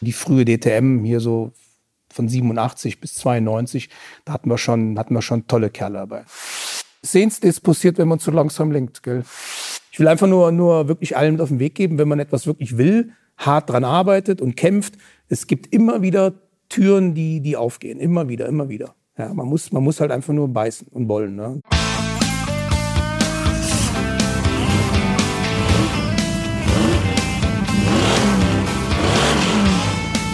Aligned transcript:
Die 0.00 0.12
frühe 0.12 0.44
DTM 0.44 1.04
hier 1.04 1.20
so 1.20 1.52
von 2.12 2.28
87 2.28 3.00
bis 3.00 3.14
92, 3.14 3.88
da 4.24 4.32
hatten 4.32 4.50
wir 4.50 4.58
schon, 4.58 4.98
hatten 4.98 5.14
wir 5.14 5.22
schon 5.22 5.46
tolle 5.46 5.70
Kerle 5.70 5.98
dabei. 5.98 6.24
Sehen's, 7.02 7.40
das 7.40 7.60
passiert, 7.60 7.98
wenn 7.98 8.08
man 8.08 8.18
zu 8.18 8.30
langsam 8.30 8.72
lenkt, 8.72 9.02
gell? 9.02 9.24
Ich 9.92 9.98
will 9.98 10.08
einfach 10.08 10.26
nur, 10.26 10.52
nur 10.52 10.88
wirklich 10.88 11.16
allen 11.16 11.32
mit 11.32 11.40
auf 11.40 11.48
den 11.48 11.58
Weg 11.58 11.74
geben, 11.74 11.98
wenn 11.98 12.08
man 12.08 12.20
etwas 12.20 12.46
wirklich 12.46 12.78
will, 12.78 13.12
hart 13.36 13.70
dran 13.70 13.84
arbeitet 13.84 14.40
und 14.40 14.56
kämpft. 14.56 14.94
Es 15.28 15.46
gibt 15.46 15.72
immer 15.72 16.02
wieder 16.02 16.34
Türen, 16.68 17.14
die, 17.14 17.40
die 17.40 17.56
aufgehen. 17.56 17.98
Immer 17.98 18.28
wieder, 18.28 18.46
immer 18.46 18.68
wieder. 18.68 18.94
Ja, 19.18 19.34
man 19.34 19.46
muss, 19.46 19.72
man 19.72 19.82
muss 19.82 20.00
halt 20.00 20.12
einfach 20.12 20.32
nur 20.32 20.48
beißen 20.48 20.86
und 20.88 21.08
wollen. 21.08 21.36
Ne? 21.36 21.60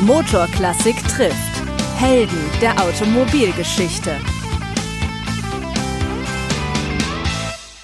Motorklassik 0.07 0.95
trifft. 1.09 1.67
Helden 1.97 2.39
der 2.61 2.81
Automobilgeschichte. 2.81 4.13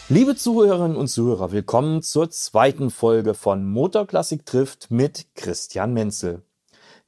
Liebe 0.09 0.37
Zuhörerinnen 0.37 0.97
und 0.97 1.09
Zuhörer, 1.09 1.51
willkommen 1.51 2.01
zur 2.01 2.31
zweiten 2.31 2.91
Folge 2.91 3.35
von 3.35 3.67
Motorklassik 3.67 4.47
trifft 4.47 4.93
mit 4.93 5.35
Christian 5.35 5.95
Menzel. 5.95 6.43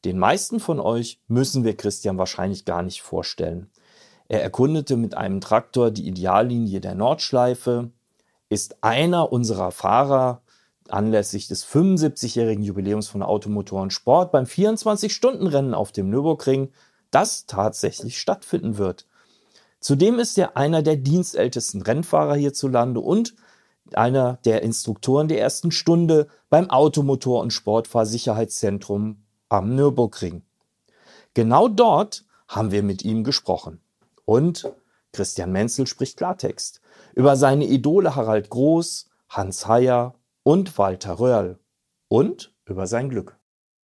Den 0.05 0.19
meisten 0.19 0.59
von 0.59 0.81
euch 0.81 1.21
müssen 1.29 1.63
wir 1.63 1.77
Christian 1.77 2.19
wahrscheinlich 2.19 2.65
gar 2.65 2.83
nicht 2.83 3.03
vorstellen. 3.03 3.71
Er 4.27 4.43
erkundete 4.43 4.97
mit 4.97 5.17
einem 5.17 5.41
Traktor 5.41 5.93
die 5.93 6.09
Ideallinie 6.09 6.81
der 6.81 6.97
Nordschleife, 6.97 7.93
ist 8.49 8.83
einer 8.83 9.31
unserer 9.33 9.71
Fahrer 9.71 10.43
anlässlich 10.89 11.49
des 11.49 11.67
75-jährigen 11.67 12.63
Jubiläums 12.63 13.09
von 13.09 13.23
Automotor 13.23 13.83
und 13.83 13.93
Sport 13.93 14.33
beim 14.33 14.45
24-Stunden-Rennen 14.45 15.75
auf 15.75 15.93
dem 15.93 16.11
Nürburgring 16.11 16.71
das 17.11 17.47
tatsächlich 17.47 18.19
stattfinden 18.19 18.77
wird. 18.77 19.07
Zudem 19.81 20.19
ist 20.19 20.37
er 20.39 20.57
einer 20.57 20.83
der 20.83 20.97
dienstältesten 20.97 21.83
Rennfahrer 21.83 22.35
hierzulande 22.35 23.01
und 23.01 23.35
einer 23.93 24.39
der 24.45 24.63
Instruktoren 24.63 25.29
der 25.29 25.41
ersten 25.41 25.71
Stunde 25.71 26.29
beim 26.49 26.71
Automotor- 26.71 27.43
und 27.43 27.53
Sportfahrsicherheitszentrum 27.53 29.23
am 29.49 29.75
Nürburgring. 29.75 30.43
Genau 31.35 31.69
dort 31.69 32.25
haben 32.49 32.71
wir 32.71 32.83
mit 32.83 33.05
ihm 33.05 33.25
gesprochen. 33.25 33.81
Und 34.25 34.73
Christian 35.13 35.53
Menzel 35.53 35.87
spricht 35.87 36.17
Klartext 36.17 36.81
über 37.15 37.37
seine 37.37 37.67
Idole 37.67 38.17
Harald 38.17 38.51
Groß, 38.51 39.11
Hans 39.29 39.69
Heyer 39.69 40.15
und 40.45 40.79
Walter 40.79 41.19
Röhrl 41.19 41.59
und 42.09 42.55
über 42.67 42.87
sein 42.87 43.09
Glück. 43.09 43.41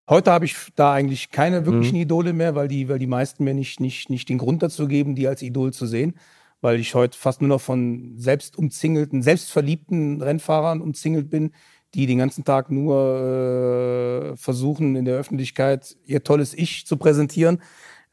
Heute 0.08 0.32
habe 0.32 0.44
ich 0.44 0.56
da 0.74 0.92
eigentlich 0.92 1.30
keine 1.30 1.66
wirklichen 1.66 1.96
mhm. 1.96 2.02
Idole 2.02 2.32
mehr, 2.32 2.54
weil 2.54 2.68
die, 2.68 2.88
weil 2.88 2.98
die 2.98 3.06
meisten 3.06 3.44
mir 3.44 3.54
nicht, 3.54 3.80
nicht, 3.80 4.10
nicht 4.10 4.28
den 4.28 4.38
Grund 4.38 4.62
dazu 4.62 4.86
geben, 4.86 5.14
die 5.14 5.26
als 5.26 5.42
Idol 5.42 5.72
zu 5.72 5.86
sehen. 5.86 6.14
Weil 6.60 6.78
ich 6.78 6.94
heute 6.94 7.16
fast 7.16 7.40
nur 7.40 7.48
noch 7.48 7.60
von 7.60 8.14
selbst 8.18 8.58
umzingelten, 8.58 9.22
selbstverliebten 9.22 10.20
Rennfahrern 10.20 10.82
umzingelt 10.82 11.30
bin, 11.30 11.52
die 11.94 12.06
den 12.06 12.18
ganzen 12.18 12.44
Tag 12.44 12.70
nur 12.70 14.32
äh, 14.32 14.36
versuchen, 14.36 14.94
in 14.96 15.04
der 15.04 15.16
Öffentlichkeit 15.16 15.96
ihr 16.04 16.22
tolles 16.22 16.54
Ich 16.54 16.86
zu 16.86 16.96
präsentieren. 16.96 17.62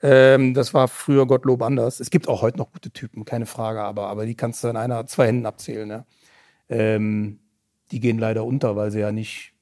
Ähm, 0.01 0.53
das 0.53 0.73
war 0.73 0.87
früher 0.87 1.25
Gottlob 1.25 1.61
anders. 1.63 1.99
Es 1.99 2.09
gibt 2.09 2.27
auch 2.27 2.41
heute 2.41 2.59
noch 2.59 2.71
gute 2.71 2.91
Typen, 2.91 3.25
keine 3.25 3.47
Frage, 3.47 3.81
aber, 3.81 4.07
aber 4.07 4.25
die 4.25 4.35
kannst 4.35 4.63
du 4.63 4.67
in 4.67 4.77
einer, 4.77 5.07
zwei 5.07 5.27
Händen 5.27 5.45
abzählen. 5.45 5.89
Ja. 5.89 6.05
Ähm, 6.69 7.39
die 7.91 7.99
gehen 7.99 8.17
leider 8.17 8.45
unter, 8.45 8.75
weil 8.75 8.91
sie 8.91 8.99
ja 8.99 9.11
nicht, 9.11 9.53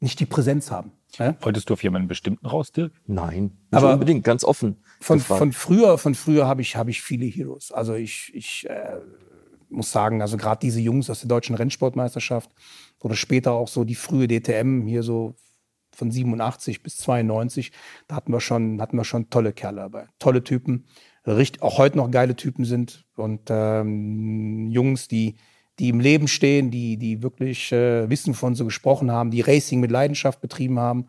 nicht 0.00 0.20
die 0.20 0.26
Präsenz 0.26 0.70
haben. 0.70 0.92
Ja? 1.18 1.36
Wolltest 1.40 1.70
du 1.70 1.74
auf 1.74 1.82
jemanden 1.82 2.08
bestimmten 2.08 2.46
raus, 2.46 2.72
Dirk? 2.72 2.92
Nein, 3.06 3.42
nicht 3.44 3.54
aber 3.72 3.94
unbedingt, 3.94 4.24
ganz 4.24 4.44
offen. 4.44 4.82
Von, 5.00 5.20
von 5.20 5.52
früher, 5.52 5.98
von 5.98 6.14
früher 6.14 6.46
habe 6.46 6.62
ich, 6.62 6.76
hab 6.76 6.88
ich 6.88 7.02
viele 7.02 7.26
Heroes. 7.26 7.72
Also 7.72 7.94
ich, 7.94 8.32
ich 8.34 8.68
äh, 8.68 8.98
muss 9.68 9.92
sagen, 9.92 10.22
also 10.22 10.36
gerade 10.36 10.60
diese 10.60 10.80
Jungs 10.80 11.10
aus 11.10 11.20
der 11.20 11.28
deutschen 11.28 11.56
Rennsportmeisterschaft 11.56 12.50
oder 13.00 13.14
später 13.14 13.52
auch 13.52 13.68
so 13.68 13.84
die 13.84 13.94
frühe 13.94 14.28
DTM 14.28 14.86
hier 14.86 15.02
so 15.02 15.34
von 15.94 16.10
87 16.10 16.82
bis 16.82 16.98
92, 16.98 17.72
da 18.06 18.16
hatten 18.16 18.32
wir 18.32 18.40
schon, 18.40 18.80
hatten 18.80 18.96
wir 18.96 19.04
schon 19.04 19.30
tolle 19.30 19.52
Kerle 19.52 19.80
dabei, 19.80 20.08
tolle 20.18 20.44
Typen, 20.44 20.86
richtig, 21.26 21.62
auch 21.62 21.78
heute 21.78 21.96
noch 21.96 22.10
geile 22.10 22.36
Typen 22.36 22.64
sind 22.64 23.06
und 23.16 23.42
ähm, 23.48 24.70
Jungs, 24.70 25.08
die 25.08 25.36
die 25.78 25.88
im 25.88 26.00
Leben 26.00 26.28
stehen, 26.28 26.70
die, 26.70 26.96
die 26.96 27.22
wirklich 27.22 27.72
äh, 27.72 28.08
wissen, 28.08 28.34
von 28.34 28.54
so 28.54 28.64
gesprochen 28.64 29.10
haben, 29.10 29.30
die 29.30 29.42
Racing 29.42 29.80
mit 29.80 29.90
Leidenschaft 29.90 30.40
betrieben 30.40 30.78
haben. 30.78 31.06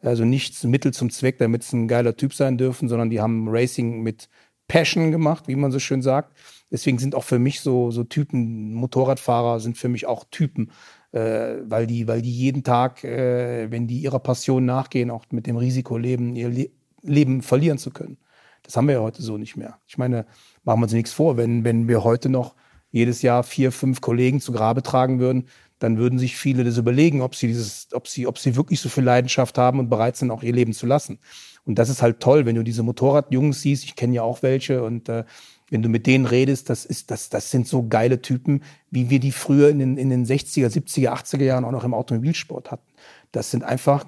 Also 0.00 0.24
nichts 0.24 0.64
Mittel 0.64 0.92
zum 0.92 1.10
Zweck, 1.10 1.38
damit 1.38 1.62
sie 1.62 1.76
ein 1.76 1.88
geiler 1.88 2.16
Typ 2.16 2.34
sein 2.34 2.58
dürfen, 2.58 2.88
sondern 2.88 3.10
die 3.10 3.20
haben 3.20 3.48
Racing 3.48 4.02
mit 4.02 4.28
Passion 4.68 5.10
gemacht, 5.10 5.48
wie 5.48 5.56
man 5.56 5.70
so 5.70 5.78
schön 5.78 6.02
sagt. 6.02 6.36
Deswegen 6.70 6.98
sind 6.98 7.14
auch 7.14 7.24
für 7.24 7.38
mich 7.38 7.60
so, 7.60 7.90
so 7.90 8.04
Typen, 8.04 8.74
Motorradfahrer 8.74 9.60
sind 9.60 9.78
für 9.78 9.88
mich 9.88 10.06
auch 10.06 10.24
Typen, 10.30 10.70
äh, 11.12 11.56
weil, 11.64 11.86
die, 11.86 12.08
weil 12.08 12.22
die 12.22 12.32
jeden 12.32 12.64
Tag, 12.64 13.04
äh, 13.04 13.70
wenn 13.70 13.86
die 13.86 14.00
ihrer 14.00 14.18
Passion 14.18 14.64
nachgehen, 14.64 15.10
auch 15.10 15.24
mit 15.30 15.46
dem 15.46 15.56
Risiko 15.56 15.96
leben, 15.96 16.36
ihr 16.36 16.48
Le 16.48 16.70
Leben 17.02 17.40
verlieren 17.42 17.78
zu 17.78 17.92
können. 17.92 18.16
Das 18.64 18.76
haben 18.76 18.88
wir 18.88 18.94
ja 18.94 19.00
heute 19.00 19.22
so 19.22 19.38
nicht 19.38 19.56
mehr. 19.56 19.78
Ich 19.86 19.96
meine, 19.96 20.26
machen 20.64 20.80
wir 20.80 20.84
uns 20.84 20.92
nichts 20.92 21.12
vor, 21.12 21.36
wenn, 21.36 21.62
wenn 21.62 21.86
wir 21.86 22.02
heute 22.02 22.28
noch 22.28 22.56
jedes 22.96 23.20
Jahr 23.20 23.42
vier, 23.42 23.72
fünf 23.72 24.00
Kollegen 24.00 24.40
zu 24.40 24.52
Grabe 24.52 24.82
tragen 24.82 25.18
würden, 25.18 25.48
dann 25.78 25.98
würden 25.98 26.18
sich 26.18 26.36
viele 26.36 26.64
das 26.64 26.78
überlegen, 26.78 27.20
ob 27.20 27.34
sie 27.34 27.46
dieses, 27.46 27.88
ob 27.92 28.08
sie, 28.08 28.26
ob 28.26 28.38
sie 28.38 28.56
wirklich 28.56 28.80
so 28.80 28.88
viel 28.88 29.04
Leidenschaft 29.04 29.58
haben 29.58 29.78
und 29.78 29.90
bereit 29.90 30.16
sind, 30.16 30.30
auch 30.30 30.42
ihr 30.42 30.54
Leben 30.54 30.72
zu 30.72 30.86
lassen. 30.86 31.18
Und 31.66 31.78
das 31.78 31.90
ist 31.90 32.00
halt 32.00 32.20
toll, 32.20 32.46
wenn 32.46 32.56
du 32.56 32.62
diese 32.62 32.82
Motorradjungs 32.82 33.60
siehst. 33.60 33.84
Ich 33.84 33.96
kenne 33.96 34.14
ja 34.14 34.22
auch 34.22 34.42
welche 34.42 34.82
und 34.82 35.10
äh, 35.10 35.24
wenn 35.68 35.82
du 35.82 35.90
mit 35.90 36.06
denen 36.06 36.24
redest, 36.24 36.70
das 36.70 36.86
ist, 36.86 37.10
das, 37.10 37.28
das 37.28 37.50
sind 37.50 37.68
so 37.68 37.86
geile 37.86 38.22
Typen, 38.22 38.62
wie 38.90 39.10
wir 39.10 39.20
die 39.20 39.32
früher 39.32 39.68
in 39.68 39.78
den, 39.80 39.98
in 39.98 40.08
den 40.08 40.24
60er, 40.24 40.68
70er, 40.68 41.10
80er 41.10 41.42
Jahren 41.42 41.64
auch 41.64 41.72
noch 41.72 41.84
im 41.84 41.92
Automobilsport 41.92 42.70
hatten. 42.70 42.86
Das 43.32 43.50
sind 43.50 43.62
einfach, 43.62 44.06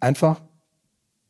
einfach 0.00 0.42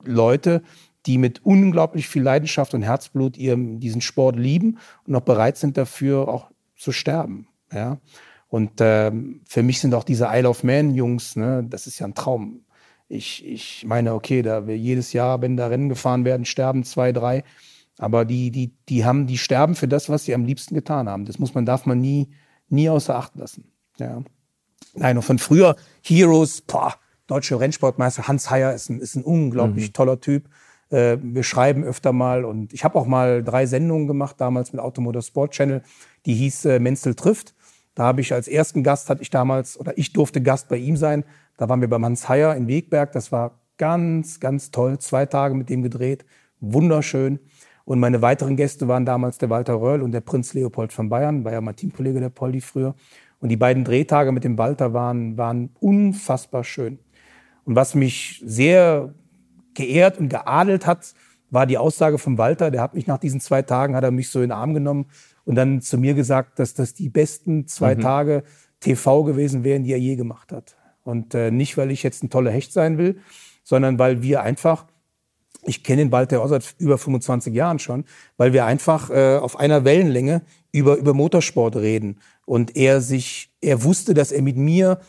Leute, 0.04 0.62
die 1.06 1.18
mit 1.18 1.44
unglaublich 1.44 2.08
viel 2.08 2.22
Leidenschaft 2.22 2.74
und 2.74 2.82
Herzblut 2.82 3.36
ihren, 3.36 3.78
diesen 3.78 4.00
Sport 4.00 4.36
lieben 4.36 4.78
und 5.06 5.14
auch 5.14 5.20
bereit 5.20 5.58
sind 5.58 5.76
dafür, 5.76 6.28
auch 6.28 6.50
zu 6.78 6.92
sterben. 6.92 7.48
Ja? 7.72 7.98
Und 8.48 8.72
ähm, 8.80 9.42
für 9.46 9.62
mich 9.62 9.80
sind 9.80 9.94
auch 9.94 10.04
diese 10.04 10.28
Isle 10.30 10.48
of 10.48 10.64
Man 10.64 10.94
Jungs, 10.94 11.36
ne, 11.36 11.64
das 11.68 11.86
ist 11.86 11.98
ja 11.98 12.06
ein 12.06 12.14
Traum. 12.14 12.64
Ich, 13.08 13.44
ich 13.44 13.84
meine, 13.86 14.14
okay, 14.14 14.42
da 14.42 14.66
wir 14.66 14.76
jedes 14.76 15.12
Jahr, 15.12 15.40
wenn 15.42 15.56
da 15.56 15.66
Rennen 15.66 15.88
gefahren 15.88 16.24
werden, 16.24 16.44
sterben 16.44 16.84
zwei, 16.84 17.12
drei. 17.12 17.44
Aber 17.98 18.24
die, 18.24 18.50
die, 18.50 18.74
die 18.88 19.04
haben, 19.04 19.26
die 19.26 19.38
sterben 19.38 19.74
für 19.74 19.88
das, 19.88 20.08
was 20.08 20.24
sie 20.24 20.34
am 20.34 20.44
liebsten 20.44 20.74
getan 20.74 21.08
haben. 21.08 21.24
Das 21.24 21.38
muss 21.38 21.54
man, 21.54 21.66
darf 21.66 21.84
man 21.84 22.00
nie, 22.00 22.28
nie 22.68 22.88
außer 22.88 23.14
Acht 23.16 23.34
lassen. 23.36 23.72
Ja. 23.98 24.22
Nein, 24.94 25.16
und 25.16 25.22
von 25.22 25.38
früher 25.38 25.76
Heroes, 26.02 26.60
boah, 26.60 26.94
deutsche 27.26 27.58
Rennsportmeister 27.58 28.28
Hans 28.28 28.50
Heyer 28.50 28.74
ist 28.74 28.88
ein, 28.88 29.00
ist 29.00 29.16
ein 29.16 29.24
unglaublich 29.24 29.88
mhm. 29.88 29.92
toller 29.92 30.20
Typ. 30.20 30.48
Äh, 30.90 31.18
wir 31.20 31.42
schreiben 31.42 31.84
öfter 31.84 32.12
mal 32.12 32.44
und 32.44 32.72
ich 32.72 32.84
habe 32.84 32.98
auch 32.98 33.06
mal 33.06 33.42
drei 33.42 33.66
Sendungen 33.66 34.06
gemacht, 34.06 34.36
damals 34.38 34.72
mit 34.72 34.80
Automotor 34.80 35.22
Sport 35.22 35.52
Channel, 35.52 35.82
die 36.26 36.34
hieß 36.34 36.64
äh, 36.66 36.78
Menzel 36.78 37.14
trifft. 37.14 37.54
Da 37.94 38.04
habe 38.04 38.20
ich 38.20 38.32
als 38.32 38.46
ersten 38.46 38.82
Gast, 38.82 39.10
hatte 39.10 39.22
ich 39.22 39.30
damals, 39.30 39.78
oder 39.78 39.96
ich 39.98 40.12
durfte 40.12 40.40
Gast 40.40 40.68
bei 40.68 40.76
ihm 40.76 40.96
sein. 40.96 41.24
Da 41.56 41.68
waren 41.68 41.80
wir 41.80 41.88
beim 41.88 42.04
Hans 42.04 42.28
Heyer 42.28 42.54
in 42.54 42.68
Wegberg. 42.68 43.12
Das 43.12 43.32
war 43.32 43.58
ganz, 43.76 44.38
ganz 44.38 44.70
toll. 44.70 44.98
Zwei 44.98 45.26
Tage 45.26 45.54
mit 45.54 45.68
dem 45.68 45.82
gedreht. 45.82 46.24
Wunderschön. 46.60 47.40
Und 47.84 47.98
meine 48.00 48.22
weiteren 48.22 48.56
Gäste 48.56 48.86
waren 48.86 49.04
damals 49.04 49.38
der 49.38 49.50
Walter 49.50 49.80
Röll 49.80 50.02
und 50.02 50.12
der 50.12 50.20
Prinz 50.20 50.54
Leopold 50.54 50.92
von 50.92 51.08
Bayern, 51.08 51.44
war 51.44 51.52
ja 51.52 51.60
mein 51.60 51.74
Teamkollege 51.74 52.20
der 52.20 52.28
Poldi 52.28 52.60
früher. 52.60 52.94
Und 53.40 53.48
die 53.48 53.56
beiden 53.56 53.82
Drehtage 53.82 54.30
mit 54.30 54.44
dem 54.44 54.58
Walter 54.58 54.92
waren, 54.92 55.38
waren 55.38 55.70
unfassbar 55.80 56.64
schön. 56.64 56.98
Und 57.64 57.76
was 57.76 57.94
mich 57.94 58.42
sehr 58.44 59.14
geehrt 59.78 60.18
und 60.18 60.28
geadelt 60.28 60.86
hat, 60.86 61.14
war 61.50 61.64
die 61.64 61.78
Aussage 61.78 62.18
von 62.18 62.36
Walter. 62.36 62.70
Der 62.70 62.82
hat 62.82 62.94
mich 62.94 63.06
nach 63.06 63.18
diesen 63.18 63.40
zwei 63.40 63.62
Tagen, 63.62 63.94
hat 63.94 64.04
er 64.04 64.10
mich 64.10 64.28
so 64.28 64.40
in 64.40 64.50
den 64.50 64.52
Arm 64.52 64.74
genommen 64.74 65.06
und 65.44 65.54
dann 65.54 65.80
zu 65.80 65.96
mir 65.96 66.14
gesagt, 66.14 66.58
dass 66.58 66.74
das 66.74 66.94
die 66.94 67.08
besten 67.08 67.66
zwei 67.68 67.94
mhm. 67.94 68.00
Tage 68.00 68.42
TV 68.80 69.24
gewesen 69.24 69.64
wären, 69.64 69.84
die 69.84 69.92
er 69.92 69.98
je 69.98 70.16
gemacht 70.16 70.52
hat. 70.52 70.76
Und 71.04 71.34
äh, 71.34 71.50
nicht, 71.50 71.78
weil 71.78 71.90
ich 71.90 72.02
jetzt 72.02 72.22
ein 72.22 72.28
toller 72.28 72.50
Hecht 72.50 72.72
sein 72.72 72.98
will, 72.98 73.20
sondern 73.62 73.98
weil 73.98 74.20
wir 74.20 74.42
einfach, 74.42 74.86
ich 75.62 75.84
kenne 75.84 76.02
den 76.02 76.12
Walter 76.12 76.42
auch 76.42 76.48
seit 76.48 76.74
über 76.78 76.98
25 76.98 77.54
Jahren 77.54 77.78
schon, 77.78 78.04
weil 78.36 78.52
wir 78.52 78.66
einfach 78.66 79.10
äh, 79.10 79.36
auf 79.36 79.58
einer 79.58 79.84
Wellenlänge 79.84 80.42
über, 80.72 80.96
über 80.96 81.14
Motorsport 81.14 81.76
reden. 81.76 82.18
Und 82.44 82.76
er 82.76 83.00
sich, 83.00 83.50
er 83.60 83.84
wusste, 83.84 84.12
dass 84.12 84.32
er 84.32 84.42
mit 84.42 84.56
mir 84.56 85.00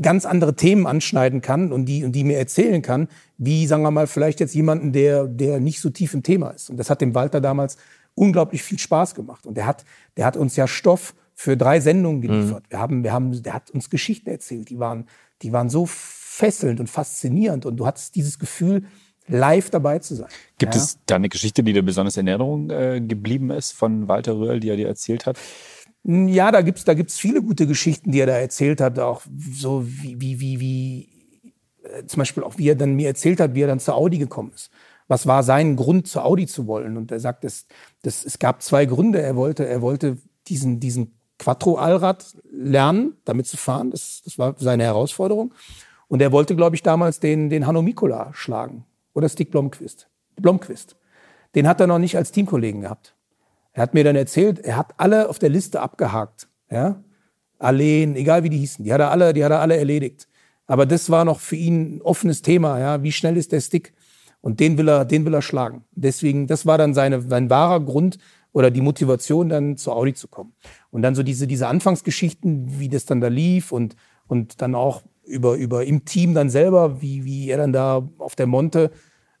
ganz 0.00 0.24
andere 0.24 0.56
Themen 0.56 0.86
anschneiden 0.86 1.42
kann 1.42 1.72
und 1.72 1.84
die, 1.84 2.04
und 2.04 2.12
die 2.12 2.24
mir 2.24 2.38
erzählen 2.38 2.80
kann, 2.80 3.08
wie, 3.36 3.66
sagen 3.66 3.82
wir 3.82 3.90
mal, 3.90 4.06
vielleicht 4.06 4.40
jetzt 4.40 4.54
jemanden, 4.54 4.92
der, 4.92 5.26
der 5.26 5.60
nicht 5.60 5.80
so 5.80 5.90
tief 5.90 6.14
im 6.14 6.22
Thema 6.22 6.50
ist. 6.50 6.70
Und 6.70 6.78
das 6.78 6.88
hat 6.88 7.00
dem 7.00 7.14
Walter 7.14 7.40
damals 7.40 7.76
unglaublich 8.14 8.62
viel 8.62 8.78
Spaß 8.78 9.14
gemacht. 9.14 9.46
Und 9.46 9.56
der 9.56 9.66
hat, 9.66 9.84
der 10.16 10.24
hat 10.24 10.36
uns 10.36 10.56
ja 10.56 10.66
Stoff 10.66 11.14
für 11.34 11.56
drei 11.56 11.80
Sendungen 11.80 12.18
mhm. 12.18 12.22
geliefert. 12.22 12.64
Mhm. 12.64 12.70
Wir 12.70 12.78
haben, 12.78 13.04
wir 13.04 13.12
haben, 13.12 13.42
der 13.42 13.54
hat 13.54 13.70
uns 13.70 13.90
Geschichten 13.90 14.30
erzählt, 14.30 14.70
die 14.70 14.78
waren, 14.78 15.06
die 15.42 15.52
waren 15.52 15.68
so 15.68 15.86
fesselnd 15.86 16.80
und 16.80 16.88
faszinierend. 16.88 17.66
Und 17.66 17.76
du 17.76 17.86
hattest 17.86 18.14
dieses 18.14 18.38
Gefühl, 18.38 18.84
live 19.28 19.70
dabei 19.70 19.98
zu 19.98 20.14
sein. 20.14 20.28
Gibt 20.58 20.74
ja. 20.74 20.80
es 20.80 20.98
da 21.06 21.16
eine 21.16 21.28
Geschichte, 21.28 21.62
die 21.62 21.72
dir 21.72 21.82
besonders 21.82 22.16
in 22.16 22.26
Erinnerung 22.26 22.70
äh, 22.70 23.00
geblieben 23.00 23.50
ist 23.50 23.72
von 23.72 24.08
Walter 24.08 24.36
Röhrl, 24.36 24.60
die 24.60 24.68
er 24.68 24.76
dir 24.76 24.88
erzählt 24.88 25.26
hat? 25.26 25.38
Ja, 26.04 26.50
da 26.50 26.62
gibt's 26.62 26.84
da 26.84 26.94
gibt's 26.94 27.18
viele 27.18 27.42
gute 27.42 27.66
Geschichten, 27.66 28.10
die 28.10 28.20
er 28.20 28.26
da 28.26 28.36
erzählt 28.36 28.80
hat, 28.80 28.98
auch 28.98 29.22
so 29.52 29.86
wie, 29.86 30.20
wie, 30.20 30.40
wie, 30.40 30.60
wie 30.60 31.12
äh, 31.84 32.06
zum 32.06 32.20
Beispiel 32.20 32.42
auch 32.42 32.58
wie 32.58 32.68
er 32.68 32.74
dann 32.74 32.94
mir 32.94 33.08
erzählt 33.08 33.40
hat, 33.40 33.54
wie 33.54 33.62
er 33.62 33.68
dann 33.68 33.80
zur 33.80 33.94
Audi 33.94 34.18
gekommen 34.18 34.52
ist. 34.54 34.70
Was 35.08 35.26
war 35.26 35.42
sein 35.42 35.76
Grund, 35.76 36.08
zur 36.08 36.24
Audi 36.24 36.46
zu 36.46 36.66
wollen? 36.66 36.96
Und 36.96 37.12
er 37.12 37.20
sagt, 37.20 37.44
es, 37.44 37.66
das, 38.02 38.24
es 38.24 38.38
gab 38.38 38.62
zwei 38.62 38.86
Gründe. 38.86 39.20
Er 39.20 39.36
wollte, 39.36 39.66
er 39.66 39.82
wollte 39.82 40.16
diesen, 40.48 40.80
diesen 40.80 41.14
Quattro-Allrad 41.38 42.36
lernen, 42.50 43.16
damit 43.24 43.46
zu 43.46 43.56
fahren. 43.56 43.90
Das, 43.90 44.22
das 44.24 44.38
war 44.38 44.54
seine 44.58 44.84
Herausforderung. 44.84 45.54
Und 46.08 46.22
er 46.22 46.32
wollte, 46.32 46.56
glaube 46.56 46.76
ich, 46.76 46.82
damals 46.82 47.20
den, 47.20 47.50
den 47.50 47.66
Hanno 47.66 47.82
Mikola 47.82 48.30
schlagen. 48.32 48.86
Oder 49.12 49.28
Stick 49.28 49.50
Blomqvist. 49.50 50.08
Blomqvist. 50.36 50.96
Den 51.54 51.68
hat 51.68 51.80
er 51.80 51.86
noch 51.86 51.98
nicht 51.98 52.16
als 52.16 52.32
Teamkollegen 52.32 52.82
gehabt. 52.82 53.14
Er 53.72 53.82
hat 53.82 53.94
mir 53.94 54.04
dann 54.04 54.16
erzählt, 54.16 54.58
er 54.60 54.76
hat 54.76 54.94
alle 54.98 55.28
auf 55.28 55.38
der 55.38 55.48
Liste 55.48 55.80
abgehakt. 55.80 56.48
Ja? 56.70 57.02
Alleen, 57.58 58.16
egal 58.16 58.44
wie 58.44 58.50
die 58.50 58.58
hießen. 58.58 58.84
Die 58.84 58.92
hat 58.92 59.00
er 59.00 59.10
alle, 59.10 59.32
die 59.32 59.44
hat 59.44 59.52
er 59.52 59.60
alle 59.60 59.76
erledigt. 59.76 60.28
Aber 60.66 60.86
das 60.86 61.10
war 61.10 61.24
noch 61.24 61.40
für 61.40 61.56
ihn 61.56 61.96
ein 61.96 62.02
offenes 62.02 62.42
Thema. 62.42 62.78
Ja? 62.78 63.02
Wie 63.02 63.12
schnell 63.12 63.36
ist 63.36 63.52
der 63.52 63.60
Stick? 63.60 63.94
Und 64.40 64.60
den 64.60 64.76
will 64.76 64.88
er, 64.88 65.04
den 65.04 65.24
will 65.24 65.34
er 65.34 65.42
schlagen. 65.42 65.84
Deswegen, 65.92 66.46
das 66.46 66.66
war 66.66 66.76
dann 66.76 66.94
seine, 66.94 67.22
sein 67.22 67.48
wahrer 67.48 67.80
Grund 67.80 68.18
oder 68.52 68.70
die 68.70 68.80
Motivation, 68.80 69.48
dann 69.48 69.76
zur 69.76 69.96
Audi 69.96 70.14
zu 70.14 70.28
kommen. 70.28 70.52
Und 70.90 71.02
dann 71.02 71.14
so 71.14 71.22
diese, 71.22 71.46
diese 71.46 71.68
Anfangsgeschichten, 71.68 72.78
wie 72.78 72.88
das 72.88 73.06
dann 73.06 73.20
da 73.20 73.28
lief 73.28 73.72
und, 73.72 73.96
und 74.26 74.60
dann 74.60 74.74
auch 74.74 75.02
über, 75.24 75.54
über 75.54 75.84
im 75.84 76.04
Team 76.04 76.34
dann 76.34 76.50
selber, 76.50 77.00
wie, 77.00 77.24
wie 77.24 77.48
er 77.48 77.56
dann 77.56 77.72
da 77.72 78.06
auf 78.18 78.34
der 78.34 78.46
Monte 78.46 78.90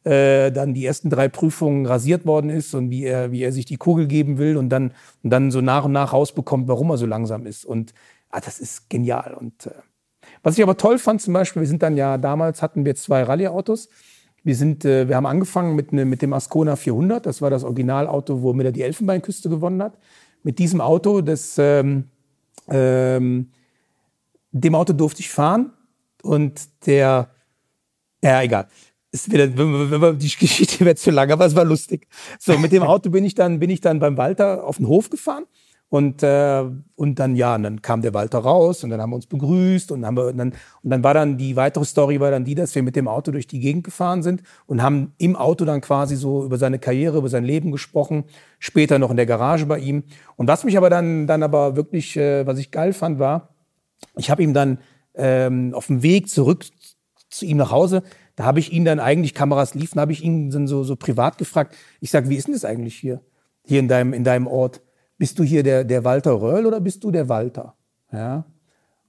äh, 0.04 0.50
dann 0.50 0.74
die 0.74 0.84
ersten 0.84 1.10
drei 1.10 1.28
Prüfungen 1.28 1.86
rasiert 1.86 2.26
worden 2.26 2.50
ist 2.50 2.74
und 2.74 2.90
wie 2.90 3.04
er, 3.04 3.32
wie 3.32 3.42
er 3.42 3.52
sich 3.52 3.64
die 3.64 3.76
Kugel 3.76 4.06
geben 4.06 4.38
will 4.38 4.56
und 4.56 4.68
dann, 4.68 4.92
und 5.22 5.30
dann 5.30 5.50
so 5.50 5.60
nach 5.60 5.84
und 5.84 5.92
nach 5.92 6.12
rausbekommt, 6.12 6.68
warum 6.68 6.90
er 6.90 6.98
so 6.98 7.06
langsam 7.06 7.46
ist. 7.46 7.64
Und 7.64 7.94
ah, 8.30 8.40
das 8.40 8.58
ist 8.58 8.90
genial. 8.90 9.34
Und 9.34 9.66
äh, 9.66 9.70
was 10.42 10.58
ich 10.58 10.62
aber 10.62 10.76
toll 10.76 10.98
fand, 10.98 11.20
zum 11.20 11.34
Beispiel, 11.34 11.62
wir 11.62 11.68
sind 11.68 11.82
dann 11.82 11.96
ja 11.96 12.18
damals 12.18 12.62
hatten 12.62 12.84
wir 12.84 12.94
zwei 12.96 13.22
Rallye-Autos. 13.22 13.88
Wir 14.44 14.56
sind, 14.56 14.84
äh, 14.84 15.08
wir 15.08 15.16
haben 15.16 15.26
angefangen 15.26 15.76
mit, 15.76 15.92
ne, 15.92 16.04
mit 16.04 16.20
dem 16.20 16.32
Ascona 16.32 16.76
400. 16.76 17.24
Das 17.24 17.40
war 17.40 17.50
das 17.50 17.62
Originalauto, 17.62 18.42
womit 18.42 18.66
er 18.66 18.72
die 18.72 18.82
Elfenbeinküste 18.82 19.48
gewonnen 19.48 19.82
hat. 19.82 19.98
Mit 20.42 20.58
diesem 20.58 20.80
Auto, 20.80 21.20
das, 21.20 21.56
ähm, 21.58 22.08
ähm, 22.68 23.50
dem 24.50 24.74
Auto 24.74 24.92
durfte 24.92 25.20
ich 25.20 25.30
fahren 25.30 25.72
und 26.22 26.86
der, 26.86 27.30
ja, 28.22 28.42
egal. 28.42 28.66
Ist 29.14 29.30
wieder, 29.30 29.46
die 29.46 30.28
Geschichte 30.28 30.84
wird 30.84 30.98
zu 30.98 31.10
lang, 31.10 31.30
aber 31.30 31.44
es 31.44 31.54
war 31.54 31.64
lustig. 31.64 32.08
So, 32.38 32.56
mit 32.56 32.72
dem 32.72 32.82
Auto 32.82 33.10
bin 33.10 33.24
ich 33.24 33.34
dann, 33.34 33.60
bin 33.60 33.68
ich 33.68 33.82
dann 33.82 33.98
beim 33.98 34.16
Walter 34.16 34.64
auf 34.64 34.78
den 34.78 34.88
Hof 34.88 35.10
gefahren 35.10 35.44
und, 35.90 36.22
äh, 36.22 36.64
und 36.94 37.18
dann, 37.18 37.36
ja, 37.36 37.54
und 37.54 37.64
dann 37.64 37.82
kam 37.82 38.00
der 38.00 38.14
Walter 38.14 38.38
raus 38.38 38.82
und 38.82 38.88
dann 38.88 39.02
haben 39.02 39.10
wir 39.10 39.16
uns 39.16 39.26
begrüßt 39.26 39.92
und, 39.92 40.06
haben 40.06 40.16
wir, 40.16 40.28
und, 40.28 40.38
dann, 40.38 40.54
und 40.82 40.88
dann 40.88 41.04
war 41.04 41.12
dann 41.12 41.36
die 41.36 41.54
weitere 41.56 41.84
Story 41.84 42.18
war 42.18 42.30
dann 42.30 42.46
die, 42.46 42.54
dass 42.54 42.74
wir 42.74 42.82
mit 42.82 42.96
dem 42.96 43.06
Auto 43.06 43.30
durch 43.30 43.46
die 43.46 43.60
Gegend 43.60 43.84
gefahren 43.84 44.22
sind 44.22 44.42
und 44.64 44.82
haben 44.82 45.12
im 45.18 45.36
Auto 45.36 45.66
dann 45.66 45.82
quasi 45.82 46.16
so 46.16 46.46
über 46.46 46.56
seine 46.56 46.78
Karriere, 46.78 47.18
über 47.18 47.28
sein 47.28 47.44
Leben 47.44 47.70
gesprochen, 47.70 48.24
später 48.58 48.98
noch 48.98 49.10
in 49.10 49.18
der 49.18 49.26
Garage 49.26 49.66
bei 49.66 49.80
ihm. 49.80 50.04
Und 50.36 50.48
was 50.48 50.64
mich 50.64 50.78
aber 50.78 50.88
dann, 50.88 51.26
dann 51.26 51.42
aber 51.42 51.76
wirklich, 51.76 52.16
äh, 52.16 52.46
was 52.46 52.58
ich 52.58 52.70
geil 52.70 52.94
fand, 52.94 53.18
war, 53.18 53.50
ich 54.16 54.30
habe 54.30 54.42
ihm 54.42 54.54
dann 54.54 54.78
ähm, 55.14 55.74
auf 55.74 55.88
dem 55.88 56.02
Weg 56.02 56.30
zurück 56.30 56.64
zu 57.28 57.44
ihm 57.44 57.58
nach 57.58 57.70
Hause, 57.70 58.02
da 58.36 58.44
habe 58.44 58.60
ich 58.60 58.72
ihn 58.72 58.84
dann 58.84 59.00
eigentlich, 59.00 59.34
Kameras 59.34 59.74
liefen, 59.74 60.00
habe 60.00 60.12
ich 60.12 60.22
ihn 60.22 60.50
dann 60.50 60.66
so, 60.66 60.84
so 60.84 60.96
privat 60.96 61.38
gefragt. 61.38 61.76
Ich 62.00 62.10
sage, 62.10 62.28
wie 62.28 62.36
ist 62.36 62.46
denn 62.46 62.54
das 62.54 62.64
eigentlich 62.64 62.96
hier, 62.96 63.20
hier 63.64 63.80
in 63.80 63.88
deinem, 63.88 64.12
in 64.12 64.24
deinem 64.24 64.46
Ort? 64.46 64.80
Bist 65.18 65.38
du 65.38 65.44
hier 65.44 65.62
der, 65.62 65.84
der 65.84 66.04
Walter 66.04 66.40
Röhrl 66.40 66.66
oder 66.66 66.80
bist 66.80 67.04
du 67.04 67.10
der 67.10 67.28
Walter? 67.28 67.76
Ja. 68.10 68.44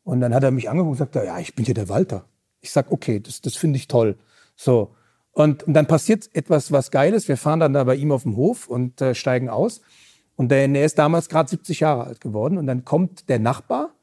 Und 0.03 0.19
dann 0.19 0.33
hat 0.33 0.43
er 0.43 0.51
mich 0.51 0.69
angeguckt 0.69 0.91
und 0.91 0.97
sagt, 0.97 1.15
ja, 1.15 1.39
ich 1.39 1.55
bin 1.55 1.65
hier 1.65 1.73
der 1.73 1.89
Walter. 1.89 2.25
Ich 2.59 2.71
sag, 2.71 2.91
okay, 2.91 3.19
das, 3.19 3.41
das 3.41 3.55
finde 3.55 3.77
ich 3.77 3.87
toll. 3.87 4.17
So. 4.55 4.95
Und, 5.31 5.63
und 5.63 5.73
dann 5.73 5.87
passiert 5.87 6.29
etwas, 6.33 6.71
was 6.71 6.91
Geiles. 6.91 7.27
Wir 7.27 7.37
fahren 7.37 7.59
dann 7.59 7.73
da 7.73 7.83
bei 7.85 7.95
ihm 7.95 8.11
auf 8.11 8.23
dem 8.23 8.35
Hof 8.35 8.67
und 8.67 9.01
äh, 9.01 9.15
steigen 9.15 9.49
aus. 9.49 9.81
Und 10.35 10.49
der, 10.49 10.67
der 10.67 10.85
ist 10.85 10.99
damals 10.99 11.29
gerade 11.29 11.49
70 11.49 11.79
Jahre 11.79 12.03
alt 12.03 12.21
geworden. 12.21 12.57
Und 12.57 12.67
dann 12.67 12.85
kommt 12.85 13.29
der 13.29 13.39
Nachbar 13.39 13.93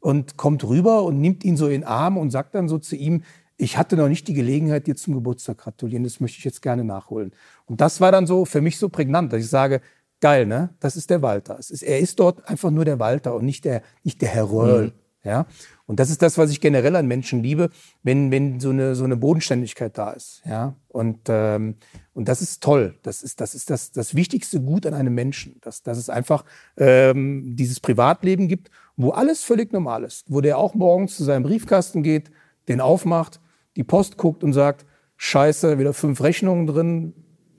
und 0.00 0.36
kommt 0.36 0.64
rüber 0.64 1.04
und 1.04 1.20
nimmt 1.20 1.44
ihn 1.44 1.56
so 1.56 1.66
in 1.66 1.82
den 1.82 1.84
Arm 1.84 2.16
und 2.16 2.30
sagt 2.30 2.54
dann 2.54 2.68
so 2.68 2.78
zu 2.78 2.96
ihm, 2.96 3.22
ich 3.62 3.78
hatte 3.78 3.96
noch 3.96 4.08
nicht 4.08 4.26
die 4.26 4.34
Gelegenheit, 4.34 4.88
dir 4.88 4.96
zum 4.96 5.14
Geburtstag 5.14 5.58
gratulieren, 5.58 6.02
das 6.02 6.18
möchte 6.18 6.38
ich 6.38 6.44
jetzt 6.44 6.62
gerne 6.62 6.82
nachholen. 6.82 7.32
Und 7.66 7.80
das 7.80 8.00
war 8.00 8.10
dann 8.10 8.26
so 8.26 8.44
für 8.44 8.60
mich 8.60 8.76
so 8.76 8.88
prägnant, 8.88 9.32
dass 9.32 9.40
ich 9.40 9.48
sage, 9.48 9.80
geil, 10.20 10.46
ne? 10.46 10.70
Das 10.80 10.96
ist 10.96 11.10
der 11.10 11.22
Walter. 11.22 11.58
Ist, 11.60 11.82
er 11.82 12.00
ist 12.00 12.18
dort 12.18 12.48
einfach 12.48 12.72
nur 12.72 12.84
der 12.84 12.98
Walter 12.98 13.36
und 13.36 13.44
nicht 13.44 13.64
der, 13.64 13.82
nicht 14.02 14.20
der 14.20 14.30
Herr 14.30 14.50
Röhrl. 14.50 14.86
Mhm. 14.86 14.92
Ja. 15.24 15.46
Und 15.86 16.00
das 16.00 16.10
ist 16.10 16.22
das, 16.22 16.38
was 16.38 16.50
ich 16.50 16.60
generell 16.60 16.96
an 16.96 17.06
Menschen 17.06 17.44
liebe, 17.44 17.70
wenn, 18.02 18.32
wenn 18.32 18.58
so 18.58 18.70
eine, 18.70 18.96
so 18.96 19.04
eine 19.04 19.16
Bodenständigkeit 19.16 19.96
da 19.96 20.10
ist. 20.10 20.42
Ja. 20.44 20.74
Und, 20.88 21.20
ähm, 21.28 21.76
und 22.14 22.26
das 22.28 22.42
ist 22.42 22.64
toll. 22.64 22.98
Das 23.02 23.22
ist, 23.22 23.40
das 23.40 23.54
ist 23.54 23.70
das, 23.70 23.92
das 23.92 24.16
wichtigste 24.16 24.60
Gut 24.60 24.86
an 24.86 24.94
einem 24.94 25.14
Menschen. 25.14 25.60
Dass, 25.60 25.84
dass 25.84 25.98
es 25.98 26.10
einfach 26.10 26.44
ähm, 26.76 27.54
dieses 27.54 27.78
Privatleben 27.78 28.48
gibt, 28.48 28.70
wo 28.96 29.10
alles 29.10 29.44
völlig 29.44 29.72
normal 29.72 30.02
ist. 30.02 30.24
Wo 30.26 30.40
der 30.40 30.58
auch 30.58 30.74
morgens 30.74 31.16
zu 31.16 31.22
seinem 31.22 31.44
Briefkasten 31.44 32.02
geht, 32.02 32.32
den 32.66 32.80
aufmacht, 32.80 33.40
die 33.76 33.84
Post 33.84 34.16
guckt 34.16 34.44
und 34.44 34.52
sagt, 34.52 34.86
scheiße, 35.16 35.78
wieder 35.78 35.94
fünf 35.94 36.22
Rechnungen 36.22 36.66
drin, 36.66 37.14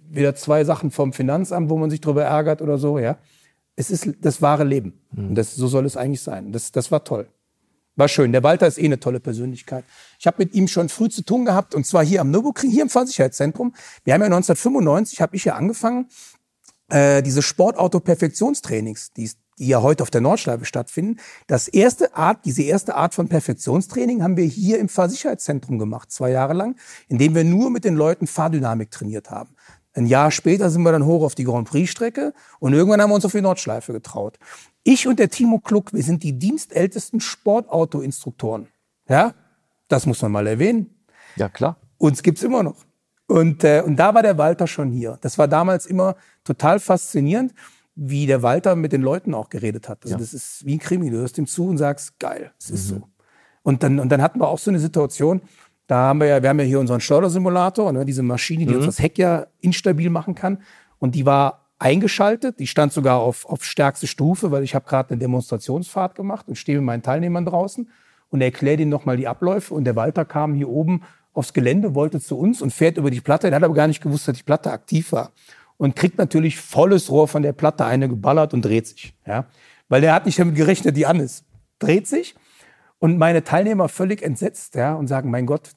wieder 0.09 0.35
zwei 0.35 0.63
Sachen 0.63 0.91
vom 0.91 1.13
Finanzamt, 1.13 1.69
wo 1.69 1.77
man 1.77 1.89
sich 1.89 2.01
drüber 2.01 2.23
ärgert 2.23 2.61
oder 2.61 2.77
so, 2.77 2.99
ja. 2.99 3.17
Es 3.75 3.89
ist 3.89 4.07
das 4.21 4.41
wahre 4.41 4.63
Leben. 4.63 5.01
Mhm. 5.11 5.29
Und 5.29 5.35
das, 5.35 5.55
so 5.55 5.67
soll 5.67 5.85
es 5.85 5.97
eigentlich 5.97 6.21
sein. 6.21 6.51
Das, 6.51 6.71
das 6.71 6.91
war 6.91 7.03
toll. 7.03 7.27
War 7.95 8.07
schön. 8.07 8.31
Der 8.31 8.43
Walter 8.43 8.67
ist 8.67 8.79
eh 8.79 8.85
eine 8.85 8.99
tolle 8.99 9.19
Persönlichkeit. 9.19 9.85
Ich 10.19 10.25
habe 10.25 10.37
mit 10.39 10.53
ihm 10.53 10.67
schon 10.67 10.89
früh 10.89 11.09
zu 11.09 11.23
tun 11.23 11.45
gehabt 11.45 11.75
und 11.75 11.85
zwar 11.85 12.03
hier 12.03 12.21
am 12.21 12.31
Nürburgring, 12.31 12.71
hier 12.71 12.83
im 12.83 12.89
Fahrsicherheitszentrum. 12.89 13.73
Wir 14.03 14.13
haben 14.13 14.21
ja 14.21 14.27
1995, 14.27 15.21
habe 15.21 15.35
ich 15.35 15.45
ja 15.45 15.55
angefangen, 15.55 16.07
äh, 16.89 17.21
diese 17.21 17.41
Sportauto-Perfektionstrainings, 17.41 19.13
die, 19.13 19.29
die 19.59 19.67
ja 19.67 19.81
heute 19.81 20.03
auf 20.03 20.09
der 20.09 20.21
Nordschleife 20.21 20.65
stattfinden. 20.65 21.19
Das 21.47 21.67
erste 21.67 22.15
Art, 22.15 22.45
diese 22.45 22.63
erste 22.63 22.95
Art 22.95 23.13
von 23.13 23.27
Perfektionstraining 23.27 24.23
haben 24.23 24.37
wir 24.37 24.45
hier 24.45 24.79
im 24.79 24.89
Fahrsicherheitszentrum 24.89 25.79
gemacht, 25.79 26.11
zwei 26.11 26.31
Jahre 26.31 26.53
lang, 26.53 26.75
indem 27.07 27.35
wir 27.35 27.43
nur 27.43 27.69
mit 27.69 27.85
den 27.85 27.95
Leuten 27.95 28.27
Fahrdynamik 28.27 28.91
trainiert 28.91 29.29
haben. 29.29 29.55
Ein 29.95 30.07
Jahr 30.07 30.31
später 30.31 30.69
sind 30.69 30.81
wir 30.81 30.91
dann 30.91 31.05
hoch 31.05 31.23
auf 31.23 31.35
die 31.35 31.43
Grand 31.43 31.69
Prix-Strecke 31.69 32.33
und 32.59 32.73
irgendwann 32.73 33.01
haben 33.01 33.11
wir 33.11 33.15
uns 33.15 33.25
auf 33.25 33.31
die 33.31 33.41
Nordschleife 33.41 33.93
getraut. 33.93 34.39
Ich 34.83 35.07
und 35.07 35.19
der 35.19 35.29
Timo 35.29 35.59
Kluck, 35.59 35.93
wir 35.93 36.03
sind 36.03 36.23
die 36.23 36.37
dienstältesten 36.37 37.19
Sportauto-Instruktoren. 37.19 38.67
Ja, 39.07 39.33
das 39.87 40.05
muss 40.05 40.21
man 40.21 40.31
mal 40.31 40.47
erwähnen. 40.47 40.89
Ja, 41.35 41.47
klar. 41.47 41.77
Uns 41.97 42.23
gibt's 42.23 42.41
immer 42.41 42.63
noch. 42.63 42.85
Und, 43.27 43.63
äh, 43.63 43.83
und 43.85 43.95
da 43.95 44.13
war 44.13 44.23
der 44.23 44.37
Walter 44.37 44.67
schon 44.67 44.91
hier. 44.91 45.17
Das 45.21 45.37
war 45.37 45.47
damals 45.47 45.85
immer 45.85 46.15
total 46.43 46.79
faszinierend, 46.79 47.53
wie 47.95 48.25
der 48.25 48.41
Walter 48.41 48.75
mit 48.75 48.91
den 48.91 49.01
Leuten 49.01 49.33
auch 49.33 49.49
geredet 49.49 49.87
hat. 49.87 49.99
Also 50.03 50.15
ja. 50.15 50.19
das 50.19 50.33
ist 50.33 50.65
wie 50.65 50.75
ein 50.75 50.79
Krimi. 50.79 51.09
Du 51.09 51.17
hörst 51.17 51.37
ihm 51.37 51.47
zu 51.47 51.67
und 51.67 51.77
sagst, 51.77 52.19
geil, 52.19 52.51
es 52.59 52.69
ist 52.69 52.91
mhm. 52.91 52.95
so. 52.95 53.03
Und 53.61 53.83
dann, 53.83 53.99
und 53.99 54.09
dann 54.09 54.21
hatten 54.21 54.39
wir 54.39 54.47
auch 54.47 54.59
so 54.59 54.71
eine 54.71 54.79
Situation, 54.79 55.41
da 55.87 55.97
haben 56.07 56.19
wir 56.19 56.27
ja, 56.27 56.41
wir 56.41 56.49
haben 56.49 56.59
ja 56.59 56.65
hier 56.65 56.79
unseren 56.79 57.01
Steuersimulator, 57.01 57.91
ne, 57.91 58.05
diese 58.05 58.23
Maschine, 58.23 58.65
die 58.65 58.71
mhm. 58.71 58.77
uns 58.77 58.85
das 58.85 58.99
Heck 58.99 59.17
ja 59.17 59.47
instabil 59.59 60.09
machen 60.09 60.35
kann. 60.35 60.61
Und 60.99 61.15
die 61.15 61.25
war 61.25 61.65
eingeschaltet, 61.79 62.59
die 62.59 62.67
stand 62.67 62.93
sogar 62.93 63.19
auf, 63.19 63.45
auf 63.45 63.63
stärkste 63.63 64.07
Stufe, 64.07 64.51
weil 64.51 64.63
ich 64.63 64.73
habe 64.75 64.85
gerade 64.85 65.11
eine 65.11 65.19
Demonstrationsfahrt 65.19 66.15
gemacht 66.15 66.47
und 66.47 66.55
stehe 66.55 66.77
mit 66.77 66.85
meinen 66.85 67.03
Teilnehmern 67.03 67.45
draußen 67.45 67.89
und 68.29 68.41
erkläre 68.41 68.77
denen 68.77 68.89
nochmal 68.89 69.17
die 69.17 69.27
Abläufe. 69.27 69.73
Und 69.73 69.83
der 69.83 69.95
Walter 69.95 70.25
kam 70.25 70.55
hier 70.55 70.69
oben 70.69 71.03
aufs 71.33 71.53
Gelände, 71.53 71.95
wollte 71.95 72.19
zu 72.19 72.37
uns 72.37 72.61
und 72.61 72.71
fährt 72.71 72.97
über 72.97 73.11
die 73.11 73.21
Platte. 73.21 73.47
Der 73.47 73.57
hat 73.57 73.63
aber 73.63 73.73
gar 73.73 73.87
nicht 73.87 74.01
gewusst, 74.01 74.27
dass 74.27 74.37
die 74.37 74.43
Platte 74.43 74.71
aktiv 74.71 75.11
war. 75.11 75.31
Und 75.83 75.97
kriegt 75.97 76.17
natürlich 76.17 76.61
volles 76.61 77.11
Rohr 77.11 77.27
von 77.27 77.43
der 77.43 77.51
Platte 77.51 77.83
eine 77.83 78.07
geballert 78.07 78.53
und 78.53 78.63
dreht 78.63 78.87
sich. 78.87 79.13
Ja? 79.27 79.47
Weil 79.89 79.99
der 79.99 80.13
hat 80.13 80.25
nicht 80.25 80.39
damit 80.39 80.55
gerechnet, 80.55 80.95
die 80.95 81.05
an 81.05 81.19
ist. 81.19 81.43
Dreht 81.77 82.07
sich 82.07 82.35
und 82.99 83.17
meine 83.17 83.43
Teilnehmer 83.43 83.89
völlig 83.89 84.21
entsetzt 84.21 84.75
ja, 84.75 84.93
und 84.93 85.07
sagen, 85.07 85.29
mein 85.29 85.45
Gott, 85.45 85.71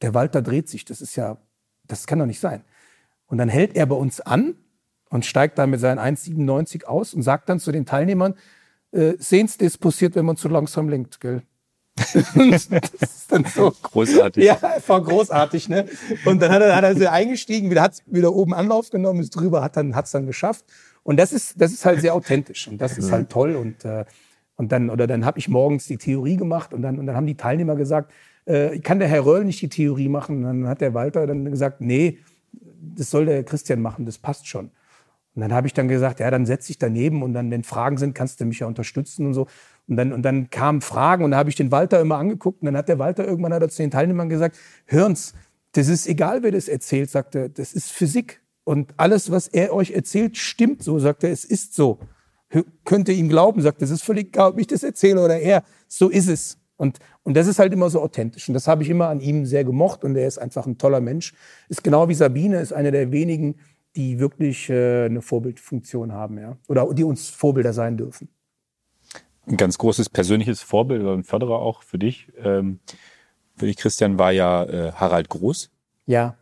der 0.00 0.14
Walter 0.14 0.40
dreht 0.40 0.70
sich, 0.70 0.86
das 0.86 1.02
ist 1.02 1.16
ja, 1.16 1.36
das 1.86 2.06
kann 2.06 2.18
doch 2.18 2.24
nicht 2.24 2.40
sein. 2.40 2.64
Und 3.26 3.36
dann 3.36 3.50
hält 3.50 3.76
er 3.76 3.84
bei 3.84 3.94
uns 3.94 4.22
an 4.22 4.54
und 5.10 5.26
steigt 5.26 5.58
dann 5.58 5.68
mit 5.68 5.80
seinen 5.80 5.98
1,97 5.98 6.84
aus 6.84 7.12
und 7.12 7.20
sagt 7.20 7.50
dann 7.50 7.60
zu 7.60 7.72
den 7.72 7.84
Teilnehmern, 7.84 8.32
äh, 8.92 9.16
sehen's, 9.18 9.58
das 9.58 9.76
passiert, 9.76 10.14
wenn 10.14 10.24
man 10.24 10.38
zu 10.38 10.48
langsam 10.48 10.88
lenkt, 10.88 11.20
gell? 11.20 11.42
Das 11.96 12.66
ist 12.66 13.30
dann 13.30 13.44
so 13.44 13.72
großartig. 13.82 14.44
Ja, 14.44 14.58
war 14.86 15.02
großartig, 15.02 15.68
ne? 15.68 15.86
Und 16.24 16.40
dann 16.40 16.50
hat 16.50 16.62
er, 16.62 16.74
hat 16.74 16.84
er 16.84 16.96
so 16.96 17.06
eingestiegen, 17.06 17.70
wieder 17.70 17.82
hat 17.82 18.02
wieder 18.06 18.32
oben 18.32 18.54
Anlauf 18.54 18.90
genommen, 18.90 19.20
ist 19.20 19.30
drüber, 19.30 19.62
hat 19.62 19.76
dann 19.76 19.94
hat's 19.94 20.10
dann 20.10 20.26
geschafft. 20.26 20.64
Und 21.02 21.18
das 21.18 21.32
ist 21.32 21.60
das 21.60 21.72
ist 21.72 21.84
halt 21.84 22.00
sehr 22.00 22.14
authentisch 22.14 22.68
und 22.68 22.78
das 22.80 22.96
ist 22.96 23.12
halt 23.12 23.28
toll 23.28 23.56
und 23.56 23.84
äh, 23.84 24.04
und 24.56 24.70
dann, 24.70 24.90
oder 24.90 25.06
dann 25.06 25.24
habe 25.24 25.38
ich 25.38 25.48
morgens 25.48 25.86
die 25.86 25.96
Theorie 25.96 26.36
gemacht 26.36 26.74
und 26.74 26.82
dann, 26.82 26.98
und 26.98 27.06
dann 27.06 27.16
haben 27.16 27.26
die 27.26 27.36
Teilnehmer 27.36 27.74
gesagt, 27.74 28.12
äh, 28.44 28.78
kann 28.80 28.98
der 28.98 29.08
Herr 29.08 29.24
Röll 29.24 29.44
nicht 29.44 29.60
die 29.62 29.68
Theorie 29.68 30.08
machen? 30.08 30.36
Und 30.36 30.42
dann 30.42 30.68
hat 30.68 30.80
der 30.80 30.94
Walter 30.94 31.26
dann 31.26 31.44
gesagt, 31.46 31.80
nee, 31.80 32.18
das 32.52 33.10
soll 33.10 33.26
der 33.26 33.44
Christian 33.44 33.80
machen, 33.80 34.04
das 34.06 34.18
passt 34.18 34.46
schon. 34.46 34.70
Und 35.34 35.40
dann 35.40 35.52
habe 35.52 35.66
ich 35.66 35.72
dann 35.72 35.88
gesagt, 35.88 36.20
ja, 36.20 36.30
dann 36.30 36.44
setz 36.44 36.66
dich 36.66 36.78
daneben 36.78 37.22
und 37.22 37.32
dann, 37.32 37.50
wenn 37.50 37.64
Fragen 37.64 37.96
sind, 37.96 38.14
kannst 38.14 38.40
du 38.40 38.44
mich 38.44 38.58
ja 38.58 38.66
unterstützen 38.66 39.26
und 39.26 39.34
so. 39.34 39.46
Und 39.92 39.96
dann, 39.98 40.12
und 40.14 40.22
dann 40.22 40.48
kamen 40.48 40.80
Fragen 40.80 41.22
und 41.22 41.32
da 41.32 41.36
habe 41.36 41.50
ich 41.50 41.56
den 41.56 41.70
Walter 41.70 42.00
immer 42.00 42.16
angeguckt 42.16 42.62
und 42.62 42.66
dann 42.66 42.78
hat 42.78 42.88
der 42.88 42.98
Walter 42.98 43.26
irgendwann 43.26 43.52
hat 43.52 43.60
er 43.60 43.68
zu 43.68 43.82
den 43.82 43.90
Teilnehmern 43.90 44.30
gesagt, 44.30 44.56
hören's, 44.86 45.34
das 45.72 45.88
ist 45.88 46.06
egal, 46.06 46.42
wer 46.42 46.50
das 46.50 46.66
erzählt, 46.66 47.10
sagt 47.10 47.34
er, 47.34 47.50
das 47.50 47.74
ist 47.74 47.92
Physik. 47.92 48.40
Und 48.64 48.94
alles, 48.96 49.30
was 49.30 49.48
er 49.48 49.74
euch 49.74 49.90
erzählt, 49.90 50.38
stimmt 50.38 50.82
so, 50.82 50.98
sagt 50.98 51.24
er, 51.24 51.30
es 51.30 51.44
ist 51.44 51.74
so. 51.74 51.98
Könnt 52.84 53.10
ihr 53.10 53.14
ihm 53.14 53.28
glauben, 53.28 53.60
sagt 53.60 53.82
er, 53.82 53.84
es 53.84 53.90
ist 53.90 54.02
völlig 54.02 54.28
egal, 54.28 54.52
ob 54.52 54.58
ich 54.58 54.66
das 54.66 54.82
erzähle 54.82 55.22
oder 55.22 55.38
er, 55.38 55.62
so 55.88 56.08
ist 56.08 56.28
es. 56.28 56.56
Und, 56.76 56.98
und 57.22 57.36
das 57.36 57.46
ist 57.46 57.58
halt 57.58 57.74
immer 57.74 57.90
so 57.90 58.00
authentisch. 58.00 58.48
Und 58.48 58.54
das 58.54 58.66
habe 58.66 58.82
ich 58.82 58.88
immer 58.88 59.08
an 59.08 59.20
ihm 59.20 59.44
sehr 59.44 59.64
gemocht. 59.64 60.04
Und 60.04 60.16
er 60.16 60.26
ist 60.26 60.38
einfach 60.38 60.66
ein 60.66 60.78
toller 60.78 61.02
Mensch. 61.02 61.34
Ist 61.68 61.84
genau 61.84 62.08
wie 62.08 62.14
Sabine, 62.14 62.60
ist 62.60 62.72
eine 62.72 62.90
der 62.90 63.12
wenigen, 63.12 63.56
die 63.94 64.18
wirklich 64.18 64.70
äh, 64.70 65.04
eine 65.04 65.20
Vorbildfunktion 65.20 66.12
haben, 66.12 66.38
ja. 66.38 66.56
Oder 66.68 66.92
die 66.94 67.04
uns 67.04 67.28
Vorbilder 67.28 67.74
sein 67.74 67.98
dürfen. 67.98 68.28
Ein 69.46 69.56
ganz 69.56 69.78
großes 69.78 70.08
persönliches 70.08 70.62
Vorbild 70.62 71.02
oder 71.02 71.14
ein 71.14 71.24
Förderer 71.24 71.58
auch 71.58 71.82
für 71.82 71.98
dich. 71.98 72.32
Ähm, 72.42 72.78
für 73.56 73.66
dich, 73.66 73.76
Christian, 73.76 74.18
war 74.18 74.32
ja 74.32 74.64
äh, 74.64 74.92
Harald 74.92 75.28
Groß. 75.28 75.70
Ja. 76.06 76.36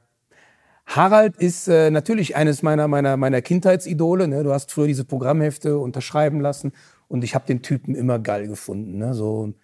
Harald 0.86 1.36
ist 1.36 1.68
äh, 1.68 1.90
natürlich 1.90 2.36
eines 2.36 2.62
meiner, 2.62 2.88
meiner, 2.88 3.16
meiner 3.16 3.42
Kindheitsidole. 3.42 4.28
Ne? 4.28 4.42
Du 4.42 4.52
hast 4.52 4.72
früher 4.72 4.86
diese 4.86 5.04
Programmhefte 5.04 5.78
unterschreiben 5.78 6.40
lassen 6.40 6.72
und 7.08 7.24
ich 7.24 7.34
habe 7.34 7.46
den 7.46 7.62
Typen 7.62 7.94
immer 7.94 8.18
geil 8.18 8.48
gefunden. 8.48 8.98
Ne? 8.98 9.14
So 9.14 9.54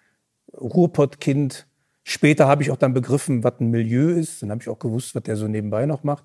Ruhrpottkind. 0.55 1.67
Später 2.05 2.47
habe 2.47 2.63
ich 2.63 2.71
auch 2.71 2.77
dann 2.77 2.95
begriffen, 2.95 3.43
was 3.43 3.55
ein 3.59 3.71
Milieu 3.71 4.11
ist. 4.11 4.43
Dann 4.43 4.51
habe 4.51 4.63
ich 4.63 4.69
auch 4.69 4.79
gewusst, 4.79 5.15
was 5.15 5.25
der 5.25 5.37
so 5.37 5.49
nebenbei 5.49 5.87
noch 5.87 6.05
macht. 6.05 6.25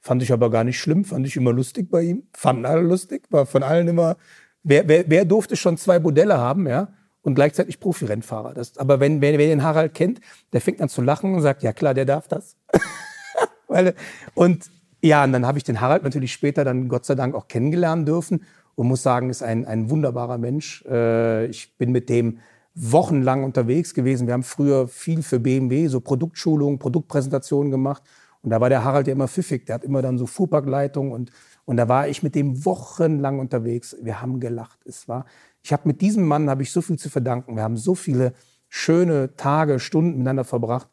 Fand 0.00 0.22
ich 0.22 0.32
aber 0.32 0.50
gar 0.50 0.64
nicht 0.64 0.78
schlimm, 0.78 1.04
fand 1.04 1.26
ich 1.26 1.36
immer 1.36 1.52
lustig 1.52 1.90
bei 1.90 2.02
ihm. 2.02 2.24
Fanden 2.32 2.66
alle 2.66 2.82
lustig, 2.82 3.22
war 3.30 3.46
von 3.46 3.62
allen 3.62 3.88
immer. 3.88 4.16
Wer, 4.64 4.88
wer, 4.88 5.04
wer 5.08 5.24
durfte 5.24 5.56
schon 5.56 5.76
zwei 5.76 5.98
Modelle 5.98 6.38
haben, 6.38 6.66
ja? 6.66 6.88
Und 7.22 7.34
gleichzeitig 7.34 7.78
Profi-Rennfahrer. 7.78 8.52
Das, 8.52 8.78
aber 8.78 8.98
wenn, 8.98 9.20
wer, 9.20 9.38
wer 9.38 9.46
den 9.46 9.62
Harald 9.62 9.94
kennt, 9.94 10.20
der 10.52 10.60
fängt 10.60 10.80
an 10.80 10.88
zu 10.88 11.02
lachen 11.02 11.34
und 11.34 11.40
sagt, 11.40 11.62
ja 11.62 11.72
klar, 11.72 11.94
der 11.94 12.04
darf 12.04 12.26
das. 12.26 12.56
Weil, 13.68 13.94
und 14.34 14.70
ja, 15.02 15.24
und 15.24 15.32
dann 15.32 15.46
habe 15.46 15.58
ich 15.58 15.64
den 15.64 15.80
Harald 15.80 16.02
natürlich 16.04 16.32
später 16.32 16.64
dann 16.64 16.88
Gott 16.88 17.04
sei 17.04 17.14
Dank 17.14 17.34
auch 17.34 17.48
kennengelernt 17.48 18.06
dürfen 18.06 18.44
und 18.74 18.88
muss 18.88 19.02
sagen, 19.02 19.30
ist 19.30 19.42
ein, 19.42 19.66
ein 19.66 19.90
wunderbarer 19.90 20.38
Mensch. 20.38 20.84
Äh, 20.86 21.46
ich 21.46 21.76
bin 21.76 21.92
mit 21.92 22.08
dem 22.08 22.38
wochenlang 22.74 23.44
unterwegs 23.44 23.94
gewesen. 23.94 24.26
Wir 24.26 24.34
haben 24.34 24.42
früher 24.42 24.88
viel 24.88 25.22
für 25.22 25.40
BMW, 25.40 25.88
so 25.88 26.00
Produktschulungen, 26.00 26.78
Produktpräsentationen 26.78 27.70
gemacht. 27.70 28.02
Und 28.42 28.50
da 28.50 28.60
war 28.60 28.68
der 28.68 28.84
Harald 28.84 29.06
ja 29.06 29.12
immer 29.12 29.28
pfiffig. 29.28 29.66
Der 29.66 29.76
hat 29.76 29.84
immer 29.84 30.02
dann 30.02 30.18
so 30.18 30.26
Fuhrparkleitung 30.26 31.12
und, 31.12 31.30
und 31.64 31.76
da 31.76 31.88
war 31.88 32.08
ich 32.08 32.22
mit 32.22 32.34
dem 32.34 32.64
wochenlang 32.64 33.38
unterwegs. 33.38 33.96
Wir 34.02 34.20
haben 34.20 34.40
gelacht. 34.40 34.80
Es 34.84 35.08
war, 35.08 35.26
ich 35.62 35.72
habe 35.72 35.86
mit 35.86 36.00
diesem 36.00 36.26
Mann 36.26 36.50
habe 36.50 36.62
ich 36.62 36.72
so 36.72 36.82
viel 36.82 36.98
zu 36.98 37.08
verdanken. 37.08 37.56
Wir 37.56 37.62
haben 37.62 37.76
so 37.76 37.94
viele 37.94 38.32
schöne 38.68 39.36
Tage, 39.36 39.78
Stunden 39.78 40.12
miteinander 40.12 40.44
verbracht. 40.44 40.88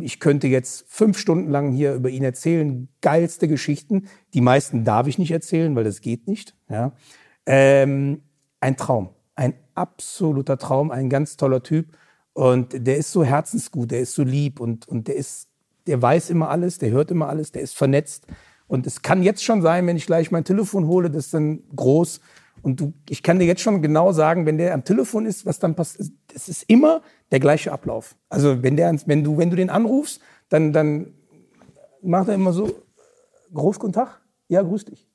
Ich 0.00 0.20
könnte 0.20 0.46
jetzt 0.46 0.86
fünf 0.88 1.18
Stunden 1.18 1.50
lang 1.50 1.72
hier 1.72 1.94
über 1.94 2.08
ihn 2.08 2.24
erzählen, 2.24 2.88
geilste 3.00 3.48
Geschichten. 3.48 4.08
Die 4.34 4.40
meisten 4.40 4.84
darf 4.84 5.06
ich 5.06 5.18
nicht 5.18 5.30
erzählen, 5.30 5.74
weil 5.76 5.84
das 5.84 6.00
geht 6.00 6.26
nicht. 6.26 6.56
Ja. 6.68 6.92
Ähm, 7.46 8.22
ein 8.60 8.76
Traum, 8.76 9.10
ein 9.34 9.54
absoluter 9.74 10.58
Traum, 10.58 10.90
ein 10.90 11.10
ganz 11.10 11.36
toller 11.36 11.62
Typ. 11.62 11.96
Und 12.32 12.86
der 12.86 12.96
ist 12.96 13.12
so 13.12 13.24
herzensgut, 13.24 13.90
der 13.90 14.00
ist 14.00 14.14
so 14.14 14.22
lieb 14.22 14.60
und, 14.60 14.86
und 14.88 15.08
der 15.08 15.16
ist, 15.16 15.48
der 15.86 16.00
weiß 16.00 16.30
immer 16.30 16.50
alles, 16.50 16.78
der 16.78 16.90
hört 16.90 17.10
immer 17.10 17.28
alles, 17.28 17.52
der 17.52 17.62
ist 17.62 17.76
vernetzt. 17.76 18.26
Und 18.68 18.86
es 18.86 19.02
kann 19.02 19.22
jetzt 19.22 19.42
schon 19.42 19.62
sein, 19.62 19.86
wenn 19.86 19.96
ich 19.96 20.06
gleich 20.06 20.30
mein 20.30 20.44
Telefon 20.44 20.86
hole, 20.86 21.10
das 21.10 21.26
ist 21.26 21.34
dann 21.34 21.62
groß. 21.74 22.20
Und 22.62 22.80
du, 22.80 22.92
ich 23.08 23.22
kann 23.22 23.38
dir 23.38 23.46
jetzt 23.46 23.62
schon 23.62 23.82
genau 23.82 24.12
sagen, 24.12 24.46
wenn 24.46 24.58
der 24.58 24.74
am 24.74 24.84
Telefon 24.84 25.26
ist, 25.26 25.46
was 25.46 25.58
dann 25.58 25.74
passiert. 25.74 26.10
Es 26.34 26.48
ist 26.48 26.64
immer 26.68 27.02
der 27.30 27.40
gleiche 27.40 27.72
Ablauf. 27.72 28.14
Also 28.28 28.62
wenn 28.62 28.76
der, 28.76 28.94
wenn 29.06 29.24
du, 29.24 29.38
wenn 29.38 29.50
du 29.50 29.56
den 29.56 29.70
anrufst, 29.70 30.20
dann, 30.48 30.72
dann 30.72 31.14
macht 32.02 32.28
er 32.28 32.34
immer 32.34 32.52
so, 32.52 32.82
groß 33.52 33.78
guten 33.78 33.92
Tag. 33.94 34.20
Ja, 34.48 34.62
grüß 34.62 34.84
dich 34.84 35.08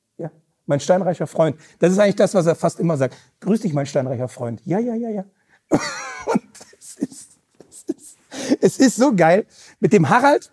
mein 0.66 0.80
steinreicher 0.80 1.28
Freund. 1.28 1.58
Das 1.80 1.92
ist 1.92 2.00
eigentlich 2.00 2.16
das, 2.16 2.34
was 2.34 2.46
er 2.46 2.56
fast 2.56 2.80
immer 2.80 2.98
sagt. 2.98 3.16
Grüß 3.42 3.62
dich, 3.62 3.74
mein 3.74 3.86
steinreicher 3.86 4.28
Freund. 4.28 4.62
Ja, 4.66 4.80
ja, 4.80 4.96
ja, 4.96 5.10
ja. 5.10 5.26
Und 6.26 6.44
es 6.80 6.96
ist, 6.96 7.32
es 7.70 7.84
ist, 7.84 8.18
es 8.62 8.80
ist 8.80 8.96
so 8.96 9.14
geil. 9.16 9.46
Mit 9.80 9.94
dem 9.94 10.10
Harald 10.10 10.52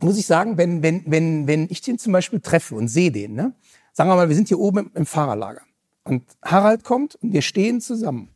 muss 0.00 0.18
ich 0.18 0.26
sagen, 0.26 0.56
wenn, 0.56 0.82
wenn, 0.82 1.02
wenn, 1.06 1.46
wenn 1.46 1.66
ich 1.70 1.80
den 1.80 1.98
zum 1.98 2.12
Beispiel 2.12 2.40
treffe 2.40 2.74
und 2.74 2.88
sehe 2.88 3.10
den, 3.10 3.34
ne? 3.34 3.52
sagen 3.92 4.08
wir 4.10 4.16
mal, 4.16 4.28
wir 4.28 4.36
sind 4.36 4.48
hier 4.48 4.58
oben 4.58 4.78
im, 4.78 4.90
im 4.94 5.06
Fahrerlager 5.06 5.62
und 6.04 6.22
Harald 6.42 6.84
kommt 6.84 7.16
und 7.16 7.32
wir 7.32 7.42
stehen 7.42 7.80
zusammen. 7.80 8.30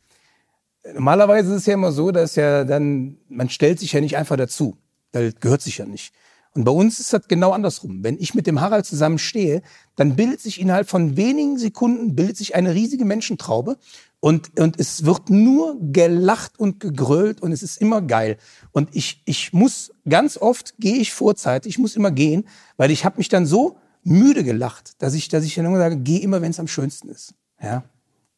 Normalerweise 0.93 1.51
ist 1.53 1.61
es 1.61 1.65
ja 1.65 1.75
immer 1.75 1.91
so, 1.91 2.11
dass 2.11 2.35
ja 2.35 2.65
dann, 2.65 3.17
man 3.29 3.49
stellt 3.49 3.79
sich 3.79 3.93
ja 3.93 4.01
nicht 4.01 4.17
einfach 4.17 4.35
dazu. 4.35 4.77
Das 5.11 5.35
gehört 5.39 5.61
sich 5.61 5.77
ja 5.77 5.85
nicht. 5.85 6.13
Und 6.55 6.65
bei 6.65 6.71
uns 6.71 6.99
ist 6.99 7.13
das 7.13 7.27
genau 7.27 7.51
andersrum. 7.51 8.03
Wenn 8.03 8.19
ich 8.19 8.35
mit 8.35 8.45
dem 8.45 8.61
Harald 8.61 8.85
zusammen 8.85 9.17
stehe, 9.17 9.63
dann 9.95 10.15
bildet 10.15 10.41
sich 10.41 10.59
innerhalb 10.59 10.87
von 10.87 11.17
wenigen 11.17 11.57
Sekunden 11.57 12.15
bildet 12.15 12.37
sich 12.37 12.53
eine 12.55 12.75
riesige 12.75 13.05
Menschentraube 13.05 13.77
und, 14.23 14.57
und 14.57 14.79
es 14.79 15.03
wird 15.03 15.29
nur 15.29 15.75
gelacht 15.81 16.57
und 16.57 16.79
gegrölt 16.79 17.41
und 17.41 17.51
es 17.51 17.61
ist 17.61 17.81
immer 17.81 18.01
geil. 18.01 18.37
Und 18.71 18.87
ich, 18.95 19.21
ich 19.25 19.51
muss, 19.51 19.91
ganz 20.07 20.37
oft 20.37 20.75
gehe 20.79 20.95
ich 20.95 21.11
vorzeitig, 21.11 21.71
ich 21.71 21.77
muss 21.77 21.97
immer 21.97 22.09
gehen, 22.09 22.47
weil 22.77 22.89
ich 22.89 23.03
habe 23.03 23.17
mich 23.17 23.27
dann 23.27 23.45
so 23.45 23.79
müde 24.01 24.45
gelacht, 24.45 24.93
dass 25.01 25.13
ich, 25.13 25.27
dass 25.27 25.43
ich 25.43 25.55
dann 25.55 25.65
immer 25.65 25.77
sage, 25.77 25.97
geh 25.97 26.15
immer, 26.19 26.41
wenn 26.41 26.51
es 26.51 26.59
am 26.61 26.69
schönsten 26.69 27.09
ist. 27.09 27.33
Ja, 27.61 27.83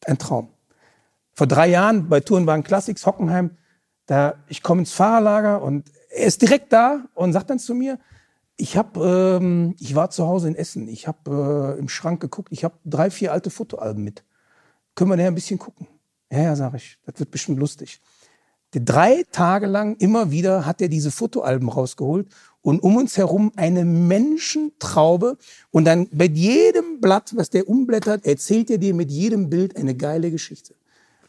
ein 0.06 0.18
Traum. 0.18 0.48
Vor 1.34 1.46
drei 1.46 1.68
Jahren 1.68 2.08
bei 2.08 2.18
Tourenwagen 2.18 2.64
Classics 2.64 3.06
Hockenheim, 3.06 3.52
da 4.06 4.34
ich 4.48 4.64
komme 4.64 4.80
ins 4.80 4.90
Fahrerlager 4.90 5.62
und 5.62 5.88
er 6.10 6.26
ist 6.26 6.42
direkt 6.42 6.72
da 6.72 7.04
und 7.14 7.32
sagt 7.32 7.48
dann 7.48 7.60
zu 7.60 7.76
mir, 7.76 8.00
ich 8.56 8.76
habe, 8.76 9.38
ähm, 9.40 9.76
ich 9.78 9.94
war 9.94 10.10
zu 10.10 10.26
Hause 10.26 10.48
in 10.48 10.56
Essen, 10.56 10.88
ich 10.88 11.06
habe 11.06 11.76
äh, 11.76 11.78
im 11.78 11.88
Schrank 11.88 12.20
geguckt, 12.20 12.48
ich 12.50 12.64
habe 12.64 12.74
drei, 12.84 13.08
vier 13.08 13.30
alte 13.30 13.50
Fotoalben 13.50 14.02
mit. 14.02 14.24
Können 14.96 15.10
wir 15.10 15.16
nachher 15.16 15.28
ein 15.28 15.34
bisschen 15.36 15.58
gucken? 15.58 15.86
Ja, 16.32 16.42
ja, 16.42 16.56
sage 16.56 16.78
ich, 16.78 16.98
das 17.06 17.20
wird 17.20 17.30
bestimmt 17.30 17.60
lustig. 17.60 18.00
Drei 18.72 19.24
Tage 19.30 19.66
lang 19.66 19.96
immer 19.96 20.30
wieder 20.30 20.66
hat 20.66 20.82
er 20.82 20.88
diese 20.88 21.10
Fotoalben 21.10 21.68
rausgeholt 21.68 22.28
und 22.62 22.82
um 22.82 22.96
uns 22.96 23.16
herum 23.16 23.52
eine 23.56 23.84
Menschentraube 23.84 25.38
und 25.70 25.84
dann 25.84 26.08
bei 26.10 26.26
jedem 26.26 27.00
Blatt, 27.00 27.32
was 27.36 27.48
der 27.48 27.68
umblättert, 27.68 28.26
erzählt 28.26 28.70
er 28.70 28.78
dir 28.78 28.92
mit 28.92 29.10
jedem 29.10 29.48
Bild 29.48 29.76
eine 29.76 29.94
geile 29.94 30.30
Geschichte. 30.30 30.74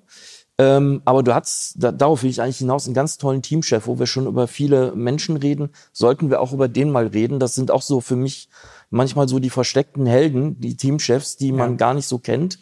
Ähm, 0.59 1.00
aber 1.07 1.23
du 1.23 1.35
hattest, 1.35 1.83
da, 1.83 1.90
darauf 1.90 2.23
will 2.23 2.29
ich 2.31 2.43
eigentlich 2.43 2.59
hinaus, 2.59 2.85
einen 2.87 2.95
ganz 2.95 3.17
tollen 3.17 3.40
Teamchef, 3.40 3.87
wo 3.87 3.99
wir 3.99 4.07
schon 4.07 4.26
über 4.26 4.47
viele 4.47 4.93
Menschen 4.95 5.37
reden, 5.38 5.71
sollten 5.93 6.29
wir 6.29 6.40
auch 6.40 6.52
über 6.52 6.69
den 6.69 6.90
mal 6.90 7.07
reden. 7.07 7.40
Das 7.40 7.55
sind 7.55 7.71
auch 7.71 7.81
so 7.83 8.00
für 8.02 8.17
mich 8.17 8.49
manchmal 8.90 9.26
so 9.29 9.38
die 9.38 9.49
versteckten 9.50 10.05
Helden, 10.07 10.61
die 10.61 10.76
Teamchefs, 10.76 11.37
die 11.38 11.52
man 11.52 11.76
gar 11.79 11.95
nicht 11.95 12.07
so 12.07 12.19
kennt. 12.19 12.59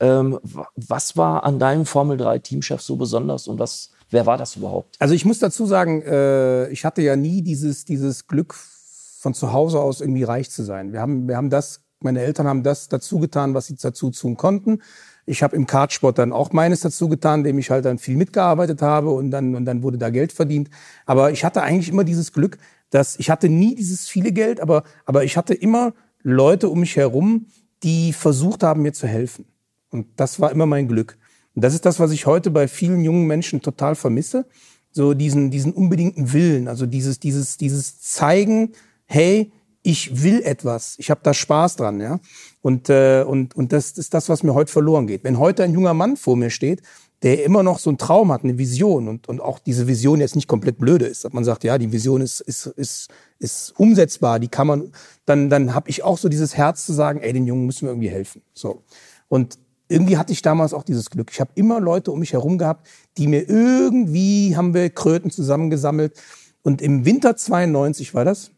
Ähm, 0.00 0.38
wa- 0.42 0.68
was 0.76 1.16
war 1.16 1.44
an 1.44 1.58
deinem 1.58 1.86
Formel 1.86 2.18
3 2.18 2.38
Teamchef 2.40 2.82
so 2.82 2.96
besonders 2.96 3.48
und 3.48 3.58
was, 3.58 3.90
wer 4.10 4.26
war 4.26 4.38
das 4.38 4.56
überhaupt? 4.56 4.96
Also 4.98 5.14
ich 5.14 5.24
muss 5.24 5.38
dazu 5.38 5.66
sagen, 5.66 6.02
äh, 6.02 6.68
ich 6.70 6.84
hatte 6.84 7.02
ja 7.02 7.16
nie 7.16 7.42
dieses, 7.42 7.84
dieses 7.84 8.26
Glück 8.26 8.54
von 8.54 9.34
zu 9.34 9.52
Hause 9.52 9.80
aus 9.80 10.00
irgendwie 10.00 10.24
reich 10.24 10.50
zu 10.50 10.62
sein. 10.62 10.92
Wir 10.92 11.00
haben, 11.00 11.28
wir 11.28 11.36
haben 11.36 11.50
das, 11.50 11.80
meine 12.00 12.20
Eltern 12.20 12.46
haben 12.46 12.62
das 12.62 12.88
dazu 12.88 13.18
getan, 13.18 13.54
was 13.54 13.66
sie 13.66 13.76
dazu 13.76 14.10
tun 14.10 14.36
konnten. 14.36 14.80
Ich 15.26 15.42
habe 15.42 15.56
im 15.56 15.66
Kartsport 15.66 16.18
dann 16.18 16.32
auch 16.32 16.52
meines 16.52 16.80
dazu 16.80 17.08
getan, 17.08 17.40
indem 17.40 17.58
ich 17.58 17.70
halt 17.70 17.84
dann 17.84 17.98
viel 17.98 18.16
mitgearbeitet 18.16 18.80
habe 18.80 19.10
und 19.10 19.30
dann, 19.30 19.54
und 19.54 19.64
dann 19.64 19.82
wurde 19.82 19.98
da 19.98 20.10
Geld 20.10 20.32
verdient. 20.32 20.70
Aber 21.04 21.32
ich 21.32 21.44
hatte 21.44 21.62
eigentlich 21.62 21.88
immer 21.88 22.04
dieses 22.04 22.32
Glück, 22.32 22.58
dass 22.90 23.18
ich 23.18 23.28
hatte 23.28 23.48
nie 23.48 23.74
dieses 23.74 24.08
viele 24.08 24.32
Geld, 24.32 24.60
aber, 24.60 24.84
aber 25.04 25.24
ich 25.24 25.36
hatte 25.36 25.52
immer 25.52 25.92
Leute 26.22 26.68
um 26.68 26.80
mich 26.80 26.96
herum, 26.96 27.46
die 27.82 28.12
versucht 28.12 28.62
haben, 28.62 28.82
mir 28.82 28.92
zu 28.92 29.06
helfen. 29.06 29.44
Und 29.90 30.06
das 30.16 30.40
war 30.40 30.50
immer 30.50 30.66
mein 30.66 30.88
Glück. 30.88 31.18
Und 31.58 31.62
das 31.62 31.74
ist 31.74 31.84
das, 31.86 31.98
was 31.98 32.12
ich 32.12 32.24
heute 32.24 32.52
bei 32.52 32.68
vielen 32.68 33.02
jungen 33.02 33.26
Menschen 33.26 33.60
total 33.60 33.96
vermisse. 33.96 34.46
So 34.92 35.12
diesen, 35.12 35.50
diesen 35.50 35.72
unbedingten 35.72 36.32
Willen, 36.32 36.68
also 36.68 36.86
dieses, 36.86 37.18
dieses, 37.18 37.56
dieses 37.56 38.00
Zeigen, 38.00 38.74
hey, 39.06 39.50
ich 39.82 40.22
will 40.22 40.40
etwas, 40.44 40.94
ich 41.00 41.10
habe 41.10 41.18
da 41.24 41.34
Spaß 41.34 41.74
dran, 41.74 42.00
ja. 42.00 42.20
Und, 42.60 42.88
äh, 42.90 43.24
und, 43.26 43.56
und 43.56 43.72
das 43.72 43.90
ist 43.90 44.14
das, 44.14 44.28
was 44.28 44.44
mir 44.44 44.54
heute 44.54 44.70
verloren 44.70 45.08
geht. 45.08 45.24
Wenn 45.24 45.40
heute 45.40 45.64
ein 45.64 45.74
junger 45.74 45.94
Mann 45.94 46.16
vor 46.16 46.36
mir 46.36 46.50
steht, 46.50 46.82
der 47.24 47.44
immer 47.44 47.64
noch 47.64 47.80
so 47.80 47.90
einen 47.90 47.98
Traum 47.98 48.30
hat, 48.30 48.44
eine 48.44 48.56
Vision 48.56 49.08
und, 49.08 49.28
und 49.28 49.40
auch 49.40 49.58
diese 49.58 49.88
Vision 49.88 50.20
jetzt 50.20 50.36
nicht 50.36 50.46
komplett 50.46 50.78
blöde 50.78 51.06
ist, 51.06 51.24
dass 51.24 51.32
man 51.32 51.42
sagt, 51.42 51.64
ja, 51.64 51.76
die 51.76 51.90
Vision 51.90 52.20
ist, 52.20 52.38
ist, 52.40 52.66
ist, 52.66 53.08
ist 53.40 53.74
umsetzbar, 53.76 54.38
die 54.38 54.46
kann 54.46 54.68
man, 54.68 54.92
dann, 55.26 55.50
dann 55.50 55.74
habe 55.74 55.90
ich 55.90 56.04
auch 56.04 56.18
so 56.18 56.28
dieses 56.28 56.56
Herz 56.56 56.86
zu 56.86 56.92
sagen, 56.92 57.18
ey, 57.18 57.32
den 57.32 57.48
Jungen 57.48 57.66
müssen 57.66 57.86
wir 57.86 57.90
irgendwie 57.90 58.10
helfen. 58.10 58.42
So. 58.54 58.84
Und 59.26 59.58
irgendwie 59.88 60.18
hatte 60.18 60.32
ich 60.32 60.42
damals 60.42 60.74
auch 60.74 60.82
dieses 60.82 61.10
Glück. 61.10 61.30
Ich 61.32 61.40
habe 61.40 61.50
immer 61.54 61.80
Leute 61.80 62.12
um 62.12 62.20
mich 62.20 62.32
herum 62.34 62.58
gehabt, 62.58 62.86
die 63.16 63.26
mir 63.26 63.48
irgendwie, 63.48 64.56
haben 64.56 64.74
wir 64.74 64.90
Kröten 64.90 65.30
zusammengesammelt. 65.30 66.14
Und 66.62 66.82
im 66.82 67.04
Winter 67.04 67.36
92 67.36 68.14
war 68.14 68.24
das, 68.24 68.50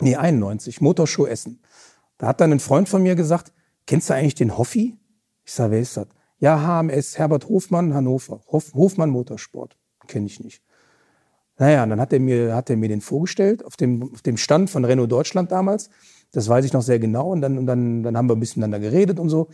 nee, 0.00 0.16
91, 0.16 0.80
Motorshow 0.80 1.26
Essen. 1.26 1.60
Da 2.18 2.28
hat 2.28 2.40
dann 2.40 2.52
ein 2.52 2.60
Freund 2.60 2.88
von 2.88 3.02
mir 3.02 3.14
gesagt, 3.14 3.52
kennst 3.86 4.08
du 4.08 4.14
eigentlich 4.14 4.34
den 4.34 4.56
Hoffi? 4.56 4.96
Ich 5.44 5.52
sage, 5.52 5.72
wer 5.72 5.80
ist 5.80 5.96
das? 5.96 6.06
Ja, 6.38 6.60
HMS, 6.60 7.18
Herbert 7.18 7.48
Hofmann, 7.48 7.94
Hannover. 7.94 8.40
Hof, 8.48 8.72
Hofmann 8.74 9.10
Motorsport. 9.10 9.76
Kenne 10.06 10.26
ich 10.26 10.40
nicht. 10.40 10.62
Naja, 11.58 11.86
dann 11.86 12.00
hat 12.00 12.12
er 12.12 12.20
mir, 12.20 12.54
hat 12.54 12.68
er 12.68 12.76
mir 12.76 12.88
den 12.88 13.00
vorgestellt, 13.00 13.64
auf 13.64 13.76
dem, 13.76 14.10
auf 14.12 14.22
dem 14.22 14.36
Stand 14.36 14.70
von 14.70 14.84
Renault 14.84 15.12
Deutschland 15.12 15.52
damals. 15.52 15.88
Das 16.32 16.48
weiß 16.48 16.64
ich 16.64 16.72
noch 16.72 16.82
sehr 16.82 16.98
genau. 16.98 17.30
Und 17.30 17.42
dann, 17.42 17.58
und 17.58 17.66
dann, 17.66 18.02
dann 18.02 18.16
haben 18.16 18.28
wir 18.28 18.34
ein 18.34 18.40
bisschen 18.40 18.60
miteinander 18.60 18.80
geredet 18.80 19.20
und 19.20 19.28
so. 19.28 19.48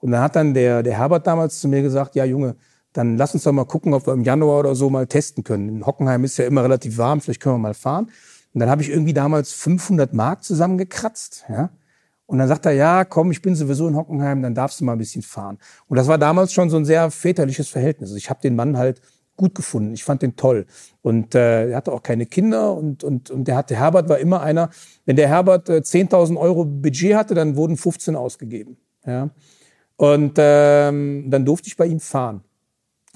Und 0.00 0.12
dann 0.12 0.22
hat 0.22 0.36
dann 0.36 0.54
der, 0.54 0.82
der 0.82 0.98
Herbert 0.98 1.26
damals 1.26 1.60
zu 1.60 1.68
mir 1.68 1.82
gesagt, 1.82 2.14
ja 2.14 2.24
Junge, 2.24 2.56
dann 2.92 3.16
lass 3.16 3.34
uns 3.34 3.44
doch 3.44 3.52
mal 3.52 3.64
gucken, 3.64 3.94
ob 3.94 4.06
wir 4.06 4.14
im 4.14 4.24
Januar 4.24 4.60
oder 4.60 4.74
so 4.74 4.90
mal 4.90 5.06
testen 5.06 5.44
können. 5.44 5.68
In 5.68 5.86
Hockenheim 5.86 6.24
ist 6.24 6.38
ja 6.38 6.46
immer 6.46 6.64
relativ 6.64 6.98
warm, 6.98 7.20
vielleicht 7.20 7.40
können 7.40 7.56
wir 7.56 7.58
mal 7.60 7.74
fahren. 7.74 8.10
Und 8.52 8.60
dann 8.60 8.68
habe 8.68 8.82
ich 8.82 8.90
irgendwie 8.90 9.12
damals 9.12 9.52
500 9.52 10.12
Mark 10.12 10.42
zusammengekratzt, 10.42 11.44
ja. 11.48 11.70
Und 12.26 12.38
dann 12.38 12.46
sagt 12.46 12.64
er, 12.64 12.70
ja, 12.72 13.04
komm, 13.04 13.32
ich 13.32 13.42
bin 13.42 13.56
sowieso 13.56 13.88
in 13.88 13.96
Hockenheim, 13.96 14.40
dann 14.40 14.54
darfst 14.54 14.80
du 14.80 14.84
mal 14.84 14.92
ein 14.92 14.98
bisschen 14.98 15.22
fahren. 15.22 15.58
Und 15.88 15.96
das 15.96 16.06
war 16.06 16.16
damals 16.16 16.52
schon 16.52 16.70
so 16.70 16.76
ein 16.76 16.84
sehr 16.84 17.10
väterliches 17.10 17.68
Verhältnis. 17.68 18.14
Ich 18.14 18.30
habe 18.30 18.40
den 18.40 18.54
Mann 18.54 18.76
halt 18.76 19.00
gut 19.36 19.54
gefunden. 19.56 19.94
Ich 19.94 20.04
fand 20.04 20.22
den 20.22 20.36
toll. 20.36 20.66
Und 21.02 21.34
äh, 21.34 21.70
er 21.70 21.76
hatte 21.76 21.90
auch 21.90 22.04
keine 22.04 22.26
Kinder 22.26 22.74
und, 22.74 23.02
und, 23.02 23.30
und 23.30 23.48
der 23.48 23.56
hatte, 23.56 23.74
Herbert 23.74 24.08
war 24.08 24.18
immer 24.18 24.42
einer, 24.42 24.70
wenn 25.06 25.16
der 25.16 25.26
Herbert 25.26 25.68
äh, 25.68 25.78
10.000 25.78 26.36
Euro 26.38 26.64
Budget 26.64 27.16
hatte, 27.16 27.34
dann 27.34 27.56
wurden 27.56 27.76
15 27.76 28.14
ausgegeben. 28.14 28.76
Ja. 29.04 29.30
Und 30.00 30.36
ähm, 30.38 31.26
dann 31.28 31.44
durfte 31.44 31.68
ich 31.68 31.76
bei 31.76 31.84
ihm 31.84 32.00
fahren. 32.00 32.42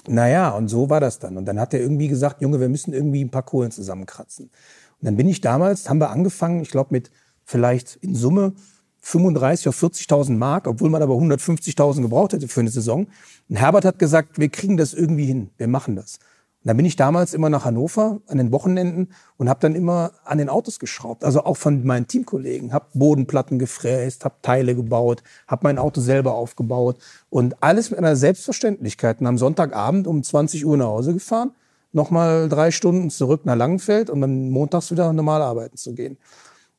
Naja, 0.07 0.51
und 0.51 0.67
so 0.67 0.87
war 0.87 0.99
das 0.99 1.17
dann. 1.17 1.35
Und 1.35 1.45
dann 1.45 1.59
hat 1.59 1.73
er 1.73 1.79
irgendwie 1.79 2.07
gesagt, 2.07 2.43
Junge, 2.43 2.59
wir 2.59 2.69
müssen 2.69 2.93
irgendwie 2.93 3.25
ein 3.25 3.31
paar 3.31 3.41
Kohlen 3.41 3.71
zusammenkratzen. 3.71 4.51
Und 4.99 5.05
dann 5.05 5.17
bin 5.17 5.27
ich 5.27 5.41
damals, 5.41 5.89
haben 5.89 5.99
wir 5.99 6.11
angefangen, 6.11 6.61
ich 6.61 6.69
glaube 6.69 6.89
mit 6.91 7.09
vielleicht 7.43 7.95
in 8.03 8.13
Summe 8.13 8.53
35 8.99 9.67
auf 9.69 9.81
40.000 9.81 10.37
Mark, 10.37 10.67
obwohl 10.67 10.91
man 10.91 11.01
aber 11.01 11.15
150.000 11.15 12.03
gebraucht 12.03 12.33
hätte 12.33 12.47
für 12.47 12.59
eine 12.59 12.69
Saison. 12.69 13.07
Und 13.49 13.55
Herbert 13.55 13.85
hat 13.85 13.97
gesagt, 13.97 14.37
wir 14.37 14.49
kriegen 14.49 14.77
das 14.77 14.93
irgendwie 14.93 15.25
hin, 15.25 15.49
wir 15.57 15.67
machen 15.67 15.95
das. 15.95 16.19
Und 16.65 16.69
dann 16.69 16.77
bin 16.77 16.87
ich 16.87 16.95
damals 16.95 17.35
immer 17.35 17.51
nach 17.51 17.63
Hannover 17.63 18.21
an 18.25 18.39
den 18.39 18.51
Wochenenden 18.51 19.09
und 19.37 19.49
habe 19.49 19.59
dann 19.59 19.75
immer 19.75 20.13
an 20.23 20.39
den 20.39 20.49
Autos 20.49 20.79
geschraubt, 20.79 21.23
also 21.23 21.43
auch 21.43 21.57
von 21.57 21.85
meinen 21.85 22.07
Teamkollegen, 22.07 22.73
habe 22.73 22.87
Bodenplatten 22.95 23.59
gefräst, 23.59 24.25
habe 24.25 24.33
Teile 24.41 24.73
gebaut, 24.73 25.21
habe 25.47 25.59
mein 25.61 25.77
Auto 25.77 26.01
selber 26.01 26.33
aufgebaut 26.33 26.97
und 27.29 27.61
alles 27.61 27.91
mit 27.91 27.99
einer 27.99 28.15
Selbstverständlichkeit. 28.15 29.21
Und 29.21 29.27
am 29.27 29.37
Sonntagabend 29.37 30.07
um 30.07 30.23
20 30.23 30.65
Uhr 30.65 30.75
nach 30.75 30.87
Hause 30.87 31.13
gefahren, 31.13 31.51
nochmal 31.91 32.49
drei 32.49 32.71
Stunden 32.71 33.11
zurück 33.11 33.45
nach 33.45 33.55
Langenfeld 33.55 34.09
und 34.09 34.21
dann 34.21 34.49
montags 34.49 34.89
wieder 34.89 35.13
normal 35.13 35.43
arbeiten 35.43 35.77
zu 35.77 35.93
gehen. 35.93 36.17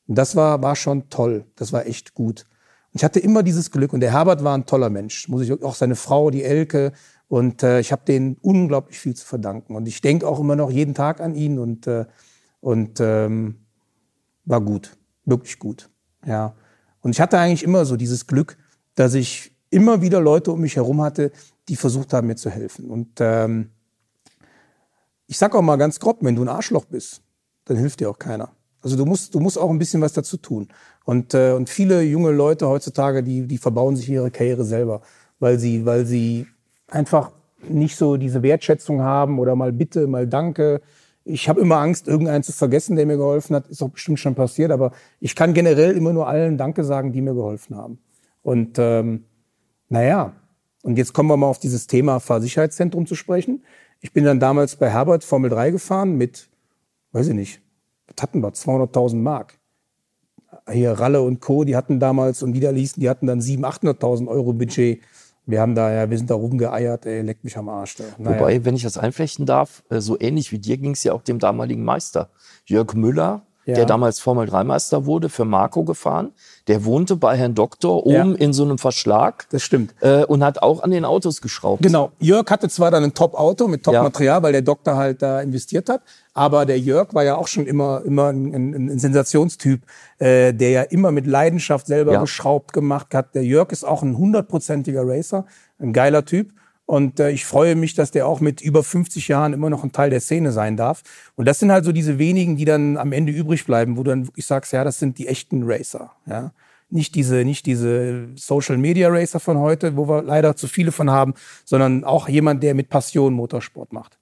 Und 0.09 0.19
das 0.19 0.35
war, 0.35 0.61
war 0.63 0.75
schon 0.75 1.11
toll. 1.11 1.45
Das 1.55 1.73
war 1.73 1.87
echt 1.87 2.13
gut. 2.13 2.45
Und 2.93 2.97
ich 2.97 3.05
hatte 3.05 3.21
immer 3.21 3.45
dieses 3.45 3.71
Glück. 3.71 3.93
Und 3.93 4.01
der 4.01 4.13
Herbert 4.13 4.43
war 4.43 4.57
ein 4.57 4.67
toller 4.67 4.91
Mensch. 4.91 5.29
Muss 5.29 5.43
ich 5.43 5.63
auch 5.63 5.77
seine 5.77 5.95
Frau, 5.95 6.31
die 6.31 6.43
Elke. 6.43 6.93
Und 7.29 7.63
äh, 7.63 7.81
ich 7.81 7.93
habe 7.93 8.05
denen 8.07 8.37
unglaublich 8.41 8.99
viel 8.99 9.15
zu 9.15 9.27
verdanken. 9.27 9.75
Und 9.75 9.89
ich 9.89 10.01
denke 10.01 10.27
auch 10.27 10.39
immer 10.39 10.57
noch 10.57 10.71
jeden 10.71 10.95
Tag 10.95 11.21
an 11.21 11.35
ihn 11.35 11.59
und, 11.59 11.87
äh, 11.87 12.07
und 12.61 13.01
ähm, 13.01 13.57
war 14.45 14.61
gut. 14.61 14.97
Wirklich 15.25 15.59
gut. 15.59 15.91
Ja. 16.25 16.55
Und 17.01 17.11
ich 17.11 17.21
hatte 17.21 17.39
eigentlich 17.39 17.65
immer 17.65 17.85
so 17.85 17.97
dieses 17.97 18.27
Glück, 18.27 18.57
dass 18.95 19.15
ich 19.15 19.53
immer 19.71 20.03
wieder 20.03 20.21
Leute 20.21 20.53
um 20.53 20.61
mich 20.61 20.77
herum 20.77 21.03
hatte, 21.03 21.33
die 21.69 21.77
versucht 21.77 22.13
haben, 22.13 22.29
mir 22.29 22.37
zu 22.37 22.51
helfen. 22.51 22.89
Und 22.89 23.19
ähm, 23.21 23.71
ich 25.27 25.39
sag 25.39 25.55
auch 25.55 25.63
mal 25.63 25.77
ganz 25.77 25.99
grob, 25.99 26.19
wenn 26.21 26.37
du 26.37 26.43
ein 26.43 26.49
Arschloch 26.49 26.85
bist, 26.85 27.23
dann 27.65 27.77
hilft 27.77 28.01
dir 28.01 28.09
auch 28.09 28.19
keiner. 28.19 28.53
Also 28.81 28.97
du 28.97 29.05
musst, 29.05 29.35
du 29.35 29.41
musst 29.41 29.59
auch 29.59 29.71
ein 29.71 29.79
bisschen 29.79 30.01
was 30.01 30.13
dazu 30.13 30.37
tun. 30.37 30.69
Und, 31.05 31.35
äh, 31.35 31.53
und 31.53 31.69
viele 31.69 32.03
junge 32.03 32.31
Leute 32.31 32.69
heutzutage, 32.69 33.25
die, 33.25 33.47
die 33.47 33.59
verbauen 33.59 33.97
sich 33.97 34.09
ihre 34.09 34.31
Karriere 34.31 34.65
selber, 34.65 35.01
weil 35.41 35.59
sie, 35.59 35.85
weil 35.85 36.07
sie 36.07 36.47
einfach 36.89 37.33
nicht 37.69 37.97
so 37.97 38.17
diese 38.17 38.43
Wertschätzung 38.43 39.03
haben 39.03 39.39
oder 39.39 39.57
mal 39.57 39.73
bitte, 39.73 40.07
mal 40.07 40.27
danke. 40.27 40.81
Ich 41.25 41.49
habe 41.49 41.61
immer 41.61 41.79
Angst, 41.79 42.07
irgendeinen 42.07 42.45
zu 42.45 42.53
vergessen, 42.53 42.97
der 42.97 43.07
mir 43.07 43.17
geholfen 43.17 43.57
hat. 43.57 43.67
Ist 43.67 43.83
auch 43.83 43.91
bestimmt 43.91 44.21
schon 44.21 44.35
passiert, 44.35 44.71
aber 44.71 44.93
ich 45.21 45.35
kann 45.35 45.55
generell 45.55 45.97
immer 45.97 46.13
nur 46.13 46.29
allen 46.29 46.57
Danke 46.57 46.85
sagen, 46.85 47.13
die 47.13 47.21
mir 47.21 47.35
geholfen 47.35 47.77
haben. 47.77 47.99
Und 48.43 48.79
ähm, 48.79 49.25
naja, 49.89 50.33
und 50.83 50.99
jetzt 50.99 51.13
kommen 51.13 51.29
wir 51.29 51.37
mal 51.37 51.49
auf 51.49 51.59
dieses 51.59 51.89
Thema 51.89 52.21
Fahrsicherheitszentrum 52.21 53.07
zu 53.07 53.17
sprechen. 53.17 53.65
Ich 54.01 54.13
bin 54.13 54.25
dann 54.25 54.39
damals 54.39 54.77
bei 54.77 54.89
Herbert 54.89 55.25
Formel 55.25 55.51
3 55.51 55.73
gefahren 55.73 56.17
mit, 56.17 56.49
weiß 57.11 57.27
ich 57.29 57.35
nicht, 57.35 57.61
was 58.07 58.23
hatten 58.23 58.41
wir, 58.41 58.51
200.000 58.51 59.17
Mark. 59.17 59.59
Hier 60.71 60.93
Ralle 60.93 61.23
und 61.23 61.41
Co., 61.41 61.65
die 61.65 61.75
hatten 61.75 61.99
damals, 61.99 62.43
und 62.45 62.55
wieder 62.55 62.71
ließen, 62.71 63.01
die 63.01 63.09
hatten 63.09 63.27
dann 63.27 63.41
700.000, 63.41 63.99
800.000 63.99 64.29
Euro 64.29 64.53
Budget. 64.53 65.03
Wir 65.47 65.61
haben 65.61 65.77
da, 65.77 65.93
ja, 65.93 66.11
wir 66.11 66.19
sind 66.19 66.29
da 66.29 66.35
rumgeeiert, 66.35 67.07
ey, 67.07 67.23
leckt 67.23 67.45
mich 67.45 67.57
am 67.57 67.69
Arsch. 67.69 67.97
Naja. 68.19 68.39
Wobei, 68.39 68.65
wenn 68.65 68.75
ich 68.75 68.83
das 68.83 68.99
einflechten 68.99 69.47
darf, 69.47 69.85
äh, 69.91 70.01
so 70.01 70.19
ähnlich 70.19 70.51
wie 70.51 70.59
dir 70.59 70.77
ging 70.77 70.91
es 70.91 71.05
ja 71.05 71.13
auch 71.13 71.23
dem 71.23 71.39
damaligen 71.39 71.85
Meister. 71.85 72.31
Jörg 72.65 72.95
Müller, 72.95 73.46
Ja. 73.67 73.75
der 73.75 73.85
damals 73.85 74.21
Formel 74.21 74.47
3 74.47 74.63
Meister 74.65 75.07
wurde, 75.07 75.29
für 75.29 75.45
Marco 75.45 75.83
gefahren. 75.85 76.31
Der 76.69 76.85
wohnte 76.85 77.17
bei 77.17 77.37
Herrn 77.37 77.55
Doktor 77.57 78.07
oben 78.07 78.33
Ja. 78.33 78.39
in 78.39 78.53
so 78.53 78.63
einem 78.65 78.79
Verschlag 78.79 79.47
Das 79.51 79.63
stimmt. 79.63 79.93
äh, 80.01 80.25
und 80.25 80.45
hat 80.45 80.63
auch 80.63 80.83
an 80.85 80.93
den 80.93 81.05
Autos 81.05 81.41
geschraubt. 81.41 81.83
Genau. 81.83 82.13
Jörg 82.21 82.49
hatte 82.49 82.69
zwar 82.69 82.91
dann 82.93 83.03
ein 83.03 83.13
Top-Auto 83.15 83.67
mit 83.67 83.83
Top-Material, 83.83 84.43
weil 84.45 84.53
der 84.53 84.63
Doktor 84.63 84.97
halt 84.97 85.21
da 85.21 85.41
investiert 85.41 85.89
hat, 85.89 86.01
aber 86.33 86.65
der 86.65 86.79
Jörg 86.79 87.13
war 87.13 87.25
ja 87.25 87.35
auch 87.37 87.49
schon 87.49 87.67
immer, 87.67 88.03
immer 88.05 88.29
ein, 88.29 88.55
ein, 88.55 88.89
ein 88.91 88.99
Sensationstyp, 89.01 89.83
äh, 90.19 90.53
der 90.55 90.71
ja 90.71 90.83
immer 90.83 91.11
mit 91.11 91.27
Leidenschaft 91.27 91.87
selber 91.89 92.13
Ja. 92.13 92.21
geschraubt 92.21 92.73
gemacht 92.73 93.15
hat. 93.15 93.35
Der 93.35 93.45
Jörg 93.45 93.73
ist 93.73 93.85
auch 93.85 94.03
ein 94.03 94.17
hundertprozentiger 94.17 95.03
Racer, 95.05 95.45
ein 95.81 95.93
geiler 95.93 96.25
Typ. 96.25 96.53
Und 96.87 97.19
äh, 97.19 97.31
ich 97.31 97.45
freue 97.45 97.75
mich, 97.75 97.95
dass 97.95 98.13
der 98.13 98.27
auch 98.29 98.41
mit 98.41 98.61
über 98.61 98.85
50 98.85 99.27
Jahren 99.27 99.53
immer 99.53 99.69
noch 99.69 99.83
ein 99.83 99.91
Teil 99.91 100.09
der 100.09 100.21
Szene 100.21 100.53
sein 100.53 100.77
darf. 100.77 101.03
Und 101.35 101.47
das 101.47 101.59
sind 101.59 101.73
halt 101.73 101.85
so 101.85 101.91
diese 101.91 102.19
wenigen, 102.19 102.57
die 102.57 102.65
dann 102.65 102.97
am 102.97 103.13
Ende 103.13 103.33
übrig 103.33 103.67
bleiben, 103.67 103.97
wo 103.97 104.05
du 104.05 104.11
dann 104.11 104.29
wirklich 104.29 104.47
sagst, 104.47 104.73
ja, 104.73 104.85
das 104.85 105.01
sind 105.01 105.19
die 105.19 105.27
echten 105.27 105.65
Racer. 105.65 106.13
Ja. 106.27 106.53
Nicht 106.89 107.17
diese, 107.17 107.45
nicht 107.45 107.67
diese 107.67 108.29
Social 108.37 108.79
Media 108.79 109.09
Racer 109.09 109.41
von 109.41 109.59
heute, 109.59 109.97
wo 109.97 110.09
wir 110.09 110.23
leider 110.23 110.55
zu 110.55 110.69
viele 110.69 110.93
von 110.93 111.11
haben, 111.11 111.35
sondern 111.65 112.05
auch 112.05 112.29
jemand, 112.29 112.63
der 112.63 112.75
mit 112.75 112.89
Passion 112.89 113.35
Motorsport 113.35 113.93
macht. 113.93 114.17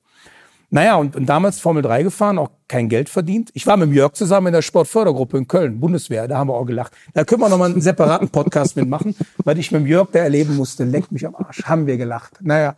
Naja, 0.75 0.97
und, 0.97 1.15
und 1.15 1.27
damals 1.27 1.61
Formel 1.61 1.85
3 1.85 2.03
gefahren, 2.03 2.37
auch 2.37 2.51
kein 2.67 2.89
Geld 2.89 3.09
verdient. 3.09 3.53
Ich 3.55 3.65
war 3.65 3.77
mit 3.77 3.93
Jörg 3.93 4.15
zusammen 4.15 4.49
in 4.49 4.55
der 4.55 4.63
Sportfördergruppe 4.63 5.39
in 5.39 5.47
Köln, 5.47 5.79
Bundeswehr, 5.79 6.27
da 6.27 6.39
haben 6.39 6.49
wir 6.49 6.55
auch 6.55 6.65
gelacht. 6.65 6.93
Da 7.13 7.23
können 7.23 7.43
wir 7.43 7.49
nochmal 7.49 7.71
einen 7.71 7.81
separaten 7.81 8.29
Podcast 8.29 8.75
mitmachen, 8.75 9.15
weil 9.45 9.57
ich 9.61 9.71
mit 9.71 9.87
Jörg 9.87 10.09
da 10.11 10.19
erleben 10.19 10.57
musste. 10.57 10.83
Lenkt 10.83 11.13
mich 11.13 11.25
am 11.29 11.37
Arsch. 11.37 11.63
Haben 11.63 11.87
wir 11.87 11.97
gelacht. 11.97 12.41
Naja. 12.41 12.75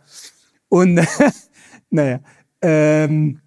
Und, 0.69 1.01
naja. 1.89 2.19
Ähm, 2.61 3.41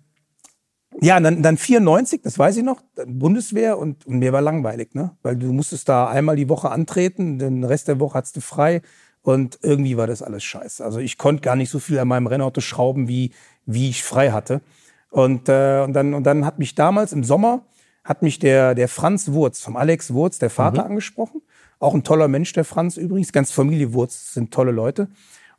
ja, 1.00 1.20
dann, 1.20 1.44
dann 1.44 1.56
94, 1.56 2.22
das 2.22 2.36
weiß 2.36 2.56
ich 2.56 2.64
noch, 2.64 2.82
Bundeswehr 3.06 3.78
und, 3.78 4.04
und 4.04 4.18
mir 4.18 4.32
war 4.32 4.42
langweilig, 4.42 4.96
ne? 4.96 5.12
Weil 5.22 5.36
du 5.36 5.52
musstest 5.52 5.88
da 5.88 6.08
einmal 6.08 6.34
die 6.34 6.48
Woche 6.48 6.72
antreten, 6.72 7.38
den 7.38 7.62
Rest 7.62 7.86
der 7.86 8.00
Woche 8.00 8.18
hattest 8.18 8.34
du 8.34 8.40
frei 8.40 8.82
und 9.22 9.58
irgendwie 9.62 9.96
war 9.96 10.06
das 10.06 10.22
alles 10.22 10.44
scheiße. 10.44 10.84
Also 10.84 10.98
ich 10.98 11.18
konnte 11.18 11.42
gar 11.42 11.56
nicht 11.56 11.70
so 11.70 11.78
viel 11.78 11.98
an 11.98 12.08
meinem 12.08 12.26
Rennauto 12.26 12.60
schrauben, 12.60 13.08
wie, 13.08 13.32
wie 13.66 13.90
ich 13.90 14.02
frei 14.02 14.30
hatte. 14.30 14.62
Und, 15.10 15.48
äh, 15.48 15.82
und, 15.84 15.92
dann, 15.92 16.14
und 16.14 16.24
dann 16.24 16.46
hat 16.46 16.58
mich 16.58 16.74
damals 16.74 17.12
im 17.12 17.24
Sommer, 17.24 17.64
hat 18.04 18.22
mich 18.22 18.38
der, 18.38 18.74
der 18.74 18.88
Franz 18.88 19.32
Wurz, 19.32 19.60
vom 19.60 19.76
Alex 19.76 20.14
Wurz, 20.14 20.38
der 20.38 20.50
Vater, 20.50 20.82
mhm. 20.82 20.90
angesprochen. 20.90 21.42
Auch 21.78 21.94
ein 21.94 22.04
toller 22.04 22.28
Mensch, 22.28 22.52
der 22.52 22.64
Franz 22.64 22.96
übrigens. 22.96 23.32
Ganz 23.32 23.52
Familie 23.52 23.92
Wurz 23.92 24.34
sind 24.34 24.52
tolle 24.52 24.72
Leute. 24.72 25.08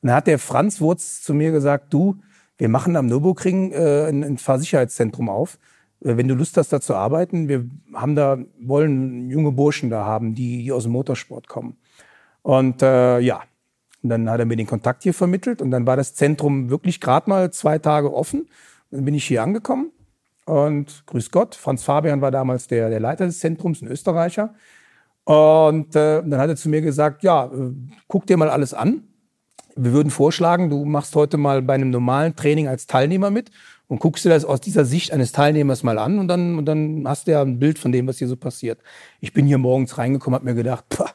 Und 0.01 0.09
da 0.09 0.15
hat 0.15 0.27
der 0.27 0.39
Franz 0.39 0.81
Wurz 0.81 1.21
zu 1.21 1.33
mir 1.33 1.51
gesagt, 1.51 1.93
du, 1.93 2.17
wir 2.57 2.69
machen 2.69 2.95
am 2.95 3.07
Nürburgring 3.07 3.71
äh, 3.71 4.07
ein, 4.07 4.23
ein 4.23 4.37
Fahrsicherheitszentrum 4.37 5.29
auf. 5.29 5.57
Äh, 6.03 6.17
wenn 6.17 6.27
du 6.27 6.35
Lust 6.35 6.57
hast, 6.57 6.73
da 6.73 6.81
zu 6.81 6.95
arbeiten, 6.95 7.47
wir 7.47 7.65
haben 7.93 8.15
da, 8.15 8.37
wollen 8.59 9.29
junge 9.29 9.51
Burschen 9.51 9.89
da 9.89 10.05
haben, 10.05 10.33
die, 10.33 10.63
die 10.63 10.71
aus 10.71 10.83
dem 10.83 10.91
Motorsport 10.93 11.47
kommen. 11.47 11.77
Und 12.43 12.81
äh, 12.81 13.19
ja, 13.19 13.43
und 14.03 14.09
dann 14.09 14.29
hat 14.29 14.39
er 14.39 14.45
mir 14.45 14.55
den 14.55 14.67
Kontakt 14.67 15.03
hier 15.03 15.13
vermittelt 15.13 15.61
und 15.61 15.71
dann 15.71 15.85
war 15.85 15.95
das 15.95 16.13
Zentrum 16.15 16.69
wirklich 16.69 16.99
gerade 16.99 17.29
mal 17.29 17.51
zwei 17.51 17.77
Tage 17.77 18.13
offen. 18.13 18.47
Dann 18.89 19.05
bin 19.05 19.13
ich 19.13 19.25
hier 19.25 19.43
angekommen 19.43 19.91
und 20.45 21.03
grüß 21.05 21.31
Gott, 21.31 21.55
Franz 21.55 21.83
Fabian 21.83 22.21
war 22.21 22.31
damals 22.31 22.67
der, 22.67 22.89
der 22.89 22.99
Leiter 22.99 23.25
des 23.25 23.39
Zentrums, 23.39 23.81
ein 23.81 23.87
Österreicher. 23.87 24.53
Und 25.23 25.95
äh, 25.95 26.23
dann 26.23 26.37
hat 26.37 26.49
er 26.49 26.55
zu 26.55 26.67
mir 26.67 26.81
gesagt, 26.81 27.23
ja, 27.23 27.45
äh, 27.45 27.73
guck 28.07 28.25
dir 28.25 28.37
mal 28.37 28.49
alles 28.49 28.73
an. 28.73 29.03
Wir 29.75 29.93
würden 29.93 30.09
vorschlagen, 30.09 30.69
du 30.69 30.83
machst 30.83 31.15
heute 31.15 31.37
mal 31.37 31.61
bei 31.61 31.75
einem 31.75 31.91
normalen 31.91 32.35
Training 32.35 32.67
als 32.67 32.87
Teilnehmer 32.87 33.29
mit 33.29 33.51
und 33.87 33.99
guckst 33.99 34.25
dir 34.25 34.29
das 34.29 34.43
aus 34.43 34.59
dieser 34.61 34.83
Sicht 34.83 35.13
eines 35.13 35.31
Teilnehmers 35.31 35.83
mal 35.83 35.97
an 35.99 36.19
und 36.19 36.27
dann, 36.27 36.57
und 36.57 36.65
dann 36.65 37.07
hast 37.07 37.27
du 37.27 37.31
ja 37.31 37.41
ein 37.41 37.59
Bild 37.59 37.79
von 37.79 37.91
dem, 37.91 38.07
was 38.07 38.17
hier 38.17 38.27
so 38.27 38.35
passiert. 38.35 38.79
Ich 39.21 39.31
bin 39.31 39.45
hier 39.45 39.57
morgens 39.57 39.97
reingekommen, 39.97 40.35
habe 40.35 40.45
mir 40.45 40.55
gedacht, 40.55 40.85
pah, 40.89 41.11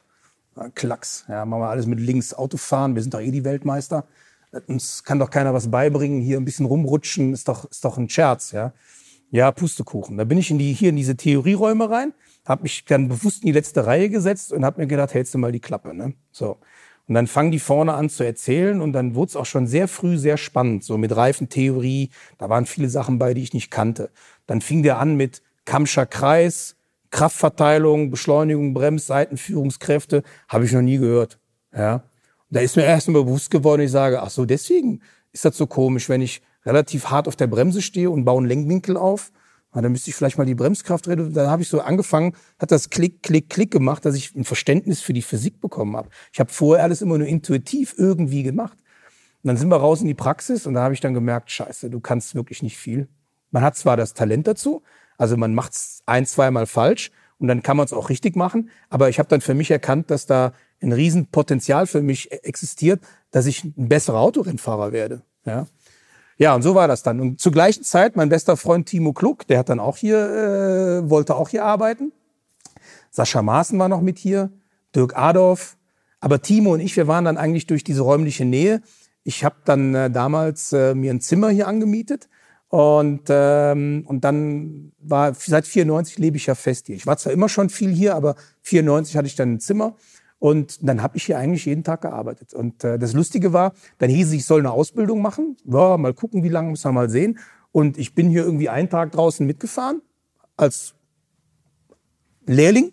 Klacks. 0.75 1.25
Ja, 1.29 1.45
machen 1.45 1.61
wir 1.61 1.69
alles 1.69 1.87
mit 1.87 2.01
links 2.01 2.35
Auto 2.35 2.57
fahren. 2.57 2.95
Wir 2.95 3.03
sind 3.03 3.15
doch 3.15 3.21
eh 3.21 3.31
die 3.31 3.45
Weltmeister. 3.45 4.07
Uns 4.67 5.05
kann 5.05 5.19
doch 5.19 5.31
keiner 5.31 5.53
was 5.53 5.71
beibringen. 5.71 6.21
Hier 6.21 6.39
ein 6.39 6.45
bisschen 6.45 6.67
rumrutschen 6.67 7.33
ist 7.33 7.49
doch, 7.49 7.71
ist 7.71 7.85
doch 7.85 7.99
ein 7.99 8.09
Scherz, 8.09 8.53
ja. 8.53 8.73
Ja, 9.31 9.51
Pustekuchen. 9.51 10.17
Da 10.17 10.25
bin 10.25 10.39
ich 10.39 10.51
in 10.51 10.59
die, 10.59 10.73
hier 10.73 10.91
in 10.91 10.97
diese 10.97 11.17
Theorieräume 11.17 11.91
rein, 11.91 12.15
habe 12.47 12.63
mich 12.63 12.85
dann 12.85 13.09
bewusst 13.09 13.43
in 13.43 13.47
die 13.47 13.53
letzte 13.53 13.85
Reihe 13.85 14.09
gesetzt 14.09 14.53
und 14.53 14.65
habe 14.65 14.81
mir 14.81 14.87
gedacht, 14.87 15.15
hältst 15.15 15.35
du 15.35 15.39
mal 15.39 15.51
die 15.51 15.61
Klappe, 15.61 15.95
ne? 15.95 16.15
So. 16.31 16.59
Und 17.09 17.15
dann 17.15 17.27
fangen 17.27 17.51
die 17.51 17.59
vorne 17.59 17.95
an 17.95 18.09
zu 18.09 18.25
erzählen 18.25 18.81
und 18.81 18.93
dann 18.93 19.15
wurde 19.15 19.31
es 19.31 19.37
auch 19.37 19.47
schon 19.47 19.67
sehr 19.67 19.89
früh 19.89 20.17
sehr 20.17 20.37
spannend, 20.37 20.85
so 20.85 20.97
mit 20.97 21.15
Reifentheorie. 21.15 22.11
Da 22.39 22.49
waren 22.49 22.67
viele 22.67 22.89
Sachen 22.89 23.19
bei, 23.19 23.35
die 23.35 23.43
ich 23.43 23.53
nicht 23.53 23.71
kannte. 23.71 24.11
Dann 24.47 24.61
fing 24.61 24.83
der 24.83 24.99
an 24.99 25.17
mit 25.17 25.43
Kamscher 25.65 26.07
Kreis, 26.07 26.76
Kraftverteilung, 27.17 28.11
Beschleunigung, 28.11 28.75
Brems, 28.75 29.07
Seitenführungskräfte, 29.07 30.23
habe 30.49 30.67
ich 30.67 30.73
noch 30.73 30.83
nie 30.83 30.99
gehört. 30.99 31.39
Ja. 31.75 32.03
Da 32.51 32.61
ist 32.61 32.77
mir 32.77 32.85
erst 32.85 33.09
mal 33.09 33.25
bewusst 33.25 33.51
geworden, 33.51 33.81
ich 33.81 33.91
sage, 33.91 34.21
ach 34.21 34.29
so, 34.29 34.45
deswegen 34.45 35.01
ist 35.33 35.47
das 35.47 35.57
so 35.57 35.67
komisch, 35.67 36.11
wenn 36.11 36.21
ich 36.21 36.43
relativ 36.67 37.07
hart 37.07 37.27
auf 37.27 37.35
der 37.35 37.47
Bremse 37.47 37.81
stehe 37.81 38.11
und 38.11 38.27
baue 38.27 38.37
einen 38.37 38.47
Lenkwinkel 38.49 38.99
auf. 38.99 39.33
Na, 39.73 39.81
dann 39.81 39.93
müsste 39.93 40.11
ich 40.11 40.15
vielleicht 40.15 40.37
mal 40.37 40.45
die 40.45 40.55
Bremskraft 40.55 41.09
reduzieren. 41.09 41.33
Dann 41.33 41.51
habe 41.51 41.63
ich 41.63 41.69
so 41.71 41.81
angefangen, 41.81 42.35
hat 42.59 42.71
das 42.71 42.91
Klick, 42.91 43.23
Klick, 43.23 43.49
Klick 43.49 43.71
gemacht, 43.71 44.05
dass 44.05 44.15
ich 44.15 44.35
ein 44.35 44.45
Verständnis 44.45 45.01
für 45.01 45.15
die 45.15 45.23
Physik 45.23 45.59
bekommen 45.63 45.97
habe. 45.97 46.11
Ich 46.35 46.39
habe 46.39 46.53
vorher 46.53 46.85
alles 46.85 47.01
immer 47.01 47.17
nur 47.17 47.27
intuitiv 47.27 47.95
irgendwie 47.97 48.43
gemacht. 48.43 48.77
Und 49.43 49.49
dann 49.49 49.57
sind 49.57 49.71
wir 49.71 49.77
raus 49.77 50.03
in 50.03 50.07
die 50.07 50.15
Praxis 50.15 50.67
und 50.67 50.75
da 50.75 50.83
habe 50.83 50.93
ich 50.93 51.01
dann 51.01 51.15
gemerkt, 51.15 51.51
scheiße, 51.51 51.89
du 51.89 51.99
kannst 51.99 52.35
wirklich 52.35 52.63
nicht 52.63 52.77
viel. 52.77 53.09
Man 53.53 53.63
hat 53.63 53.75
zwar 53.75 53.97
das 53.97 54.13
Talent 54.13 54.47
dazu, 54.47 54.83
also 55.19 55.37
man 55.37 55.55
macht 55.55 55.73
es 55.73 56.03
ein, 56.07 56.27
zweimal 56.27 56.67
falsch 56.67 57.11
und 57.39 57.49
dann 57.49 57.63
kann 57.63 57.77
man 57.77 57.87
es 57.87 57.93
auch 57.93 58.09
richtig 58.11 58.37
machen. 58.37 58.71
Aber 58.89 59.09
ich 59.09 59.19
habe 59.19 59.29
dann 59.29 59.41
für 59.41 59.55
mich 59.55 59.71
erkannt, 59.71 60.11
dass 60.11 60.27
da 60.27 60.53
ein 60.83 60.93
Riesenpotenzial 60.93 61.87
für 61.87 62.03
mich 62.03 62.33
e-, 62.33 62.37
existiert, 62.43 63.01
dass 63.31 63.47
ich 63.47 63.65
ein 63.65 63.89
besserer 63.89 64.19
Autorennfahrer 64.19 64.93
werde. 64.93 65.23
Ja. 65.45 65.67
Ja, 66.39 66.55
und 66.55 66.61
so 66.61 66.75
war 66.75 66.87
das 66.87 67.03
dann. 67.03 67.21
Und 67.21 67.41
zur 67.41 67.53
gleichen 67.53 67.83
Zeit, 67.83 68.15
mein 68.15 68.29
bester 68.29 68.59
Freund 68.59 68.87
Timo 68.87 69.15
Klug, 69.15 69.47
der 69.47 69.59
hat 69.59 69.71
dann 69.71 69.81
auch 69.81 69.97
hier, 69.97 70.19
äh, 70.19 71.09
wollte 71.09 71.35
auch 71.35 71.49
hier 71.49 71.65
arbeiten. 71.65 72.13
Sascha 73.11 73.41
Maaßen 73.41 73.79
war 73.79 73.89
noch 73.89 74.03
mit 74.03 74.19
hier, 74.19 74.51
Dirk 74.95 75.17
Adorf. 75.17 75.79
Aber 76.21 76.43
Timo 76.43 76.75
und 76.75 76.81
ich, 76.81 76.95
wir 76.97 77.07
waren 77.07 77.25
dann 77.25 77.39
eigentlich 77.39 77.67
durch 77.67 77.85
diese 77.85 78.03
räumliche 78.03 78.45
Nähe. 78.45 78.83
Ich 79.25 79.45
habe 79.45 79.57
dann 79.65 79.95
äh, 79.95 80.11
damals 80.11 80.75
äh, 80.75 80.95
mir 80.95 81.11
ein 81.11 81.21
Zimmer 81.23 81.49
hier 81.49 81.69
angemietet 81.69 82.29
und, 82.69 83.23
ähm, 83.29 84.05
und 84.07 84.25
dann 84.25 84.93
war, 84.99 85.35
seit 85.35 85.67
94 85.67 86.19
lebe 86.19 86.37
ich 86.37 86.47
ja 86.47 86.55
fest 86.55 86.87
hier. 86.87 86.97
Ich 86.97 87.07
war 87.07 87.17
zwar 87.17 87.33
immer 87.33 87.49
schon 87.49 87.71
viel 87.71 87.91
hier, 87.91 88.15
aber 88.17 88.35
94 88.63 89.17
hatte 89.17 89.29
ich 89.29 89.37
dann 89.37 89.55
ein 89.55 89.61
Zimmer. 89.61 89.97
Und 90.39 90.87
dann 90.87 91.03
habe 91.03 91.17
ich 91.17 91.25
hier 91.25 91.39
eigentlich 91.39 91.65
jeden 91.65 91.85
Tag 91.85 92.03
gearbeitet. 92.03 92.53
Und 92.53 92.85
äh, 92.85 92.99
das 92.99 93.15
Lustige 93.15 93.53
war, 93.53 93.73
dann 93.99 94.11
hieß 94.11 94.29
es, 94.29 94.33
ich 94.35 94.45
soll 94.45 94.61
eine 94.61 94.73
Ausbildung 94.73 95.23
machen. 95.23 95.57
Ja, 95.65 95.97
mal 95.97 96.13
gucken, 96.13 96.43
wie 96.43 96.51
lange, 96.51 96.71
müssen 96.71 96.85
wir 96.85 96.93
mal 96.93 97.09
sehen. 97.09 97.39
Und 97.73 97.97
ich 97.99 98.15
bin 98.15 98.29
hier 98.29 98.45
irgendwie 98.45 98.69
einen 98.69 98.91
Tag 98.91 99.13
draußen 99.13 99.47
mitgefahren 99.47 100.03
als 100.57 100.95
Lehrling. 102.47 102.93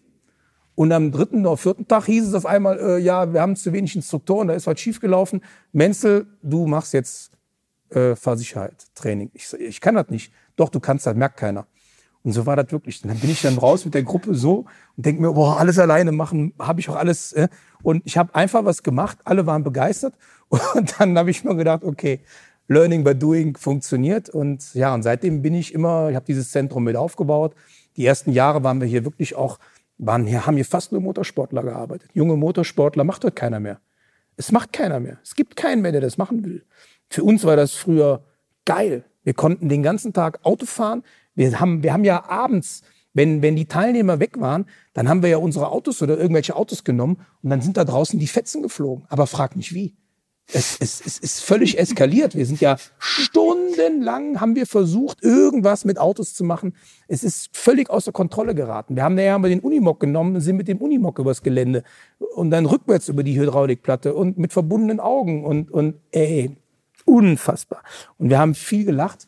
Und 0.75 0.91
am 0.91 1.12
dritten 1.12 1.45
oder 1.45 1.57
vierten 1.57 1.88
Tag 1.88 2.05
hieß 2.05 2.27
es 2.27 2.33
auf 2.33 2.45
einmal, 2.45 2.79
äh, 2.79 2.97
ja, 2.99 3.31
wir 3.33 3.41
haben 3.41 3.55
zu 3.55 3.73
wenig 3.73 3.95
Instruktoren, 3.95 4.47
da 4.47 4.55
ist 4.55 4.65
was 4.65 4.79
schiefgelaufen. 4.79 5.43
Menzel, 5.71 6.25
du 6.41 6.65
machst 6.65 6.93
jetzt 6.93 7.32
äh, 7.95 8.15
Fahrsicherheit, 8.15 8.86
Training. 8.95 9.32
Ich, 9.34 9.53
ich 9.53 9.82
kann 9.82 9.95
das 9.95 10.10
nicht. 10.10 10.34
Doch, 10.56 10.69
du 10.69 10.79
kannst 10.79 11.06
das, 11.06 11.15
merkt 11.15 11.38
keiner. 11.38 11.67
Und 12.23 12.32
so 12.32 12.45
war 12.45 12.56
das 12.56 12.71
wirklich. 12.71 13.03
Und 13.03 13.10
dann 13.10 13.19
bin 13.19 13.29
ich 13.29 13.41
dann 13.41 13.58
raus 13.58 13.84
mit 13.84 13.93
der 13.93 14.03
Gruppe 14.03 14.34
so 14.34 14.65
und 14.95 15.06
denke 15.06 15.21
mir, 15.21 15.34
boah, 15.34 15.60
alles 15.60 15.77
alleine 15.77 16.12
machen, 16.12 16.53
habe 16.58 16.79
ich 16.79 16.89
auch 16.89 16.95
alles. 16.95 17.34
Äh? 17.34 17.49
Und 17.82 18.01
ich 18.06 18.17
habe 18.17 18.34
einfach 18.34 18.63
was 18.63 18.82
gemacht, 18.82 19.17
alle 19.25 19.45
waren 19.45 19.63
begeistert. 19.63 20.15
Und 20.49 20.99
dann 20.99 21.17
habe 21.17 21.32
ich 21.32 21.43
mir 21.43 21.56
gedacht, 21.56 21.84
okay, 21.84 22.21
Learning 22.67 23.03
by 23.03 23.15
Doing 23.15 23.58
funktioniert. 23.58 24.29
Und 24.29 24.73
ja, 24.73 24.93
und 24.93 25.03
seitdem 25.03 25.41
bin 25.41 25.53
ich 25.53 25.73
immer, 25.73 26.10
ich 26.10 26.15
habe 26.15 26.25
dieses 26.25 26.51
Zentrum 26.51 26.84
mit 26.84 26.95
aufgebaut. 26.95 27.56
Die 27.97 28.06
ersten 28.06 28.32
Jahre 28.32 28.63
waren 28.63 28.79
wir 28.79 28.88
hier 28.88 29.03
wirklich 29.03 29.36
auch, 29.36 29.60
waren 29.97 30.25
hier, 30.25 30.45
haben 30.45 30.56
hier 30.56 30.65
fast 30.65 30.91
nur 30.91 31.01
Motorsportler 31.01 31.63
gearbeitet. 31.63 32.10
Junge 32.13 32.38
Motorsportler 32.38 33.03
macht 33.03 33.23
heute 33.23 33.36
keiner 33.36 33.60
mehr. 33.60 33.79
Es 34.38 34.51
macht 34.51 34.73
keiner 34.73 34.99
mehr. 34.99 35.17
Es 35.23 35.36
gibt 35.36 35.56
keinen 35.56 35.82
mehr, 35.82 35.91
der 35.91 36.01
das 36.01 36.17
machen 36.17 36.43
will. 36.45 36.63
Für 37.13 37.23
uns 37.23 37.43
war 37.43 37.56
das 37.56 37.73
früher 37.73 38.23
geil. 38.65 39.04
Wir 39.23 39.36
konnten 39.36 39.69
den 39.69 39.84
ganzen 39.84 40.13
Tag 40.13 40.39
Auto 40.41 40.65
fahren. 40.65 41.04
Wir 41.36 41.60
haben, 41.60 41.84
wir 41.84 41.93
haben 41.93 42.04
ja 42.06 42.28
abends, 42.28 42.82
wenn, 43.13 43.43
wenn 43.43 43.56
die 43.56 43.67
Teilnehmer 43.67 44.19
weg 44.19 44.39
waren, 44.39 44.65
dann 44.95 45.08
haben 45.08 45.21
wir 45.21 45.30
ja 45.30 45.38
unsere 45.38 45.69
Autos 45.69 46.02
oder 46.02 46.17
irgendwelche 46.17 46.56
Autos 46.56 46.84
genommen 46.84 47.17
und 47.43 47.52
dann 47.52 47.62
sind 47.62 47.78
da 47.78 47.86
draußen 47.86 48.17
die 48.17 48.26
Fetzen 48.26 48.63
geflogen. 48.63 49.06
Aber 49.10 49.28
frag 49.28 49.56
nicht 49.56 49.76
wie. 49.76 49.95
Es, 50.52 50.78
es, 50.80 51.06
es 51.06 51.19
ist 51.19 51.43
völlig 51.43 51.78
eskaliert. 51.78 52.34
Wir 52.34 52.47
sind 52.47 52.60
ja 52.60 52.78
stundenlang 52.97 54.41
haben 54.41 54.56
wir 54.56 54.65
versucht, 54.65 55.21
irgendwas 55.21 55.86
mit 55.86 55.99
Autos 55.99 56.34
zu 56.34 56.43
machen. 56.43 56.76
Es 57.08 57.23
ist 57.23 57.56
völlig 57.56 57.91
außer 57.91 58.12
Kontrolle 58.12 58.56
geraten. 58.56 58.95
Wir 58.95 59.04
haben 59.04 59.13
nachher 59.13 59.38
wir 59.38 59.49
den 59.49 59.60
Unimog 59.60 59.99
genommen 59.99 60.34
und 60.34 60.41
sind 60.41 60.58
mit 60.58 60.67
dem 60.67 60.80
Unimog 60.80 61.19
übers 61.19 61.43
Gelände 61.43 61.84
und 62.36 62.49
dann 62.49 62.65
rückwärts 62.65 63.08
über 63.08 63.21
die 63.21 63.39
Hydraulikplatte 63.39 64.15
und 64.15 64.39
mit 64.39 64.52
verbundenen 64.52 64.99
Augen 64.99 65.45
und, 65.45 65.69
und 65.69 65.97
ey, 66.10 66.58
Unfassbar. 67.05 67.83
Und 68.17 68.29
wir 68.29 68.39
haben 68.39 68.55
viel 68.55 68.85
gelacht 68.85 69.27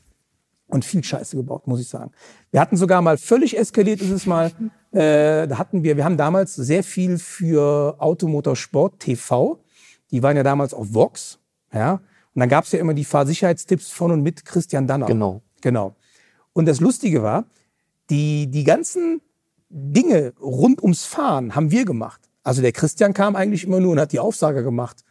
und 0.68 0.86
viel 0.86 1.04
Scheiße 1.04 1.36
gebaut, 1.36 1.68
muss 1.68 1.80
ich 1.80 1.88
sagen. 1.88 2.12
Wir 2.52 2.60
hatten 2.60 2.78
sogar 2.78 3.02
mal 3.02 3.18
völlig 3.18 3.58
eskaliert 3.58 4.02
ist 4.02 4.12
es 4.12 4.26
mal. 4.26 4.52
Äh, 4.92 5.48
da 5.48 5.58
hatten 5.58 5.84
wir, 5.84 5.98
wir 5.98 6.06
haben 6.06 6.18
damals 6.18 6.56
sehr 6.56 6.84
viel 6.84 7.18
für 7.18 7.96
Automotorsport 8.00 9.00
TV. 9.00 9.60
Die 10.12 10.24
waren 10.24 10.38
ja 10.38 10.44
damals 10.44 10.74
auf 10.74 10.94
Vox, 10.94 11.40
ja. 11.74 11.94
Und 12.34 12.40
dann 12.40 12.50
gab 12.50 12.66
es 12.66 12.72
ja 12.74 12.80
immer 12.80 12.94
die 12.94 13.06
Fahrsicherheitstipps 13.06 13.92
von 13.92 14.12
und 14.12 14.22
mit 14.22 14.44
Christian 14.44 14.88
Danner. 14.88 15.06
Genau. 15.06 15.42
Genau. 15.62 15.96
Und 16.54 16.66
das 16.66 16.80
Lustige 16.80 17.24
war, 17.24 17.46
die, 18.10 18.48
die 18.48 18.64
ganzen 18.64 19.22
Dinge 19.70 20.34
rund 20.42 20.82
ums 20.82 21.06
Fahren 21.06 21.56
haben 21.56 21.72
wir 21.72 21.86
gemacht. 21.86 22.30
Also 22.44 22.62
der 22.62 22.72
Christian 22.72 23.14
kam 23.14 23.36
eigentlich 23.36 23.64
immer 23.64 23.80
nur 23.80 23.94
und 23.94 24.00
hat 24.00 24.12
die 24.12 24.20
Aufsage 24.20 24.64
gemacht 24.64 25.04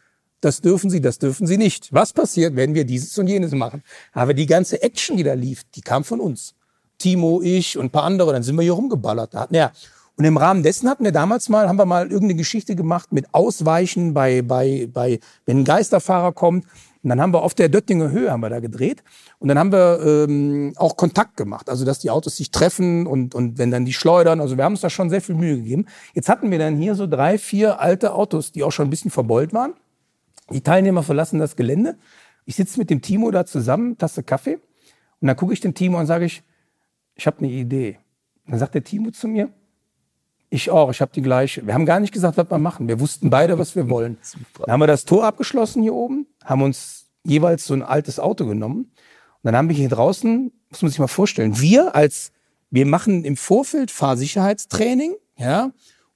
das 0.45 0.61
dürfen 0.61 0.89
Sie, 0.91 1.01
das 1.01 1.17
dürfen 1.17 1.47
Sie 1.47 1.57
nicht. 1.57 1.91
Was 1.91 2.13
passiert, 2.13 2.55
wenn 2.55 2.75
wir 2.75 2.85
dieses 2.85 3.17
und 3.17 3.27
jenes 3.27 3.51
machen? 3.53 3.83
Aber 4.13 4.35
die 4.35 4.45
ganze 4.45 4.81
Action, 4.81 5.17
die 5.17 5.23
da 5.23 5.33
lief, 5.33 5.63
die 5.73 5.81
kam 5.81 6.03
von 6.03 6.19
uns. 6.19 6.53
Timo, 6.99 7.41
ich 7.41 7.77
und 7.77 7.85
ein 7.85 7.89
paar 7.89 8.03
andere, 8.03 8.31
dann 8.31 8.43
sind 8.43 8.55
wir 8.55 8.61
hier 8.61 8.73
rumgeballert. 8.73 9.33
Ja. 9.49 9.71
Und 10.17 10.23
im 10.23 10.37
Rahmen 10.37 10.63
dessen 10.63 10.87
hatten 10.87 11.03
wir 11.03 11.11
damals 11.11 11.49
mal, 11.49 11.67
haben 11.67 11.77
wir 11.77 11.85
mal 11.85 12.03
irgendeine 12.03 12.35
Geschichte 12.35 12.75
gemacht 12.75 13.11
mit 13.11 13.33
Ausweichen 13.33 14.13
bei, 14.13 14.43
bei, 14.43 14.87
bei, 14.93 15.19
wenn 15.45 15.59
ein 15.59 15.65
Geisterfahrer 15.65 16.31
kommt. 16.31 16.65
Und 17.03 17.09
dann 17.09 17.19
haben 17.19 17.33
wir 17.33 17.41
auf 17.41 17.53
der 17.53 17.69
Döttinger 17.69 18.11
Höhe 18.11 18.31
haben 18.31 18.41
wir 18.41 18.49
da 18.49 18.59
gedreht. 18.59 19.03
Und 19.39 19.47
dann 19.47 19.59
haben 19.59 19.71
wir 19.71 19.99
ähm, 20.27 20.73
auch 20.77 20.95
Kontakt 20.95 21.37
gemacht. 21.37 21.69
Also, 21.69 21.85
dass 21.85 21.99
die 21.99 22.11
Autos 22.11 22.37
sich 22.37 22.51
treffen 22.51 23.07
und, 23.07 23.35
und 23.35 23.57
wenn 23.57 23.71
dann 23.71 23.83
die 23.83 23.93
schleudern. 23.93 24.39
Also, 24.41 24.57
wir 24.57 24.63
haben 24.63 24.73
uns 24.73 24.81
da 24.81 24.89
schon 24.89 25.09
sehr 25.09 25.21
viel 25.21 25.35
Mühe 25.35 25.57
gegeben. 25.57 25.85
Jetzt 26.13 26.29
hatten 26.29 26.49
wir 26.49 26.59
dann 26.59 26.77
hier 26.77 26.95
so 26.95 27.07
drei, 27.07 27.37
vier 27.37 27.79
alte 27.79 28.13
Autos, 28.13 28.51
die 28.51 28.63
auch 28.63 28.71
schon 28.71 28.87
ein 28.87 28.89
bisschen 28.89 29.11
verbeult 29.11 29.53
waren. 29.53 29.73
Die 30.51 30.61
Teilnehmer 30.61 31.03
verlassen 31.03 31.39
das 31.39 31.55
Gelände. 31.55 31.97
Ich 32.45 32.55
sitze 32.55 32.79
mit 32.79 32.89
dem 32.89 33.01
Timo 33.01 33.31
da 33.31 33.45
zusammen, 33.45 33.97
Tasse 33.97 34.23
Kaffee. 34.23 34.59
Und 35.19 35.27
dann 35.27 35.35
gucke 35.35 35.53
ich 35.53 35.61
den 35.61 35.73
Timo 35.73 35.99
und 35.99 36.05
sage 36.05 36.25
ich, 36.25 36.43
ich 37.15 37.25
habe 37.25 37.39
eine 37.39 37.49
Idee. 37.49 37.99
Und 38.45 38.51
dann 38.51 38.59
sagt 38.59 38.75
der 38.75 38.83
Timo 38.83 39.11
zu 39.11 39.27
mir, 39.27 39.49
ich 40.49 40.69
auch, 40.69 40.91
ich 40.91 41.01
habe 41.01 41.11
die 41.13 41.21
gleiche. 41.21 41.65
Wir 41.65 41.73
haben 41.73 41.85
gar 41.85 41.99
nicht 41.99 42.13
gesagt, 42.13 42.37
was 42.37 42.49
wir 42.49 42.57
machen. 42.59 42.87
Wir 42.87 42.99
wussten 42.99 43.29
beide, 43.29 43.57
was 43.57 43.75
wir 43.75 43.89
wollen. 43.89 44.17
Dann 44.59 44.73
haben 44.73 44.79
wir 44.79 44.87
das 44.87 45.05
Tor 45.05 45.25
abgeschlossen 45.25 45.81
hier 45.81 45.93
oben, 45.93 46.27
haben 46.43 46.61
uns 46.61 47.07
jeweils 47.23 47.65
so 47.65 47.73
ein 47.73 47.81
altes 47.81 48.19
Auto 48.19 48.45
genommen. 48.45 48.91
Und 49.41 49.51
dann 49.51 49.55
haben 49.55 49.69
wir 49.69 49.75
hier 49.75 49.89
draußen, 49.89 50.51
muss 50.69 50.81
man 50.81 50.89
sich 50.89 50.99
mal 50.99 51.07
vorstellen, 51.07 51.59
wir 51.59 51.95
als, 51.95 52.31
wir 52.69 52.85
machen 52.85 53.23
im 53.23 53.37
Vorfeld 53.37 53.91
Fahrsicherheitstraining, 53.91 55.15
ja, 55.37 55.71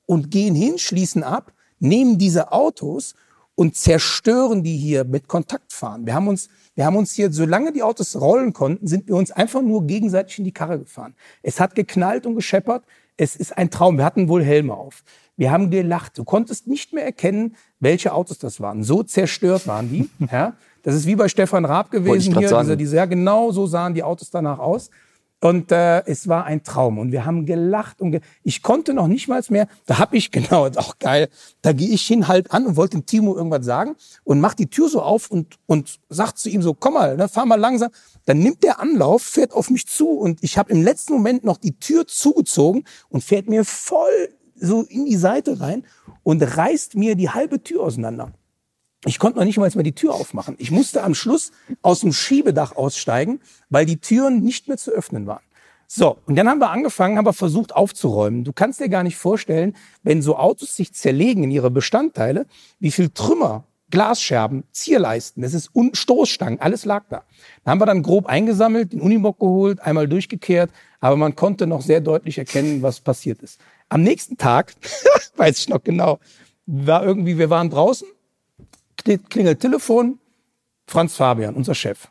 und 0.06 0.32
gehen 0.32 0.56
hin, 0.56 0.78
schließen 0.78 1.24
ab, 1.24 1.54
nehmen 1.80 2.18
diese 2.18 2.52
Autos 2.52 3.16
und 3.60 3.76
zerstören 3.76 4.64
die 4.64 4.78
hier 4.78 5.04
mit 5.04 5.28
Kontaktfahren. 5.28 6.06
Wir 6.06 6.14
haben 6.14 6.30
uns, 6.30 6.48
wir 6.76 6.86
haben 6.86 6.96
uns 6.96 7.12
hier, 7.12 7.30
solange 7.30 7.74
die 7.74 7.84
Autos 7.84 8.16
rollen 8.16 8.54
konnten, 8.54 8.88
sind 8.88 9.10
wir 9.10 9.16
uns 9.16 9.32
einfach 9.32 9.62
nur 9.62 9.86
gegenseitig 9.86 10.40
in 10.40 10.46
die 10.46 10.54
Karre 10.54 10.80
gefahren. 10.80 11.14
Es 11.44 11.60
hat 11.60 11.76
geknallt 11.76 12.26
und 12.26 12.36
gescheppert. 12.36 12.86
Es 13.18 13.36
ist 13.36 13.58
ein 13.58 13.70
Traum. 13.70 13.98
Wir 13.98 14.06
hatten 14.06 14.30
wohl 14.30 14.46
Helme 14.46 14.74
auf. 14.74 15.04
Wir 15.36 15.52
haben 15.52 15.72
gelacht. 15.72 16.18
Du 16.18 16.24
konntest 16.24 16.68
nicht 16.68 16.94
mehr 16.94 17.04
erkennen, 17.04 17.58
welche 17.82 18.14
Autos 18.14 18.38
das 18.40 18.62
waren. 18.62 18.82
So 18.86 19.04
zerstört 19.04 19.68
waren 19.68 19.90
die. 19.90 20.10
Ja, 20.32 20.54
das 20.84 20.96
ist 20.96 21.06
wie 21.06 21.18
bei 21.18 21.28
Stefan 21.28 21.66
Raab 21.66 21.92
gewesen 21.92 22.38
hier. 22.38 22.48
Dieser, 22.48 22.78
dieser, 22.78 22.96
ja, 22.96 23.06
genau 23.08 23.52
so 23.52 23.68
sahen 23.68 23.94
die 23.94 24.04
Autos 24.04 24.30
danach 24.30 24.60
aus. 24.60 24.90
Und 25.42 25.72
äh, 25.72 26.06
es 26.06 26.28
war 26.28 26.44
ein 26.46 26.64
Traum 26.64 26.98
und 26.98 27.14
wir 27.14 27.26
haben 27.26 27.46
gelacht 27.46 28.02
und 28.02 28.12
ge 28.12 28.22
ich 28.44 28.62
konnte 28.62 28.94
noch 28.94 29.08
nicht 29.08 29.30
mal 29.30 29.42
mehr, 29.50 29.70
da 29.86 29.98
hab 29.98 30.14
ich 30.14 30.32
genau, 30.32 30.68
auch 30.68 31.00
geil, 31.00 31.30
da 31.62 31.72
gehe 31.72 31.90
ich 31.90 32.06
hin 32.06 32.28
halt 32.28 32.52
an 32.52 32.66
und 32.66 32.76
wollte 32.76 32.98
dem 32.98 33.06
Timo 33.06 33.36
irgendwas 33.36 33.66
sagen 33.66 33.96
und 34.26 34.42
mach 34.42 34.54
die 34.54 34.70
Tür 34.70 34.90
so 34.90 35.02
auf 35.02 35.32
und 35.32 35.56
und 35.66 36.00
sagt 36.10 36.40
zu 36.40 36.50
ihm 36.50 36.62
so, 36.62 36.74
komm 36.74 36.96
mal, 36.96 37.16
ne, 37.16 37.30
fahr 37.30 37.46
mal 37.46 37.56
langsam. 37.56 37.90
Dann 38.26 38.40
nimmt 38.40 38.64
der 38.64 38.82
Anlauf, 38.82 39.22
fährt 39.22 39.54
auf 39.54 39.70
mich 39.70 39.88
zu 39.88 40.10
und 40.10 40.44
ich 40.44 40.58
habe 40.58 40.72
im 40.74 40.84
letzten 40.84 41.14
Moment 41.14 41.46
noch 41.46 41.58
die 41.58 41.80
Tür 41.80 42.06
zugezogen 42.06 42.84
und 43.08 43.24
fährt 43.24 43.48
mir 43.48 43.64
voll 43.64 44.30
so 44.56 44.84
in 44.84 45.06
die 45.06 45.16
Seite 45.16 45.62
rein 45.62 45.86
und 46.24 46.42
reißt 46.42 46.96
mir 46.96 47.16
die 47.16 47.30
halbe 47.30 47.64
Tür 47.64 47.84
auseinander. 47.84 48.34
Ich 49.06 49.18
konnte 49.18 49.40
noch 49.40 49.46
nicht 49.46 49.58
mal 49.58 49.70
die 49.84 49.94
Tür 49.94 50.14
aufmachen. 50.14 50.56
Ich 50.58 50.72
musste 50.72 51.04
am 51.04 51.16
Schluss 51.16 51.52
aus 51.82 52.02
dem 52.02 52.12
Schiebedach 52.12 52.76
aussteigen, 52.76 53.40
weil 53.70 53.86
die 53.86 53.98
Türen 53.98 54.42
nicht 54.42 54.68
mehr 54.68 54.78
zu 54.78 54.92
öffnen 54.92 55.26
waren. 55.26 55.44
So, 55.88 56.18
und 56.28 56.36
dann 56.36 56.48
haben 56.48 56.60
wir 56.60 56.70
angefangen, 56.70 57.18
haben 57.18 57.26
wir 57.26 57.34
versucht 57.34 57.76
aufzuräumen. 57.76 58.44
Du 58.44 58.54
kannst 58.54 58.80
dir 58.80 58.90
gar 58.90 59.04
nicht 59.04 59.18
vorstellen, 59.18 59.76
wenn 60.04 60.22
so 60.22 60.38
Autos 60.38 60.76
sich 60.76 60.94
zerlegen 60.94 61.46
in 61.46 61.52
ihre 61.52 61.72
Bestandteile, 61.72 62.46
wie 62.80 62.92
viel 62.92 63.10
Trümmer, 63.10 63.64
Glasscherben, 63.90 64.66
Zierleisten, 64.72 65.42
das 65.42 65.56
ist 65.56 65.74
Un 65.74 65.96
Stoßstangen, 65.96 66.62
alles 66.62 66.86
lag 66.86 67.06
da. 67.10 67.24
Da 67.64 67.72
haben 67.72 67.82
wir 67.82 67.88
dann 67.88 68.04
grob 68.04 68.28
eingesammelt, 68.28 68.94
den 68.94 69.02
Unimog 69.02 69.40
geholt, 69.40 69.80
einmal 69.80 70.08
durchgekehrt, 70.08 70.70
aber 71.00 71.16
man 71.16 71.36
konnte 71.36 71.66
noch 71.66 71.82
sehr 71.82 72.02
deutlich 72.02 72.38
erkennen, 72.38 72.84
was 72.84 73.00
passiert 73.00 73.42
ist. 73.42 73.60
Am 73.88 74.04
nächsten 74.04 74.38
Tag, 74.38 74.76
weiß 75.38 75.58
ich 75.58 75.70
noch 75.70 75.84
genau, 75.84 76.20
war 76.68 77.04
irgendwie, 77.04 77.40
wir 77.40 77.50
waren 77.50 77.72
draußen, 77.72 78.08
klingelt 79.04 79.60
Telefon, 79.60 80.20
Franz 80.88 81.16
Fabian, 81.16 81.56
unser 81.56 81.76
Chef. 81.76 82.10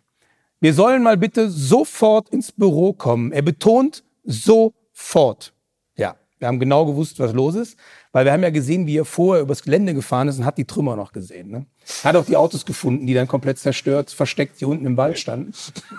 Wir 0.61 0.75
sollen 0.75 1.03
mal 1.03 1.17
bitte 1.17 1.51
sofort 1.51 2.31
ins 2.31 2.51
Büro 2.51 2.93
kommen. 2.93 3.33
Er 3.33 3.43
betont 3.43 4.03
sofort. 4.25 5.53
Ja, 5.97 6.17
wir 6.39 6.49
haben 6.49 6.59
genau 6.59 6.85
gewusst, 6.87 7.21
was 7.21 7.33
los 7.33 7.55
ist, 7.55 7.77
weil 8.13 8.25
wir 8.25 8.33
haben 8.33 8.43
ja 8.43 8.51
gesehen, 8.51 8.87
wie 8.87 8.99
er 8.99 9.05
vorher 9.05 9.43
übers 9.43 9.63
Gelände 9.63 9.95
gefahren 9.95 10.29
ist 10.29 10.39
und 10.39 10.45
hat 10.45 10.59
die 10.59 10.65
Trümmer 10.65 10.97
noch 10.97 11.13
gesehen. 11.13 11.51
Ne? 11.51 11.67
Hat 12.03 12.17
auch 12.17 12.25
die 12.25 12.37
Autos 12.37 12.67
gefunden, 12.67 13.07
die 13.07 13.15
dann 13.15 13.29
komplett 13.29 13.59
zerstört, 13.59 14.11
versteckt 14.11 14.59
hier 14.59 14.69
unten 14.69 14.87
im 14.87 14.97
Wald 14.97 15.19
standen. 15.19 15.53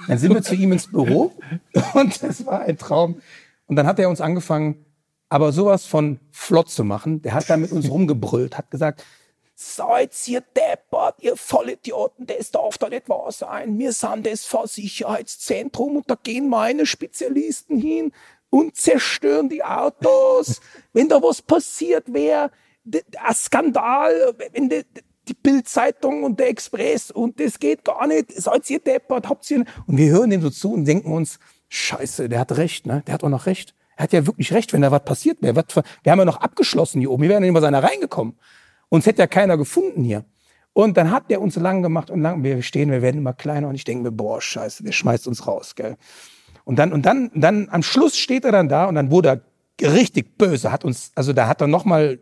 Dann 0.08 0.18
sind 0.18 0.34
wir 0.34 0.42
zu 0.42 0.56
ihm 0.56 0.72
ins 0.74 0.88
Büro 0.88 1.34
und 1.94 2.22
das 2.24 2.46
war 2.46 2.62
ein 2.62 2.78
Traum. 2.78 3.22
Und 3.68 3.76
dann 3.76 3.88
hat 3.88 4.00
er 4.00 4.10
uns 4.10 4.20
angefangen, 4.20 4.86
aber 5.30 5.52
sowas 5.52 5.86
von 5.86 6.20
flott 6.32 6.70
zu 6.70 6.84
machen. 6.84 7.22
Der 7.22 7.34
hat 7.34 7.50
da 7.50 7.56
mit 7.56 7.72
uns 7.72 7.90
rumgebrüllt, 7.90 8.58
hat 8.58 8.72
gesagt, 8.72 9.06
Seid 9.62 10.16
ihr 10.30 10.40
deppert, 10.40 11.16
ihr 11.20 11.36
Vollidioten, 11.36 12.26
das 12.26 12.50
darf 12.50 12.78
da 12.78 12.88
nicht 12.88 13.10
wahr 13.10 13.30
sein. 13.34 13.78
Wir 13.78 13.92
sind 13.92 14.26
das 14.26 14.46
Versicherheitszentrum 14.46 15.98
und 15.98 16.10
da 16.10 16.16
gehen 16.16 16.48
meine 16.48 16.86
Spezialisten 16.86 17.78
hin 17.78 18.14
und 18.50 18.78
zerstören 18.78 19.50
die 19.50 19.62
Autos. 19.62 20.62
wenn 20.94 21.10
da 21.10 21.22
was 21.22 21.42
passiert 21.42 22.14
wäre, 22.14 22.52
ein 22.86 23.36
Skandal, 23.36 24.34
wenn 24.54 24.70
die, 24.70 24.86
die 25.28 25.34
Bildzeitung 25.34 26.24
und 26.24 26.40
der 26.40 26.48
Express 26.48 27.12
und 27.12 27.38
das 27.42 27.60
geht 27.60 27.84
gar 27.84 28.08
nicht, 28.08 28.32
seid 28.32 28.70
ihr 28.70 28.80
deppert, 28.80 29.28
habt 29.28 29.52
ihr... 29.52 29.66
Und 29.88 29.98
wir 29.98 30.10
hören 30.10 30.30
dem 30.30 30.42
so 30.42 30.52
zu 30.52 30.72
und 30.72 30.86
denken 30.86 31.12
uns, 31.12 31.38
scheiße, 31.68 32.30
der 32.30 32.40
hat 32.40 32.56
recht, 32.56 32.86
ne? 32.86 33.04
Der 33.08 33.14
hat 33.14 33.26
auch 33.26 33.30
noch 33.30 33.46
recht. 33.46 33.76
Er 33.98 34.04
hat 34.04 34.14
ja 34.14 34.26
wirklich 34.26 34.54
recht, 34.54 34.72
wenn 34.72 34.84
da 34.84 34.92
was 34.92 35.04
passiert 35.04 35.42
wäre. 35.42 35.54
Wir 36.04 36.12
haben 36.14 36.20
ja 36.20 36.24
noch 36.24 36.38
abgeschlossen 36.38 37.02
hier 37.02 37.12
oben. 37.12 37.24
Wir 37.24 37.30
wären 37.32 37.44
nicht 37.44 37.52
mal 37.52 37.60
seiner 37.60 37.84
reingekommen. 37.84 38.40
Uns 38.90 39.06
hätte 39.06 39.22
ja 39.22 39.28
keiner 39.28 39.58
gefunden 39.58 40.04
hier. 40.04 40.26
Und 40.74 40.98
dann 40.98 41.12
hat 41.12 41.30
der 41.30 41.42
uns 41.42 41.56
lang 41.56 41.82
gemacht 41.82 42.10
und 42.10 42.22
lang, 42.22 42.44
wir 42.44 42.62
stehen, 42.62 42.92
wir 42.92 43.02
werden 43.02 43.18
immer 43.18 43.34
kleiner 43.34 43.68
und 43.68 43.76
ich 43.76 43.84
denke 43.84 44.04
mir, 44.04 44.12
boah, 44.12 44.42
scheiße, 44.42 44.84
der 44.84 44.92
schmeißt 44.92 45.28
uns 45.28 45.48
raus, 45.48 45.76
gell. 45.76 45.98
Und 46.64 46.78
dann, 46.78 46.94
und 46.94 47.06
dann, 47.06 47.32
dann 47.34 47.68
am 47.72 47.84
Schluss 47.84 48.18
steht 48.18 48.46
er 48.46 48.52
dann 48.52 48.70
da 48.70 48.86
und 48.86 48.96
dann 48.96 49.10
wurde 49.12 49.42
er 49.82 49.92
richtig 49.92 50.38
böse, 50.38 50.72
hat 50.72 50.86
uns, 50.86 51.12
also 51.16 51.34
da 51.34 51.48
hat 51.48 51.62
er 51.62 51.68
nochmal 51.68 52.20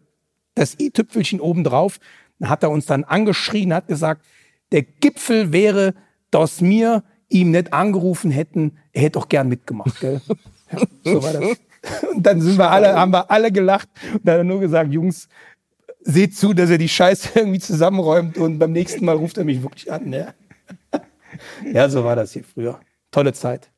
das 0.55 0.79
i-Tüpfelchen 0.79 1.41
oben 1.41 1.63
drauf, 1.63 1.99
dann 2.39 2.49
hat 2.49 2.63
er 2.63 2.71
uns 2.71 2.85
dann 2.85 3.03
angeschrien, 3.03 3.73
hat 3.73 3.87
gesagt, 3.87 4.25
der 4.71 4.83
Gipfel 4.83 5.51
wäre, 5.51 5.93
dass 6.31 6.61
wir 6.61 7.03
ihm 7.29 7.51
nicht 7.51 7.73
angerufen 7.73 8.31
hätten, 8.31 8.77
er 8.93 9.03
hätte 9.03 9.19
doch 9.19 9.29
gern 9.29 9.49
mitgemacht, 9.49 9.99
gell. 9.99 10.21
Ja, 10.69 10.79
so 11.13 11.23
war 11.23 11.31
das. 11.31 11.43
Und 12.13 12.25
dann 12.25 12.41
sind 12.41 12.57
wir 12.57 12.69
alle, 12.69 12.93
haben 12.93 13.13
wir 13.13 13.31
alle 13.31 13.53
gelacht 13.53 13.87
und 14.13 14.25
dann 14.25 14.33
hat 14.33 14.39
er 14.41 14.43
nur 14.43 14.59
gesagt, 14.59 14.91
Jungs, 14.91 15.29
seht 16.07 16.35
zu, 16.35 16.53
dass 16.53 16.69
er 16.69 16.77
die 16.77 16.89
Scheiße 16.89 17.29
irgendwie 17.35 17.59
zusammenräumt 17.59 18.37
und 18.37 18.57
beim 18.57 18.71
nächsten 18.71 19.05
Mal 19.05 19.15
ruft 19.15 19.37
er 19.37 19.43
mich 19.43 19.61
wirklich 19.61 19.91
an. 19.91 20.11
Ja, 20.11 20.33
ja 21.73 21.89
so 21.89 22.03
war 22.03 22.15
das 22.15 22.31
hier 22.31 22.43
früher. 22.43 22.79
Tolle 23.11 23.33
Zeit. 23.33 23.69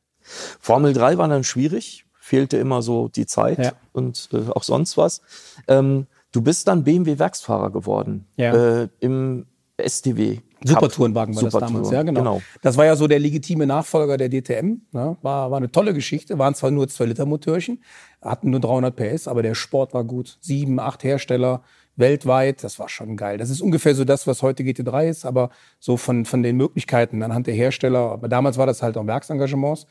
Formel 0.60 0.92
3 0.92 1.18
war 1.18 1.28
dann 1.28 1.44
schwierig, 1.44 2.06
fehlte 2.18 2.56
immer 2.56 2.82
so 2.82 3.08
die 3.08 3.26
Zeit 3.26 3.58
ja. 3.58 3.72
und 3.92 4.28
äh, 4.32 4.50
auch 4.50 4.62
sonst 4.62 4.96
was. 4.96 5.22
Ähm, 5.66 6.06
du 6.32 6.42
bist 6.42 6.68
dann 6.68 6.84
BMW-Werksfahrer 6.84 7.70
geworden 7.70 8.26
ja. 8.36 8.82
äh, 8.82 8.88
im 9.00 9.46
STW. 9.84 10.38
Supertourenwagen 10.62 11.34
war 11.34 11.40
Super 11.40 11.60
das 11.60 11.70
damals, 11.70 11.90
ja 11.90 12.02
genau. 12.02 12.20
genau. 12.20 12.42
Das 12.60 12.76
war 12.76 12.84
ja 12.84 12.94
so 12.94 13.06
der 13.06 13.18
legitime 13.18 13.66
Nachfolger 13.66 14.18
der 14.18 14.28
DTM. 14.28 14.82
Ne? 14.92 15.16
War, 15.22 15.50
war 15.50 15.56
eine 15.56 15.72
tolle 15.72 15.94
Geschichte. 15.94 16.38
Waren 16.38 16.54
zwar 16.54 16.70
nur 16.70 16.86
2 16.86 17.06
Liter 17.06 17.24
Motörchen, 17.24 17.82
hatten 18.20 18.50
nur 18.50 18.60
300 18.60 18.94
PS, 18.94 19.26
aber 19.26 19.42
der 19.42 19.54
Sport 19.54 19.94
war 19.94 20.04
gut. 20.04 20.36
Sieben, 20.40 20.78
acht 20.78 21.02
Hersteller, 21.02 21.62
weltweit. 22.00 22.64
Das 22.64 22.78
war 22.78 22.88
schon 22.88 23.16
geil. 23.16 23.38
Das 23.38 23.50
ist 23.50 23.60
ungefähr 23.60 23.94
so 23.94 24.04
das, 24.04 24.26
was 24.26 24.42
heute 24.42 24.62
GT3 24.62 25.08
ist, 25.08 25.24
aber 25.24 25.50
so 25.78 25.96
von, 25.96 26.24
von 26.24 26.42
den 26.42 26.56
Möglichkeiten 26.56 27.22
anhand 27.22 27.46
der 27.46 27.54
Hersteller. 27.54 28.10
Aber 28.10 28.28
damals 28.28 28.58
war 28.58 28.66
das 28.66 28.82
halt 28.82 28.96
auch 28.96 29.06
Werksengagements. 29.06 29.86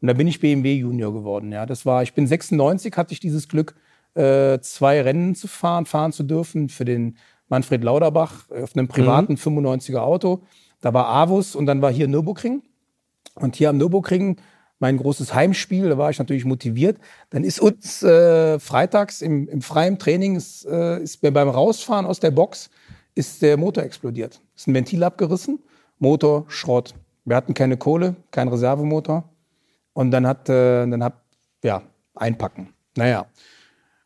Und 0.00 0.08
da 0.08 0.14
bin 0.14 0.26
ich 0.26 0.40
BMW 0.40 0.74
Junior 0.74 1.12
geworden. 1.12 1.50
Ja, 1.50 1.66
das 1.66 1.86
war, 1.86 2.02
ich 2.02 2.14
bin 2.14 2.26
96, 2.26 2.96
hatte 2.96 3.12
ich 3.12 3.20
dieses 3.20 3.48
Glück, 3.48 3.74
äh, 4.14 4.60
zwei 4.60 5.00
Rennen 5.00 5.34
zu 5.34 5.48
fahren, 5.48 5.86
fahren 5.86 6.12
zu 6.12 6.22
dürfen 6.22 6.68
für 6.68 6.84
den 6.84 7.16
Manfred 7.48 7.82
Lauderbach 7.82 8.50
auf 8.50 8.76
einem 8.76 8.88
privaten 8.88 9.32
mhm. 9.32 9.38
95er 9.38 9.98
Auto. 9.98 10.42
Da 10.80 10.92
war 10.92 11.08
Avus 11.08 11.56
und 11.56 11.66
dann 11.66 11.82
war 11.82 11.92
hier 11.92 12.08
Nürburgring. 12.08 12.62
Und 13.34 13.56
hier 13.56 13.70
am 13.70 13.78
Nürburgring 13.78 14.36
mein 14.84 14.98
großes 14.98 15.32
Heimspiel, 15.32 15.88
da 15.88 15.96
war 15.96 16.10
ich 16.10 16.18
natürlich 16.18 16.44
motiviert. 16.44 16.98
Dann 17.30 17.42
ist 17.42 17.58
uns 17.58 18.02
äh, 18.02 18.58
freitags 18.58 19.22
im, 19.22 19.48
im 19.48 19.62
freien 19.62 19.98
Training, 19.98 20.36
ist, 20.36 20.66
äh, 20.66 21.02
ist 21.02 21.22
beim 21.22 21.48
Rausfahren 21.48 22.04
aus 22.04 22.20
der 22.20 22.30
Box, 22.30 22.68
ist 23.14 23.40
der 23.40 23.56
Motor 23.56 23.82
explodiert. 23.82 24.42
Ist 24.54 24.68
ein 24.68 24.74
Ventil 24.74 25.02
abgerissen, 25.02 25.58
Motor 25.98 26.44
Schrott. 26.48 26.94
Wir 27.24 27.34
hatten 27.34 27.54
keine 27.54 27.78
Kohle, 27.78 28.14
kein 28.30 28.48
Reservemotor. 28.48 29.24
Und 29.94 30.10
dann 30.10 30.26
hat, 30.26 30.50
äh, 30.50 30.86
dann 30.86 31.02
hab, 31.02 31.24
ja, 31.62 31.80
einpacken. 32.14 32.74
Naja. 32.94 33.24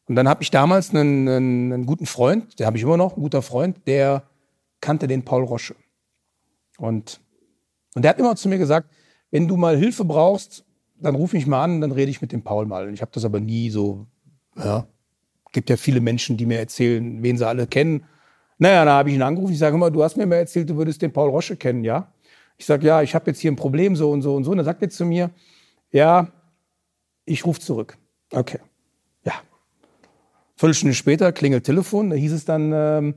Und 0.07 0.15
dann 0.15 0.29
habe 0.29 0.45
ich 0.45 0.53
damals 0.53 0.91
einen, 0.91 1.29
einen, 1.29 1.73
einen 1.73 1.87
guten 1.87 2.07
Freund, 2.07 2.57
der 2.61 2.69
habe 2.69 2.77
ich 2.77 2.85
immer 2.85 2.97
noch, 2.97 3.17
ein 3.17 3.23
guter 3.23 3.43
Freund, 3.43 3.79
der 3.89 4.23
kannte 4.81 5.09
den 5.09 5.25
Paul 5.25 5.43
Rosche. 5.43 5.75
Und, 6.77 7.21
und 7.97 8.03
der 8.03 8.11
hat 8.11 8.21
immer 8.21 8.37
zu 8.37 8.49
mir 8.49 8.59
gesagt, 8.59 8.95
wenn 9.33 9.49
du 9.49 9.57
mal 9.57 9.77
Hilfe 9.77 10.05
brauchst, 10.05 10.65
dann 11.01 11.15
ruf 11.15 11.33
mich 11.33 11.47
mal 11.47 11.63
an, 11.63 11.81
dann 11.81 11.93
rede 11.93 12.11
ich 12.11 12.21
mit 12.21 12.33
dem 12.33 12.43
Paul 12.43 12.67
mal. 12.67 12.93
Ich 12.93 13.01
habe 13.01 13.11
das 13.15 13.25
aber 13.25 13.41
nie 13.41 13.71
so, 13.71 14.07
ja, 14.57 14.87
gibt 15.53 15.71
ja 15.71 15.77
viele 15.77 16.01
Menschen, 16.01 16.37
die 16.37 16.47
mir 16.47 16.59
erzählen, 16.59 17.23
wen 17.23 17.39
sie 17.39 17.47
alle 17.47 17.67
kennen. 17.67 18.05
Naja, 18.59 18.85
da 18.85 18.99
habe 18.99 19.11
ich 19.11 19.15
ihn 19.15 19.23
angerufen, 19.23 19.53
ich 19.53 19.59
sage 19.59 19.77
immer, 19.77 19.91
du 19.91 20.03
hast 20.03 20.17
mir 20.17 20.27
mal 20.27 20.37
erzählt, 20.37 20.69
du 20.69 20.77
würdest 20.77 21.01
den 21.03 21.13
Paul 21.13 21.31
Rosche 21.31 21.57
kennen, 21.57 21.85
ja? 21.85 22.13
Ich 22.57 22.67
sage, 22.67 22.87
ja, 22.87 23.03
ich 23.03 23.15
habe 23.15 23.31
jetzt 23.31 23.39
hier 23.39 23.53
ein 23.53 23.57
Problem, 23.57 23.95
so 23.95 24.11
und 24.11 24.23
so 24.23 24.35
und 24.35 24.43
so. 24.43 24.51
Und 24.51 24.57
dann 24.57 24.67
sagt 24.67 24.83
er 24.83 24.91
zu 24.91 25.05
mir, 25.05 25.31
ja, 25.93 26.27
ich 27.25 27.47
rufe 27.47 27.61
zurück. 27.61 27.97
Okay. 28.33 28.59
Ja. 29.25 29.35
Viertelstunde 30.57 30.95
später 30.95 31.31
klingelt 31.31 31.65
Telefon, 31.65 32.11
da 32.11 32.17
hieß 32.17 32.33
es 32.33 32.45
dann, 32.45 32.73
ähm, 32.75 33.15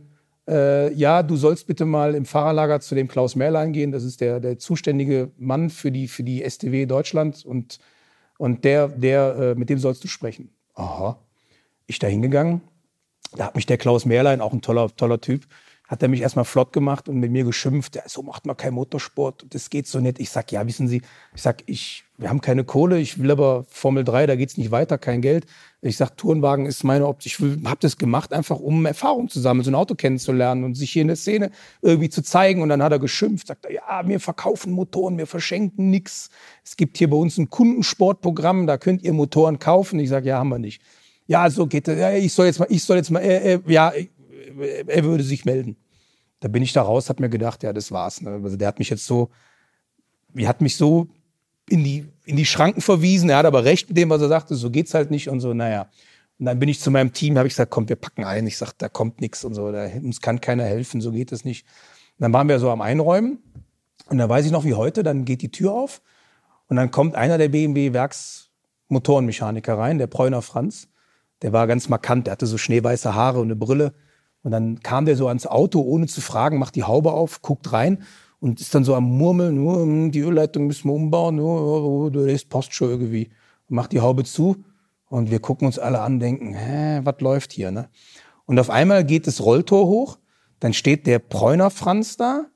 äh, 0.52 0.94
ja, 0.94 1.24
du 1.24 1.38
sollst 1.38 1.66
bitte 1.66 1.86
mal 1.86 2.14
im 2.14 2.26
Fahrerlager 2.26 2.82
zu 2.82 2.94
dem 2.94 3.08
Klaus 3.08 3.36
Merlein 3.36 3.72
gehen. 3.72 3.92
Das 3.92 4.04
ist 4.04 4.20
der, 4.20 4.40
der 4.40 4.60
zuständige 4.60 5.32
Mann 5.38 5.70
für 5.70 5.92
die, 5.92 6.08
für 6.08 6.24
die 6.24 6.48
STW 6.48 6.86
Deutschland 6.86 7.46
und, 7.46 7.80
und 8.38 8.66
der, 8.66 8.90
der, 8.90 9.36
äh, 9.38 9.56
mit 9.56 9.70
dem 9.70 9.80
sollst 9.80 10.04
du 10.04 10.10
sprechen. 10.10 10.54
Aha. 10.76 11.18
Ich 11.88 12.00
da 12.00 12.08
hingegangen. 12.08 12.62
Da 13.34 13.46
hat 13.46 13.56
mich 13.56 13.66
der 13.66 13.78
Klaus 13.78 14.06
Merlein, 14.06 14.42
auch 14.42 14.52
ein 14.52 14.62
toller, 14.62 14.94
toller 14.96 15.22
Typ, 15.22 15.46
hat 15.88 16.04
er 16.04 16.10
mich 16.10 16.22
erstmal 16.22 16.44
flott 16.44 16.74
gemacht 16.74 17.08
und 17.08 17.18
mit 17.18 17.32
mir 17.32 17.46
geschimpft. 17.46 17.96
Ja, 17.96 18.04
so 18.06 18.22
macht 18.22 18.46
man 18.46 18.58
keinen 18.58 18.74
Motorsport. 18.74 19.46
Das 19.50 19.70
geht 19.70 19.88
so 19.88 20.00
nicht. 20.02 20.20
Ich 20.20 20.30
sag, 20.30 20.52
ja, 20.52 20.68
wissen 20.68 20.90
Sie, 20.90 21.02
ich 21.34 21.42
sag, 21.42 21.64
ich, 21.66 22.04
wir 22.18 22.30
haben 22.30 22.42
keine 22.42 22.66
Kohle. 22.66 23.00
Ich 23.00 23.20
will 23.20 23.32
aber 23.32 23.66
Formel 23.70 24.04
3, 24.04 24.28
da 24.28 24.36
geht's 24.36 24.58
nicht 24.58 24.72
weiter, 24.72 24.98
kein 24.98 25.22
Geld. 25.22 25.46
Ich 25.84 25.98
sag, 25.98 26.16
Tourenwagen 26.16 26.68
ist 26.68 26.84
meine 26.84 27.08
Option. 27.08 27.60
Ich 27.60 27.68
habe 27.68 27.80
das 27.80 27.98
gemacht, 27.98 28.34
einfach 28.34 28.60
um 28.60 28.86
Erfahrung 28.86 29.30
zu 29.30 29.40
sammeln, 29.40 29.64
so 29.64 29.72
ein 29.72 29.76
Auto 29.76 29.96
kennenzulernen 29.96 30.64
und 30.64 30.76
sich 30.76 30.92
hier 30.92 31.02
in 31.02 31.08
der 31.08 31.18
Szene 31.18 31.50
irgendwie 31.82 32.10
zu 32.10 32.22
zeigen. 32.22 32.62
Und 32.62 32.70
dann 32.70 32.84
hat 32.84 32.92
er 32.92 33.00
geschimpft, 33.00 33.48
sagt 33.48 33.66
er, 33.66 33.74
ja, 33.74 34.08
wir 34.08 34.20
verkaufen 34.20 34.74
Motoren, 34.74 35.18
wir 35.18 35.26
verschenken 35.26 35.90
nix. 35.90 36.30
Es 36.64 36.78
gibt 36.78 36.98
hier 36.98 37.10
bei 37.10 37.18
uns 37.18 37.40
ein 37.40 37.50
Kundensportprogramm, 37.50 38.68
da 38.68 38.78
könnt 38.78 39.02
ihr 39.02 39.14
Motoren 39.14 39.58
kaufen. 39.58 40.00
Ich 40.00 40.10
sag, 40.10 40.24
ja, 40.24 40.38
haben 40.38 40.50
wir 40.50 40.60
nicht. 40.60 40.84
Ja, 41.26 41.50
so 41.50 41.66
geht 41.66 41.88
das. 41.88 41.98
Ja, 41.98 42.12
ich 42.12 42.32
soll 42.32 42.46
jetzt 42.46 42.60
mal, 42.60 42.68
ich 42.70 42.84
soll 42.84 42.98
jetzt 42.98 43.10
mal, 43.10 43.22
äh, 43.22 43.54
äh, 43.54 43.60
ja, 43.66 43.92
er 44.86 45.04
würde 45.04 45.24
sich 45.24 45.46
melden. 45.46 45.78
Da 46.42 46.48
bin 46.48 46.62
ich 46.62 46.74
da 46.74 46.84
raus, 46.84 47.10
hab 47.10 47.20
mir 47.20 47.30
gedacht, 47.30 47.64
ja, 47.64 47.74
das 47.74 47.92
war's. 47.92 48.22
Ne? 48.22 48.40
Also 48.44 48.56
der 48.56 48.68
hat 48.68 48.78
mich 48.78 48.90
jetzt 48.92 49.06
so, 49.06 49.30
er 50.36 50.48
hat 50.48 50.62
mich 50.62 50.78
so 50.78 51.08
in 51.72 51.84
die, 51.84 52.06
in 52.26 52.36
die 52.36 52.46
Schranken 52.46 52.82
verwiesen. 52.82 53.30
Er 53.30 53.38
hat 53.38 53.46
aber 53.46 53.64
recht 53.64 53.88
mit 53.88 53.98
dem, 53.98 54.10
was 54.10 54.22
er 54.22 54.28
sagte, 54.28 54.56
so 54.56 54.70
geht's 54.70 54.94
halt 54.94 55.10
nicht 55.10 55.30
und 55.30 55.40
so, 55.40 55.54
naja. 55.54 55.88
Und 56.38 56.46
dann 56.46 56.60
bin 56.60 56.68
ich 56.68 56.82
zu 56.82 56.92
meinem 56.92 57.14
Team, 57.14 57.38
habe 57.38 57.48
ich 57.48 57.54
gesagt, 57.54 57.72
komm, 57.72 57.88
wir 57.88 57.96
packen 57.96 58.26
ein. 58.26 58.46
Ich 58.46 58.58
sag, 58.58 58.74
da 58.74 58.90
kommt 58.90 59.22
nichts 59.22 59.46
und 59.46 59.54
so, 59.54 59.72
da, 59.72 59.86
uns 59.86 60.20
kann 60.20 60.42
keiner 60.42 60.66
helfen, 60.66 61.00
so 61.00 61.12
geht 61.12 61.32
es 61.32 61.46
nicht. 61.46 61.66
Und 62.18 62.24
dann 62.24 62.34
waren 62.34 62.50
wir 62.50 62.60
so 62.60 62.70
am 62.70 62.82
Einräumen 62.82 63.40
und 64.08 64.18
dann 64.18 64.30
weiß 64.30 64.46
ich 64.46 64.52
noch 64.52 64.66
wie 64.66 64.74
heute, 64.74 65.02
dann 65.02 65.24
geht 65.24 65.42
die 65.42 65.52
Tür 65.52 65.72
auf 65.72 66.02
und 66.68 66.76
dann 66.76 66.92
kommt 66.92 67.16
einer 67.16 67.38
der 67.38 67.50
BMW 67.50 67.94
Werksmotorenmechaniker 67.94 69.78
rein, 69.78 69.98
der 69.98 70.08
Preuner 70.08 70.42
Franz. 70.42 70.90
Der 71.42 71.54
war 71.54 71.68
ganz 71.68 71.88
markant, 71.88 72.28
der 72.28 72.34
hatte 72.34 72.48
so 72.48 72.58
schneeweiße 72.58 73.16
Haare 73.16 73.40
und 73.40 73.48
eine 73.48 73.56
Brille. 73.56 73.94
Und 74.44 74.52
dann 74.52 74.82
kam 74.82 75.06
der 75.06 75.16
so 75.16 75.28
ans 75.28 75.48
Auto, 75.48 75.82
ohne 75.82 76.08
zu 76.08 76.20
fragen, 76.20 76.60
macht 76.60 76.76
die 76.76 76.84
Haube 76.84 77.14
auf, 77.14 77.42
guckt 77.42 77.72
rein 77.72 78.04
und 78.42 78.60
ist 78.60 78.74
dann 78.76 78.84
so 78.84 78.96
am 78.96 79.06
Murmeln, 79.06 79.60
oh, 79.66 80.10
die 80.10 80.20
Ölleitung 80.20 80.68
müssen 80.68 80.90
wir 80.90 80.94
umbauen, 80.94 81.40
oh, 81.40 82.08
oh, 82.08 82.10
das 82.10 82.44
passt 82.44 82.74
schon 82.74 82.90
irgendwie. 82.90 83.30
Macht 83.70 83.94
die 83.94 84.02
Haube 84.02 84.26
zu 84.26 84.58
und 85.08 85.32
wir 85.32 85.40
gucken 85.40 85.68
uns 85.68 85.80
alle 85.80 86.02
an, 86.02 86.20
denken, 86.20 86.54
hä, 86.54 87.02
was 87.04 87.22
läuft 87.22 87.54
hier? 87.54 87.72
Ne? 87.72 87.88
Und 88.46 88.60
auf 88.60 88.70
einmal 88.70 89.06
geht 89.06 89.28
das 89.28 89.42
Rolltor 89.42 89.88
hoch, 89.88 90.18
dann 90.60 90.74
steht 90.74 91.06
der 91.06 91.20
Preuner 91.20 91.70
Franz 91.70 92.18
da 92.18 92.48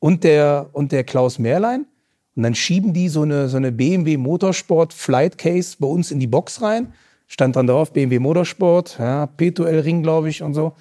und 0.00 0.24
der, 0.24 0.70
und 0.72 0.90
der 0.90 1.04
Klaus 1.04 1.38
Mehrlein. 1.38 1.86
Und 2.34 2.42
dann 2.42 2.54
schieben 2.54 2.92
die 2.92 3.08
so 3.08 3.22
eine, 3.22 3.48
so 3.48 3.56
eine 3.56 3.72
BMW 3.72 4.16
Motorsport 4.16 4.92
Flight 4.92 5.38
Case 5.38 5.76
bei 5.78 5.86
uns 5.86 6.10
in 6.10 6.20
die 6.20 6.26
Box 6.26 6.62
rein. 6.62 6.92
Stand 7.28 7.56
dran 7.56 7.66
drauf, 7.66 7.92
BMW 7.92 8.18
Motorsport, 8.18 8.98
ja, 8.98 9.28
P2L 9.38 9.84
Ring, 9.84 10.02
glaube 10.02 10.30
ich, 10.30 10.42
und 10.42 10.54
so. 10.54 10.72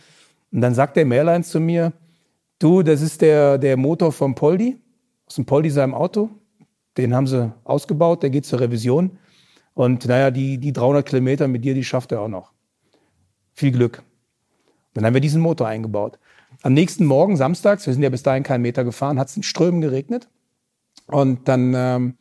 Und 0.51 0.61
dann 0.61 0.73
sagt 0.73 0.97
der 0.97 1.05
Mehrlein 1.05 1.43
zu 1.43 1.59
mir, 1.59 1.93
du, 2.59 2.83
das 2.83 3.01
ist 3.01 3.21
der, 3.21 3.57
der 3.57 3.77
Motor 3.77 4.11
vom 4.11 4.35
Poldi, 4.35 4.77
aus 5.27 5.35
dem 5.35 5.45
Poldi 5.45 5.69
seinem 5.69 5.93
Auto. 5.93 6.29
Den 6.97 7.13
haben 7.13 7.27
sie 7.27 7.51
ausgebaut, 7.63 8.23
der 8.23 8.29
geht 8.29 8.45
zur 8.45 8.59
Revision. 8.59 9.17
Und 9.73 10.05
naja, 10.05 10.31
die, 10.31 10.57
die 10.57 10.73
300 10.73 11.05
Kilometer 11.05 11.47
mit 11.47 11.63
dir, 11.63 11.75
die 11.75 11.83
schafft 11.83 12.11
er 12.11 12.21
auch 12.21 12.27
noch. 12.27 12.51
Viel 13.53 13.71
Glück. 13.71 14.01
Dann 14.93 15.05
haben 15.05 15.13
wir 15.13 15.21
diesen 15.21 15.41
Motor 15.41 15.67
eingebaut. 15.67 16.17
Am 16.63 16.73
nächsten 16.73 17.05
Morgen, 17.05 17.37
samstags, 17.37 17.85
wir 17.85 17.93
sind 17.93 18.01
ja 18.01 18.09
bis 18.09 18.23
dahin 18.23 18.41
keinen 18.41 18.63
Meter 18.63 18.83
gefahren, 18.83 19.19
hat 19.19 19.27
es 19.27 19.37
in 19.37 19.43
Strömen 19.43 19.81
geregnet. 19.81 20.27
Und 21.05 21.47
dann, 21.47 21.73
ähm, 21.75 22.17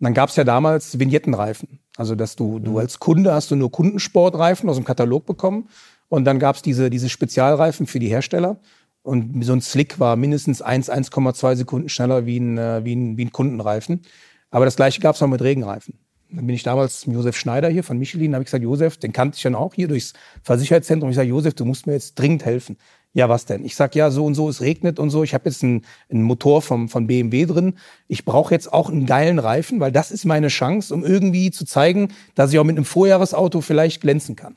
dann 0.00 0.14
gab 0.14 0.30
es 0.30 0.36
ja 0.36 0.42
damals 0.42 0.98
Vignettenreifen. 0.98 1.78
Also, 1.96 2.14
dass 2.14 2.34
du, 2.34 2.58
du 2.58 2.72
mhm. 2.72 2.76
als 2.78 2.98
Kunde 2.98 3.32
hast 3.32 3.50
du 3.50 3.56
nur 3.56 3.70
Kundensportreifen 3.70 4.68
aus 4.68 4.76
dem 4.76 4.84
Katalog 4.84 5.26
bekommen. 5.26 5.68
Und 6.08 6.24
dann 6.24 6.38
gab 6.38 6.56
es 6.56 6.62
diese, 6.62 6.90
diese 6.90 7.08
Spezialreifen 7.08 7.86
für 7.86 7.98
die 7.98 8.08
Hersteller. 8.08 8.58
Und 9.02 9.44
so 9.44 9.52
ein 9.52 9.60
Slick 9.60 9.98
war 9.98 10.16
mindestens 10.16 10.62
1, 10.62 10.90
1,2 10.90 11.56
Sekunden 11.56 11.88
schneller 11.88 12.24
wie 12.24 12.38
ein, 12.38 12.56
äh, 12.56 12.84
wie 12.84 12.94
ein, 12.94 13.16
wie 13.16 13.24
ein 13.24 13.32
Kundenreifen. 13.32 14.02
Aber 14.50 14.64
das 14.64 14.76
gleiche 14.76 15.00
gab 15.00 15.16
es 15.16 15.22
auch 15.22 15.26
mit 15.26 15.42
Regenreifen. 15.42 15.98
Dann 16.30 16.46
bin 16.46 16.54
ich 16.54 16.62
damals 16.62 17.06
mit 17.06 17.16
Josef 17.16 17.36
Schneider 17.36 17.68
hier 17.68 17.84
von 17.84 17.98
Michelin, 17.98 18.34
habe 18.34 18.42
ich 18.42 18.46
gesagt, 18.46 18.62
Josef, 18.62 18.96
den 18.96 19.12
kannte 19.12 19.36
ich 19.36 19.42
dann 19.42 19.54
auch 19.54 19.74
hier 19.74 19.88
durchs 19.88 20.14
Versicherheitszentrum. 20.42 21.10
Ich 21.10 21.16
sage, 21.16 21.28
Josef, 21.28 21.54
du 21.54 21.64
musst 21.64 21.86
mir 21.86 21.92
jetzt 21.92 22.14
dringend 22.14 22.44
helfen. 22.44 22.78
Ja, 23.12 23.28
was 23.28 23.44
denn? 23.44 23.64
Ich 23.64 23.76
sag 23.76 23.94
ja, 23.94 24.10
so 24.10 24.24
und 24.24 24.34
so, 24.34 24.48
es 24.48 24.62
regnet 24.62 24.98
und 24.98 25.10
so. 25.10 25.22
Ich 25.22 25.34
habe 25.34 25.44
jetzt 25.46 25.62
einen, 25.62 25.84
einen 26.08 26.22
Motor 26.22 26.62
vom, 26.62 26.88
von 26.88 27.06
BMW 27.06 27.44
drin. 27.44 27.74
Ich 28.08 28.24
brauche 28.24 28.54
jetzt 28.54 28.72
auch 28.72 28.88
einen 28.88 29.04
geilen 29.04 29.38
Reifen, 29.38 29.80
weil 29.80 29.92
das 29.92 30.10
ist 30.10 30.24
meine 30.24 30.48
Chance, 30.48 30.94
um 30.94 31.04
irgendwie 31.04 31.50
zu 31.50 31.66
zeigen, 31.66 32.08
dass 32.34 32.52
ich 32.52 32.58
auch 32.58 32.64
mit 32.64 32.76
einem 32.76 32.86
Vorjahresauto 32.86 33.60
vielleicht 33.60 34.00
glänzen 34.00 34.34
kann. 34.34 34.56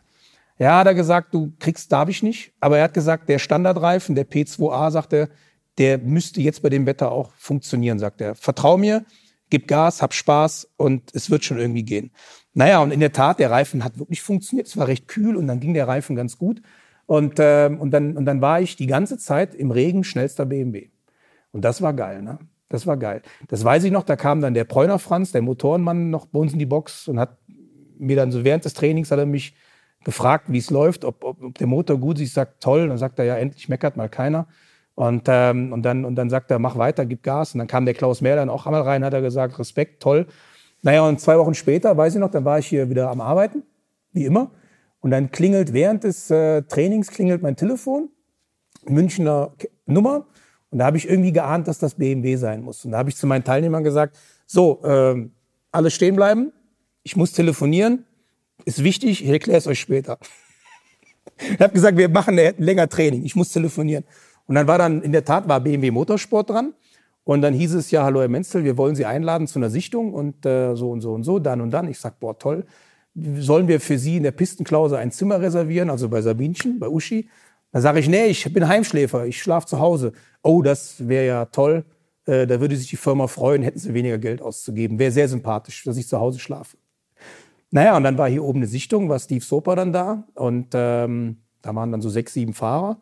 Ja, 0.58 0.80
hat 0.80 0.88
er 0.88 0.94
gesagt, 0.94 1.34
du 1.34 1.54
kriegst, 1.60 1.92
darf 1.92 2.10
ich 2.10 2.24
nicht. 2.24 2.54
Aber 2.60 2.78
er 2.78 2.86
hat 2.86 2.94
gesagt, 2.94 3.28
der 3.28 3.40
Standardreifen, 3.40 4.16
der 4.16 4.30
P2A, 4.30 4.90
sagt 4.92 5.14
er, 5.14 5.30
der 5.78 5.98
müsste 5.98 6.42
jetzt 6.42 6.62
bei 6.62 6.70
dem 6.70 6.86
Wetter 6.86 7.12
auch 7.12 7.32
funktionieren, 7.36 8.00
sagt 8.00 8.22
er. 8.22 8.36
Vertrau 8.36 8.78
mir, 8.78 9.04
gib 9.50 9.68
Gas, 9.68 10.02
hab 10.02 10.14
Spaß 10.14 10.70
und 10.78 11.14
es 11.14 11.30
wird 11.30 11.44
schon 11.44 11.58
irgendwie 11.58 11.84
gehen. 11.84 12.12
Naja, 12.54 12.80
und 12.80 12.92
in 12.92 13.02
der 13.02 13.12
Tat, 13.12 13.40
der 13.40 13.52
Reifen 13.52 13.84
hat 13.84 14.00
wirklich 14.00 14.22
funktioniert. 14.22 14.68
Es 14.68 14.78
war 14.78 14.88
recht 14.88 15.10
kühl 15.10 15.36
und 15.36 15.48
dann 15.48 15.60
ging 15.60 15.74
der 15.74 15.90
Reifen 15.90 16.16
ganz 16.16 16.38
gut. 16.38 16.62
Und, 17.06 17.38
äh, 17.40 17.70
und, 17.78 17.92
dann, 17.92 18.16
und 18.16 18.26
dann 18.26 18.42
war 18.42 18.62
ich 18.62 18.78
die 18.78 18.88
ganze 18.88 19.18
Zeit 19.18 19.54
im 19.54 19.72
Regen 19.72 20.06
schnellster 20.06 20.46
BMW. 20.46 20.90
Und 21.52 21.64
das 21.66 21.82
war 21.82 21.94
geil, 21.94 22.22
ne? 22.22 22.40
Das 22.70 22.88
war 22.88 22.98
geil. 22.98 23.22
Das 23.48 23.64
weiß 23.64 23.84
ich 23.84 23.92
noch, 23.92 24.04
da 24.04 24.16
kam 24.16 24.42
dann 24.42 24.56
der 24.56 24.64
Preuner 24.64 24.98
Franz, 24.98 25.32
der 25.32 25.44
Motorenmann, 25.44 26.10
noch 26.10 26.26
bei 26.26 26.40
uns 26.40 26.54
in 26.54 26.60
die 26.60 26.66
Box 26.66 27.08
und 27.08 27.20
hat 27.20 27.38
mir 27.98 28.16
dann 28.16 28.32
so 28.32 28.44
während 28.44 28.66
des 28.66 28.74
Trainings 28.74 29.12
hat 29.12 29.20
er 29.20 29.26
mich 29.26 29.54
gefragt, 30.06 30.46
wie 30.48 30.60
es 30.60 30.70
läuft, 30.70 31.04
ob, 31.04 31.24
ob, 31.24 31.44
ob, 31.44 31.58
der 31.58 31.68
Motor 31.68 31.98
gut 31.98 32.18
ist. 32.18 32.28
Ich 32.28 32.34
sage, 32.34 32.52
toll. 32.62 32.88
Dann 32.88 32.98
sagt 32.98 33.20
er, 33.20 33.26
ja, 33.26 33.36
endlich 33.36 33.68
meckert 33.68 33.98
mal 33.98 34.08
keiner. 34.08 34.48
Und, 34.94 35.24
ähm, 35.28 35.74
und, 35.74 35.82
dann, 35.84 36.06
und 36.06 36.16
dann 36.16 36.30
sagt 36.30 36.50
er, 36.52 36.60
mach 36.60 36.78
weiter, 36.78 37.06
gib 37.06 37.24
Gas. 37.24 37.54
Und 37.54 37.60
dann 37.60 37.68
kam 37.68 37.84
der 37.84 37.94
Klaus 37.94 38.22
Mehr 38.22 38.38
dann 38.38 38.50
auch 38.50 38.66
einmal 38.66 38.84
rein, 38.84 39.04
hat 39.04 39.14
er 39.14 39.22
gesagt, 39.22 39.60
Respekt, 39.60 40.02
toll. 40.02 40.28
Naja, 40.82 41.06
und 41.06 41.20
zwei 41.20 41.38
Wochen 41.38 41.54
später, 41.54 41.98
weiß 41.98 42.14
ich 42.14 42.22
noch, 42.22 42.32
dann 42.32 42.46
war 42.46 42.60
ich 42.60 42.68
hier 42.68 42.90
wieder 42.90 43.10
am 43.10 43.20
Arbeiten, 43.20 43.64
wie 44.14 44.26
immer. 44.26 44.52
Und 45.02 45.12
dann 45.12 45.32
klingelt 45.32 45.74
während 45.74 46.04
des 46.04 46.32
äh, 46.32 46.62
Trainings 46.62 47.10
klingelt 47.10 47.42
mein 47.42 47.56
Telefon, 47.56 48.10
Münchner 48.88 49.54
Nummer. 49.86 50.28
Und 50.70 50.80
da 50.80 50.86
habe 50.86 50.98
ich 50.98 51.10
irgendwie 51.10 51.32
geahnt, 51.32 51.68
dass 51.68 51.80
das 51.80 51.96
BMW 51.96 52.36
sein 52.36 52.62
muss. 52.62 52.86
Und 52.86 52.92
da 52.92 53.00
habe 53.00 53.10
ich 53.10 53.16
zu 53.16 53.28
meinen 53.28 53.44
Teilnehmern 53.44 53.84
gesagt, 53.84 54.18
so, 54.46 54.84
äh, 54.84 55.28
alle 55.72 55.92
stehen 55.92 56.16
bleiben, 56.16 56.54
ich 57.04 57.16
muss 57.16 57.34
telefonieren, 57.34 58.06
ist 58.66 58.84
wichtig, 58.84 59.24
ich 59.24 59.30
erkläre 59.30 59.60
es 59.60 59.68
euch 59.68 59.80
später. 59.80 60.18
ich 61.38 61.60
habe 61.60 61.74
gesagt, 61.74 61.98
wir 61.98 62.10
machen 62.10 62.36
länger 62.36 62.90
Training, 62.90 63.24
ich 63.24 63.36
muss 63.36 63.52
telefonieren. 63.52 64.04
Und 64.48 64.56
dann 64.56 64.68
war 64.68 64.78
dann, 64.78 65.02
in 65.02 65.12
der 65.12 65.26
Tat 65.26 65.48
war 65.48 65.60
BMW 65.60 65.92
Motorsport 65.92 66.50
dran. 66.50 66.74
Und 67.24 67.42
dann 67.42 67.56
hieß 67.56 67.74
es 67.74 67.90
ja, 67.90 68.04
hallo 68.04 68.22
Herr 68.22 68.28
Menzel, 68.28 68.64
wir 68.64 68.78
wollen 68.78 68.96
Sie 68.96 69.06
einladen 69.06 69.48
zu 69.48 69.58
einer 69.58 69.72
Sichtung 69.72 70.14
und 70.14 70.46
äh, 70.46 70.76
so 70.76 70.92
und 70.92 71.02
so 71.02 71.14
und 71.14 71.24
so, 71.24 71.40
dann 71.40 71.60
und 71.62 71.72
dann. 71.72 71.88
Ich 71.88 72.00
sag, 72.00 72.20
boah, 72.20 72.38
toll. 72.38 72.66
Sollen 73.16 73.68
wir 73.68 73.80
für 73.80 73.98
Sie 73.98 74.18
in 74.18 74.24
der 74.24 74.32
Pistenklause 74.32 74.98
ein 75.00 75.12
Zimmer 75.12 75.42
reservieren, 75.42 75.90
also 75.90 76.08
bei 76.10 76.22
Sabinchen, 76.22 76.80
bei 76.80 76.88
Uschi? 76.88 77.30
Da 77.72 77.82
sage 77.82 78.00
ich, 78.00 78.08
nee, 78.08 78.26
ich 78.28 78.54
bin 78.54 78.68
Heimschläfer, 78.68 79.26
ich 79.26 79.42
schlafe 79.42 79.66
zu 79.66 79.80
Hause. 79.80 80.14
Oh, 80.44 80.62
das 80.62 81.08
wäre 81.08 81.26
ja 81.26 81.46
toll. 81.46 81.86
Äh, 82.28 82.46
da 82.46 82.62
würde 82.62 82.76
sich 82.76 82.90
die 82.90 82.96
Firma 82.96 83.28
freuen, 83.28 83.64
hätten 83.64 83.80
sie 83.80 83.94
weniger 83.94 84.20
Geld 84.20 84.42
auszugeben. 84.42 85.00
Wäre 85.00 85.12
sehr 85.12 85.28
sympathisch, 85.28 85.84
dass 85.84 85.98
ich 85.98 86.08
zu 86.08 86.20
Hause 86.20 86.40
schlafe. 86.40 86.78
Naja, 87.76 87.98
und 87.98 88.04
dann 88.04 88.18
war 88.18 88.30
hier 88.30 88.42
oben 88.42 88.60
eine 88.60 88.68
Sichtung, 88.68 89.10
war 89.10 89.20
Steve 89.20 89.44
Soper 89.44 89.76
dann 89.76 89.92
da. 89.92 90.24
Und 90.34 90.68
ähm, 90.72 91.40
da 91.62 91.76
waren 91.76 91.92
dann 91.92 92.00
so 92.00 92.08
sechs, 92.08 92.32
sieben 92.32 92.54
Fahrer. 92.54 93.02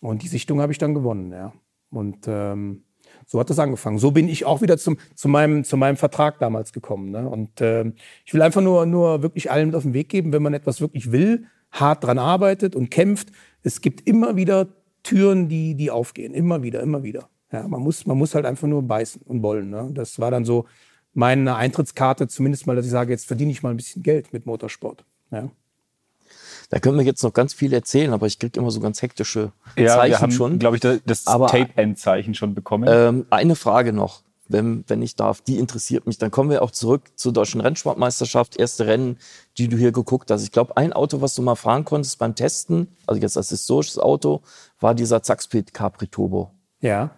Und 0.00 0.22
die 0.22 0.28
Sichtung 0.28 0.62
habe 0.62 0.72
ich 0.72 0.78
dann 0.78 0.94
gewonnen, 0.94 1.30
ja. 1.30 1.52
Und 1.90 2.24
ähm, 2.26 2.84
so 3.26 3.38
hat 3.38 3.50
das 3.50 3.58
angefangen. 3.58 3.98
So 3.98 4.10
bin 4.12 4.26
ich 4.26 4.46
auch 4.46 4.62
wieder 4.62 4.78
zum, 4.78 4.96
zu, 5.14 5.28
meinem, 5.28 5.62
zu 5.62 5.76
meinem 5.76 5.98
Vertrag 5.98 6.38
damals 6.38 6.72
gekommen. 6.72 7.10
Ne? 7.10 7.28
Und 7.28 7.60
ähm, 7.60 7.96
ich 8.24 8.32
will 8.32 8.40
einfach 8.40 8.62
nur, 8.62 8.86
nur 8.86 9.22
wirklich 9.22 9.50
allen 9.50 9.74
auf 9.74 9.82
den 9.82 9.92
Weg 9.92 10.08
geben, 10.08 10.32
wenn 10.32 10.42
man 10.42 10.54
etwas 10.54 10.80
wirklich 10.80 11.12
will, 11.12 11.44
hart 11.70 12.02
dran 12.02 12.18
arbeitet 12.18 12.74
und 12.74 12.90
kämpft. 12.90 13.28
Es 13.62 13.82
gibt 13.82 14.08
immer 14.08 14.36
wieder 14.36 14.68
Türen, 15.02 15.50
die, 15.50 15.74
die 15.74 15.90
aufgehen. 15.90 16.32
Immer 16.32 16.62
wieder, 16.62 16.80
immer 16.80 17.02
wieder. 17.02 17.28
Ja, 17.52 17.68
man, 17.68 17.82
muss, 17.82 18.06
man 18.06 18.16
muss 18.16 18.34
halt 18.34 18.46
einfach 18.46 18.68
nur 18.68 18.82
beißen 18.84 19.20
und 19.20 19.42
wollen. 19.42 19.68
Ne? 19.68 19.90
Das 19.92 20.18
war 20.18 20.30
dann 20.30 20.46
so 20.46 20.64
meine 21.18 21.56
Eintrittskarte, 21.56 22.28
zumindest 22.28 22.68
mal, 22.68 22.76
dass 22.76 22.86
ich 22.86 22.92
sage, 22.92 23.12
jetzt 23.12 23.26
verdiene 23.26 23.50
ich 23.50 23.64
mal 23.64 23.70
ein 23.70 23.76
bisschen 23.76 24.04
Geld 24.04 24.32
mit 24.32 24.46
Motorsport. 24.46 25.04
Ja. 25.32 25.50
Da 26.70 26.78
können 26.78 26.96
wir 26.96 27.04
jetzt 27.04 27.24
noch 27.24 27.32
ganz 27.32 27.54
viel 27.54 27.72
erzählen, 27.72 28.12
aber 28.12 28.26
ich 28.26 28.38
kriege 28.38 28.60
immer 28.60 28.70
so 28.70 28.78
ganz 28.78 29.02
hektische 29.02 29.50
ja, 29.76 29.96
Zeichen 29.96 30.12
wir 30.12 30.20
haben, 30.20 30.30
schon. 30.30 30.58
glaube 30.60 30.76
ich, 30.76 31.00
das 31.04 31.24
Tape-End-Zeichen 31.24 32.34
schon 32.34 32.54
bekommen. 32.54 32.88
Ähm, 32.88 33.26
eine 33.30 33.56
Frage 33.56 33.92
noch. 33.92 34.22
wenn, 34.48 34.84
wenn 34.88 35.02
ich 35.02 35.14
darf, 35.14 35.40
die 35.40 35.58
interessiert 35.58 36.06
mich. 36.06 36.18
Dann 36.18 36.30
kommen 36.30 36.50
wir 36.50 36.62
auch 36.62 36.70
zurück 36.70 37.02
zur 37.16 37.32
deutschen 37.32 37.60
Rennsportmeisterschaft, 37.60 38.56
erste 38.56 38.86
Rennen, 38.86 39.18
die 39.58 39.68
du 39.68 39.76
hier 39.76 39.92
geguckt 39.92 40.30
hast. 40.30 40.42
Ich 40.42 40.52
glaube, 40.52 40.76
ein 40.76 40.92
Auto, 40.92 41.20
was 41.20 41.34
du 41.34 41.42
mal 41.42 41.54
fahren 41.54 41.84
konntest 41.84 42.18
beim 42.18 42.34
Testen, 42.34 42.88
also 43.06 43.20
jetzt 43.20 43.36
als 43.36 43.50
historisches 43.50 43.98
Auto, 43.98 44.42
war 44.80 44.94
dieser 44.94 45.22
Zackspeed 45.22 45.74
Capri 45.74 46.08
Turbo. 46.08 46.50
Ja. 46.80 47.10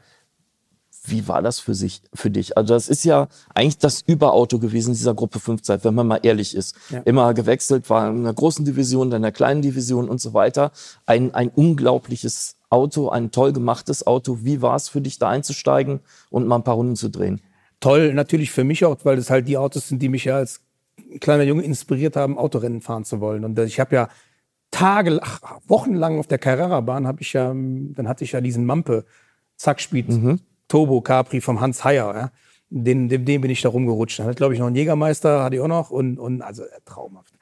Wie 1.05 1.27
war 1.29 1.41
das 1.41 1.61
für 1.61 1.75
sich, 1.75 2.03
für 2.13 2.31
dich? 2.31 2.57
Also 2.57 2.75
das 2.75 2.89
ist 2.89 3.05
ja 3.05 3.29
eigentlich 3.55 3.79
das 3.79 4.03
Überauto 4.03 4.59
gewesen 4.59 4.93
dieser 4.93 5.15
Gruppe 5.15 5.41
5 5.41 5.63
Zeit, 5.63 5.85
wenn 5.85 5.95
man 5.95 6.07
mal 6.07 6.21
ehrlich 6.23 6.55
ist. 6.55 6.77
Ja. 6.91 7.01
Immer 7.01 7.33
gewechselt, 7.33 7.89
war 7.89 8.09
in 8.09 8.19
einer 8.19 8.35
großen 8.35 8.65
Division, 8.65 9.11
dann 9.11 9.23
in 9.23 9.25
einer 9.25 9.33
kleinen 9.33 9.63
Division 9.63 10.09
und 10.09 10.21
so 10.21 10.35
weiter. 10.35 10.73
Ein, 11.07 11.35
ein 11.35 11.49
unglaubliches 11.49 12.57
Auto, 12.69 13.09
ein 13.09 13.31
toll 13.31 13.53
gemachtes 13.53 14.07
Auto. 14.07 14.41
Wie 14.43 14.61
war 14.61 14.77
es 14.77 14.89
für 14.89 15.01
dich, 15.01 15.19
da 15.19 15.31
einzusteigen 15.31 16.01
und 16.29 16.47
mal 16.47 16.57
ein 16.57 16.65
paar 16.65 16.75
Runden 16.75 16.97
zu 16.97 17.09
drehen? 17.09 17.41
Toll, 17.81 18.13
natürlich 18.13 18.51
für 18.51 18.65
mich 18.65 18.85
auch, 18.85 18.99
weil 19.05 19.17
das 19.17 19.31
halt 19.31 19.49
die 19.49 19.57
Autos 19.57 19.89
sind, 19.89 20.03
die 20.03 20.11
mich 20.11 20.25
ja 20.25 20.37
als 20.37 20.61
kleiner 21.21 21.45
Junge 21.45 21.63
inspiriert 21.63 22.15
haben, 22.15 22.37
Autorennen 22.37 22.83
fahren 22.83 23.05
zu 23.05 23.21
wollen. 23.21 23.45
Und 23.45 23.59
ich 23.59 23.81
habe 23.81 23.95
ja 23.95 24.09
Tage, 24.71 25.19
ach, 25.23 25.41
wochenlang 25.67 26.19
auf 26.19 26.27
der 26.27 26.39
Carrera-Bahn 26.39 27.07
habe 27.07 27.23
ich 27.23 27.33
ja, 27.33 27.49
dann 27.49 28.07
hatte 28.07 28.25
ich 28.25 28.33
ja 28.33 28.41
diesen 28.41 28.67
Mampe 28.67 29.05
Zackspeed 29.57 30.09
Mhm. 30.09 30.41
Turbo 30.71 31.03
Capri 31.03 31.43
vom 31.43 31.61
Hans 31.61 31.85
Heyer, 31.85 32.15
ja. 32.15 32.31
Den, 32.71 33.09
dem, 33.09 33.25
dem 33.25 33.41
bin 33.41 33.51
ich 33.51 33.61
da 33.61 33.69
rumgerutscht. 33.69 34.21
Hatte, 34.21 34.37
glaube 34.37 34.55
ich, 34.55 34.61
noch 34.61 34.69
einen 34.69 34.77
Jägermeister, 34.77 35.43
hatte 35.43 35.57
ich 35.57 35.61
auch 35.61 35.69
noch 35.69 35.91
und, 35.91 36.19
und 36.19 36.41
also 36.41 36.63
äh, 36.63 36.69
traumhaft. 36.85 37.35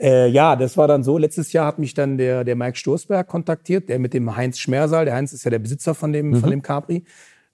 Äh, 0.00 0.28
ja, 0.30 0.56
das 0.56 0.76
war 0.76 0.88
dann 0.88 1.04
so. 1.04 1.16
Letztes 1.16 1.52
Jahr 1.52 1.64
hat 1.64 1.78
mich 1.78 1.94
dann 1.94 2.18
der, 2.18 2.42
der 2.42 2.56
Mike 2.56 2.76
Stoßberg 2.76 3.28
kontaktiert, 3.28 3.88
der 3.88 4.00
mit 4.00 4.12
dem 4.14 4.34
Heinz 4.36 4.58
Schmersaal. 4.58 5.04
Der 5.04 5.14
Heinz 5.14 5.32
ist 5.32 5.44
ja 5.44 5.50
der 5.50 5.60
Besitzer 5.60 5.94
von 5.94 6.12
dem, 6.12 6.34
von 6.34 6.50
dem 6.50 6.60
Capri. 6.60 7.04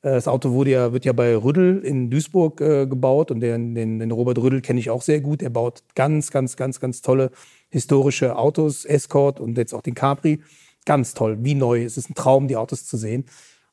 Äh, 0.01 0.13
Das 0.15 0.27
Auto 0.29 0.53
wurde 0.53 0.71
ja, 0.71 0.93
wird 0.95 1.05
ja 1.05 1.13
bei 1.13 1.37
Rüddel 1.37 1.81
in 1.85 2.09
Duisburg 2.09 2.63
äh, 2.63 2.87
gebaut 2.87 3.31
und 3.31 3.41
den, 3.41 3.75
den, 3.75 3.99
den 3.99 4.11
Robert 4.11 4.39
Rüddel 4.39 4.63
kenne 4.63 4.81
ich 4.81 4.89
auch 4.89 5.03
sehr 5.03 5.21
gut. 5.21 5.43
Der 5.43 5.51
baut 5.51 5.83
ganz, 5.95 6.31
ganz, 6.31 6.57
ganz, 6.57 6.81
ganz 6.81 7.03
tolle 7.03 7.33
historische 7.69 8.37
Autos, 8.37 8.87
Escort 8.87 9.41
und 9.41 9.59
jetzt 9.59 9.75
auch 9.75 9.83
den 9.83 9.95
Capri. 9.95 10.41
Ganz 10.87 11.13
toll, 11.13 11.37
wie 11.43 11.55
neu. 11.55 11.85
Es 11.85 11.99
ist 11.99 12.09
ein 12.09 12.15
Traum, 12.15 12.49
die 12.49 12.57
Autos 12.57 12.87
zu 12.87 12.97
sehen. 12.97 13.27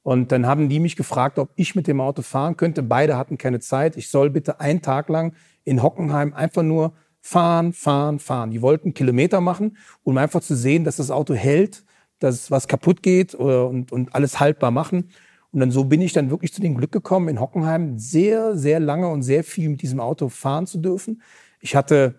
Und 0.06 0.32
dann 0.32 0.46
haben 0.46 0.70
die 0.70 0.80
mich 0.80 0.96
gefragt, 0.96 1.40
ob 1.40 1.50
ich 1.56 1.74
mit 1.74 1.88
dem 1.88 2.00
Auto 2.00 2.22
fahren 2.22 2.58
könnte. 2.58 2.84
Beide 2.84 3.18
hatten 3.18 3.40
keine 3.40 3.60
Zeit. 3.60 3.98
Ich 3.98 4.10
soll 4.10 4.30
bitte 4.30 4.60
einen 4.60 4.84
Tag 4.84 5.10
lang 5.10 5.34
in 5.64 5.82
Hockenheim 5.82 6.32
einfach 6.36 6.62
nur 6.62 6.94
fahren, 7.22 7.74
fahren, 7.74 8.20
fahren. 8.20 8.52
Die 8.52 8.62
wollten 8.62 8.94
Kilometer 8.94 9.42
machen, 9.42 9.78
um 10.04 10.16
einfach 10.20 10.42
zu 10.42 10.56
sehen, 10.56 10.84
dass 10.84 10.98
das 10.98 11.10
Auto 11.10 11.34
hält, 11.34 11.84
dass 12.20 12.52
was 12.52 12.68
kaputt 12.68 13.02
geht 13.02 13.34
oder, 13.34 13.68
und, 13.68 13.92
und 13.92 14.14
alles 14.14 14.40
haltbar 14.40 14.70
machen. 14.70 15.10
Und 15.52 15.60
dann 15.60 15.72
so 15.72 15.86
bin 15.86 16.02
ich 16.02 16.14
dann 16.14 16.30
wirklich 16.30 16.54
zu 16.54 16.62
dem 16.62 16.78
Glück 16.78 16.92
gekommen, 16.92 17.28
in 17.28 17.40
Hockenheim 17.40 17.98
sehr, 17.98 18.56
sehr 18.56 18.80
lange 18.80 19.10
und 19.10 19.24
sehr 19.24 19.44
viel 19.44 19.70
mit 19.70 19.82
diesem 19.82 20.00
Auto 20.00 20.30
fahren 20.30 20.68
zu 20.68 20.78
dürfen. 20.78 21.24
Ich 21.62 21.76
hatte, 21.76 22.14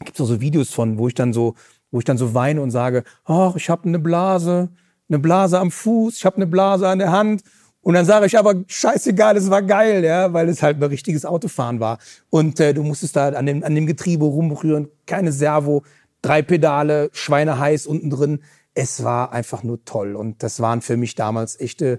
gibt 0.00 0.18
es 0.18 0.26
so 0.26 0.40
Videos 0.40 0.74
von, 0.74 0.98
wo 0.98 1.06
ich 1.06 1.14
dann 1.14 1.32
so, 1.32 1.54
wo 1.92 2.00
ich 2.00 2.04
dann 2.04 2.18
so 2.18 2.34
weine 2.34 2.62
und 2.62 2.72
sage, 2.72 3.04
ach, 3.24 3.54
ich 3.54 3.70
habe 3.70 3.84
eine 3.84 4.00
Blase, 4.00 4.70
eine 5.12 5.20
Blase 5.20 5.58
am 5.58 5.70
Fuß, 5.70 6.16
ich 6.16 6.24
habe 6.24 6.36
eine 6.36 6.46
Blase 6.46 6.88
an 6.88 6.98
der 6.98 7.12
Hand. 7.12 7.42
Und 7.82 7.94
dann 7.94 8.04
sage 8.04 8.26
ich 8.26 8.38
aber, 8.38 8.54
scheißegal, 8.66 9.36
es 9.36 9.50
war 9.50 9.62
geil, 9.62 10.04
ja, 10.04 10.32
weil 10.32 10.48
es 10.48 10.62
halt 10.62 10.76
ein 10.76 10.82
richtiges 10.84 11.24
Autofahren 11.24 11.80
war. 11.80 11.98
Und 12.30 12.60
äh, 12.60 12.72
du 12.72 12.84
musstest 12.84 13.16
da 13.16 13.30
an 13.30 13.44
dem, 13.44 13.64
an 13.64 13.74
dem 13.74 13.86
Getriebe 13.86 14.24
rumrühren, 14.24 14.88
keine 15.06 15.32
Servo, 15.32 15.82
drei 16.22 16.42
Pedale, 16.42 17.10
schweineheiß 17.12 17.86
unten 17.86 18.08
drin. 18.08 18.40
Es 18.74 19.02
war 19.02 19.32
einfach 19.32 19.64
nur 19.64 19.84
toll. 19.84 20.14
Und 20.14 20.44
das 20.44 20.60
waren 20.60 20.80
für 20.80 20.96
mich 20.96 21.16
damals 21.16 21.58
echte 21.60 21.98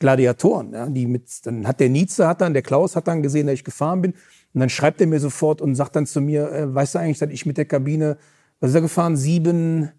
Gladiatoren, 0.00 0.72
ja, 0.72 0.86
die 0.86 1.06
mit, 1.06 1.28
dann 1.44 1.66
hat 1.66 1.78
der 1.78 1.90
Nietzsche, 1.90 2.26
hat 2.26 2.40
dann, 2.40 2.54
der 2.54 2.62
Klaus 2.62 2.96
hat 2.96 3.06
dann 3.06 3.22
gesehen, 3.22 3.46
dass 3.46 3.54
ich 3.54 3.64
gefahren 3.64 4.00
bin. 4.00 4.12
Und 4.52 4.60
dann 4.60 4.70
schreibt 4.70 5.00
er 5.00 5.06
mir 5.06 5.20
sofort 5.20 5.60
und 5.60 5.76
sagt 5.76 5.94
dann 5.94 6.06
zu 6.06 6.20
mir, 6.20 6.50
äh, 6.50 6.74
weißt 6.74 6.94
du 6.94 6.98
eigentlich, 6.98 7.18
dass 7.18 7.30
ich 7.30 7.46
mit 7.46 7.56
der 7.56 7.66
Kabine, 7.66 8.16
was 8.58 8.70
ist 8.70 8.74
er 8.74 8.80
gefahren? 8.80 9.16
Sieben, 9.16 9.92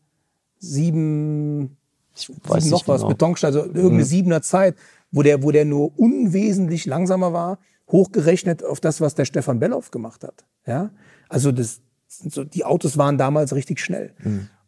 sieben, 0.57 1.77
Ich 2.15 2.29
weiß 2.43 2.65
noch 2.67 2.87
was, 2.87 3.01
genau. 3.01 3.09
Betonstein, 3.09 3.47
also 3.47 3.65
irgendeine 3.65 4.05
siebener 4.05 4.41
Zeit, 4.41 4.75
wo 5.11 5.23
der, 5.23 5.43
wo 5.43 5.51
der 5.51 5.65
nur 5.65 5.97
unwesentlich 5.97 6.85
langsamer 6.85 7.33
war, 7.33 7.59
hochgerechnet 7.87 8.63
auf 8.63 8.79
das, 8.79 9.01
was 9.01 9.15
der 9.15 9.25
Stefan 9.25 9.59
Belloff 9.59 9.91
gemacht 9.91 10.23
hat. 10.23 10.45
Ja, 10.65 10.91
also 11.29 11.51
das, 11.51 11.81
so, 12.07 12.43
die 12.43 12.65
Autos 12.65 12.97
waren 12.97 13.17
damals 13.17 13.53
richtig 13.53 13.79
schnell. 13.79 14.13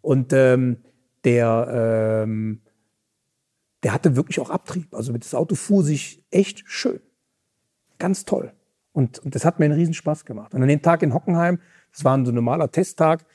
Und 0.02 0.34
ähm, 0.34 0.78
der, 1.24 2.24
ähm, 2.26 2.62
der 3.84 3.94
hatte 3.94 4.16
wirklich 4.16 4.40
auch 4.40 4.50
Abtrieb. 4.50 4.94
Also 4.94 5.14
das 5.14 5.34
Auto 5.34 5.56
fuhr 5.56 5.84
sich 5.84 6.24
echt 6.32 6.64
schön. 6.66 7.00
Ganz 8.00 8.26
toll. 8.26 8.54
Und, 8.92 9.20
und 9.20 9.36
das 9.36 9.46
hat 9.46 9.60
mir 9.60 9.66
einen 9.66 9.74
riesen 9.74 9.94
Spaß 9.94 10.26
gemacht. 10.26 10.54
Und 10.54 10.62
an 10.62 10.68
dem 10.68 10.82
Tag 10.82 11.02
in 11.04 11.14
Hockenheim, 11.14 11.60
das 11.92 12.04
war 12.04 12.24
so 12.26 12.32
ein 12.32 12.36
normaler 12.36 12.72
Testtag, 12.72 13.26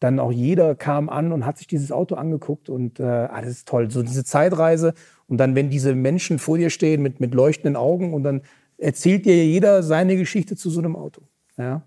dann 0.00 0.18
auch 0.20 0.32
jeder 0.32 0.74
kam 0.74 1.08
an 1.08 1.32
und 1.32 1.46
hat 1.46 1.58
sich 1.58 1.66
dieses 1.66 1.90
Auto 1.90 2.16
angeguckt 2.16 2.68
und 2.68 3.00
äh, 3.00 3.04
ah, 3.04 3.40
das 3.40 3.50
ist 3.50 3.68
toll. 3.68 3.90
So 3.90 4.02
diese 4.02 4.24
Zeitreise 4.24 4.92
und 5.26 5.38
dann, 5.38 5.54
wenn 5.54 5.70
diese 5.70 5.94
Menschen 5.94 6.38
vor 6.38 6.58
dir 6.58 6.70
stehen 6.70 7.02
mit, 7.02 7.20
mit 7.20 7.34
leuchtenden 7.34 7.76
Augen 7.76 8.12
und 8.12 8.22
dann 8.22 8.42
erzählt 8.78 9.24
dir 9.24 9.44
jeder 9.46 9.82
seine 9.82 10.16
Geschichte 10.16 10.54
zu 10.56 10.68
so 10.70 10.80
einem 10.80 10.96
Auto. 10.96 11.22
Ja. 11.56 11.82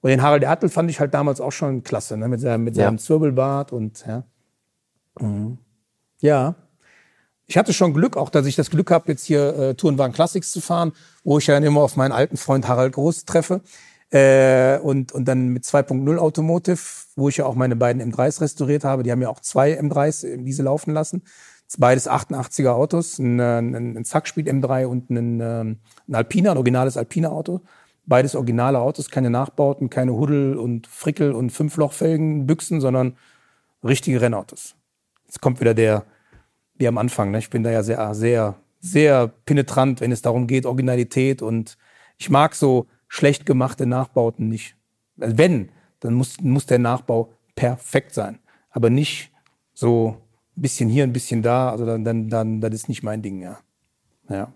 Und 0.00 0.10
den 0.10 0.22
Harald 0.22 0.42
Ertl 0.42 0.68
fand 0.68 0.90
ich 0.90 1.00
halt 1.00 1.14
damals 1.14 1.40
auch 1.40 1.52
schon 1.52 1.82
klasse, 1.82 2.16
ne? 2.16 2.28
mit 2.28 2.40
seinem, 2.40 2.64
mit 2.64 2.76
Ja. 2.76 2.84
seinem 2.86 2.98
Zwirbelbart 2.98 3.72
und 3.72 4.04
ja. 4.06 4.24
Mhm. 5.20 5.58
Ja. 6.20 6.54
Ich 7.46 7.58
hatte 7.58 7.74
schon 7.74 7.92
Glück, 7.92 8.16
auch 8.16 8.30
dass 8.30 8.46
ich 8.46 8.56
das 8.56 8.70
Glück 8.70 8.90
habe, 8.90 9.12
jetzt 9.12 9.24
hier 9.24 9.54
äh, 9.58 9.74
Tourenwagen 9.74 10.14
Classics 10.14 10.50
zu 10.50 10.62
fahren, 10.62 10.92
wo 11.24 11.38
ich 11.38 11.46
ja 11.46 11.54
dann 11.54 11.62
immer 11.62 11.82
auf 11.82 11.96
meinen 11.96 12.12
alten 12.12 12.38
Freund 12.38 12.66
Harald 12.68 12.94
Groß 12.94 13.26
treffe. 13.26 13.60
Äh, 14.14 14.78
und, 14.78 15.10
und 15.10 15.24
dann 15.26 15.48
mit 15.48 15.64
2.0 15.64 16.18
Automotive, 16.18 16.78
wo 17.16 17.28
ich 17.28 17.38
ja 17.38 17.46
auch 17.46 17.56
meine 17.56 17.74
beiden 17.74 18.00
M3s 18.00 18.40
restauriert 18.40 18.84
habe. 18.84 19.02
Die 19.02 19.10
haben 19.10 19.20
ja 19.20 19.28
auch 19.28 19.40
zwei 19.40 19.76
M3s 19.76 20.24
in 20.24 20.44
diese 20.44 20.62
laufen 20.62 20.94
lassen. 20.94 21.24
Beides 21.78 22.08
88er 22.08 22.70
Autos, 22.70 23.18
ein, 23.18 23.40
äh, 23.40 23.58
ein, 23.58 23.96
ein 23.96 24.04
Zackspeed 24.04 24.46
M3 24.46 24.86
und 24.86 25.10
ein, 25.10 25.40
ähm, 25.40 25.78
ein 26.06 26.14
Alpina, 26.14 26.52
ein 26.52 26.56
originales 26.58 26.96
Alpina 26.96 27.30
Auto. 27.30 27.62
Beides 28.06 28.36
originale 28.36 28.78
Autos, 28.78 29.10
keine 29.10 29.30
Nachbauten, 29.30 29.90
keine 29.90 30.12
Huddel 30.12 30.58
und 30.58 30.86
Frickel 30.86 31.32
und 31.32 31.50
Fünflochfelgen, 31.50 32.46
Büchsen, 32.46 32.80
sondern 32.80 33.16
richtige 33.82 34.20
Rennautos. 34.20 34.76
Jetzt 35.26 35.40
kommt 35.40 35.58
wieder 35.58 35.74
der, 35.74 36.04
wie 36.76 36.86
am 36.86 36.98
Anfang. 36.98 37.32
Ne? 37.32 37.38
Ich 37.38 37.50
bin 37.50 37.64
da 37.64 37.72
ja 37.72 37.82
sehr, 37.82 38.14
sehr, 38.14 38.54
sehr 38.78 39.26
penetrant, 39.44 40.00
wenn 40.00 40.12
es 40.12 40.22
darum 40.22 40.46
geht, 40.46 40.66
Originalität 40.66 41.42
und 41.42 41.76
ich 42.16 42.30
mag 42.30 42.54
so 42.54 42.86
schlecht 43.14 43.46
gemachte 43.46 43.86
Nachbauten 43.86 44.48
nicht. 44.48 44.74
Also 45.20 45.38
wenn, 45.38 45.68
dann 46.00 46.14
muss, 46.14 46.40
muss 46.40 46.66
der 46.66 46.80
Nachbau 46.80 47.32
perfekt 47.54 48.12
sein. 48.12 48.40
Aber 48.70 48.90
nicht 48.90 49.30
so 49.72 50.16
ein 50.56 50.62
bisschen 50.62 50.88
hier, 50.88 51.04
ein 51.04 51.12
bisschen 51.12 51.40
da. 51.40 51.70
Also 51.70 51.86
dann, 51.86 52.04
dann, 52.04 52.28
dann 52.28 52.60
das 52.60 52.74
ist 52.74 52.88
nicht 52.88 53.04
mein 53.04 53.22
Ding, 53.22 53.40
ja. 53.40 53.60
Ja. 54.28 54.52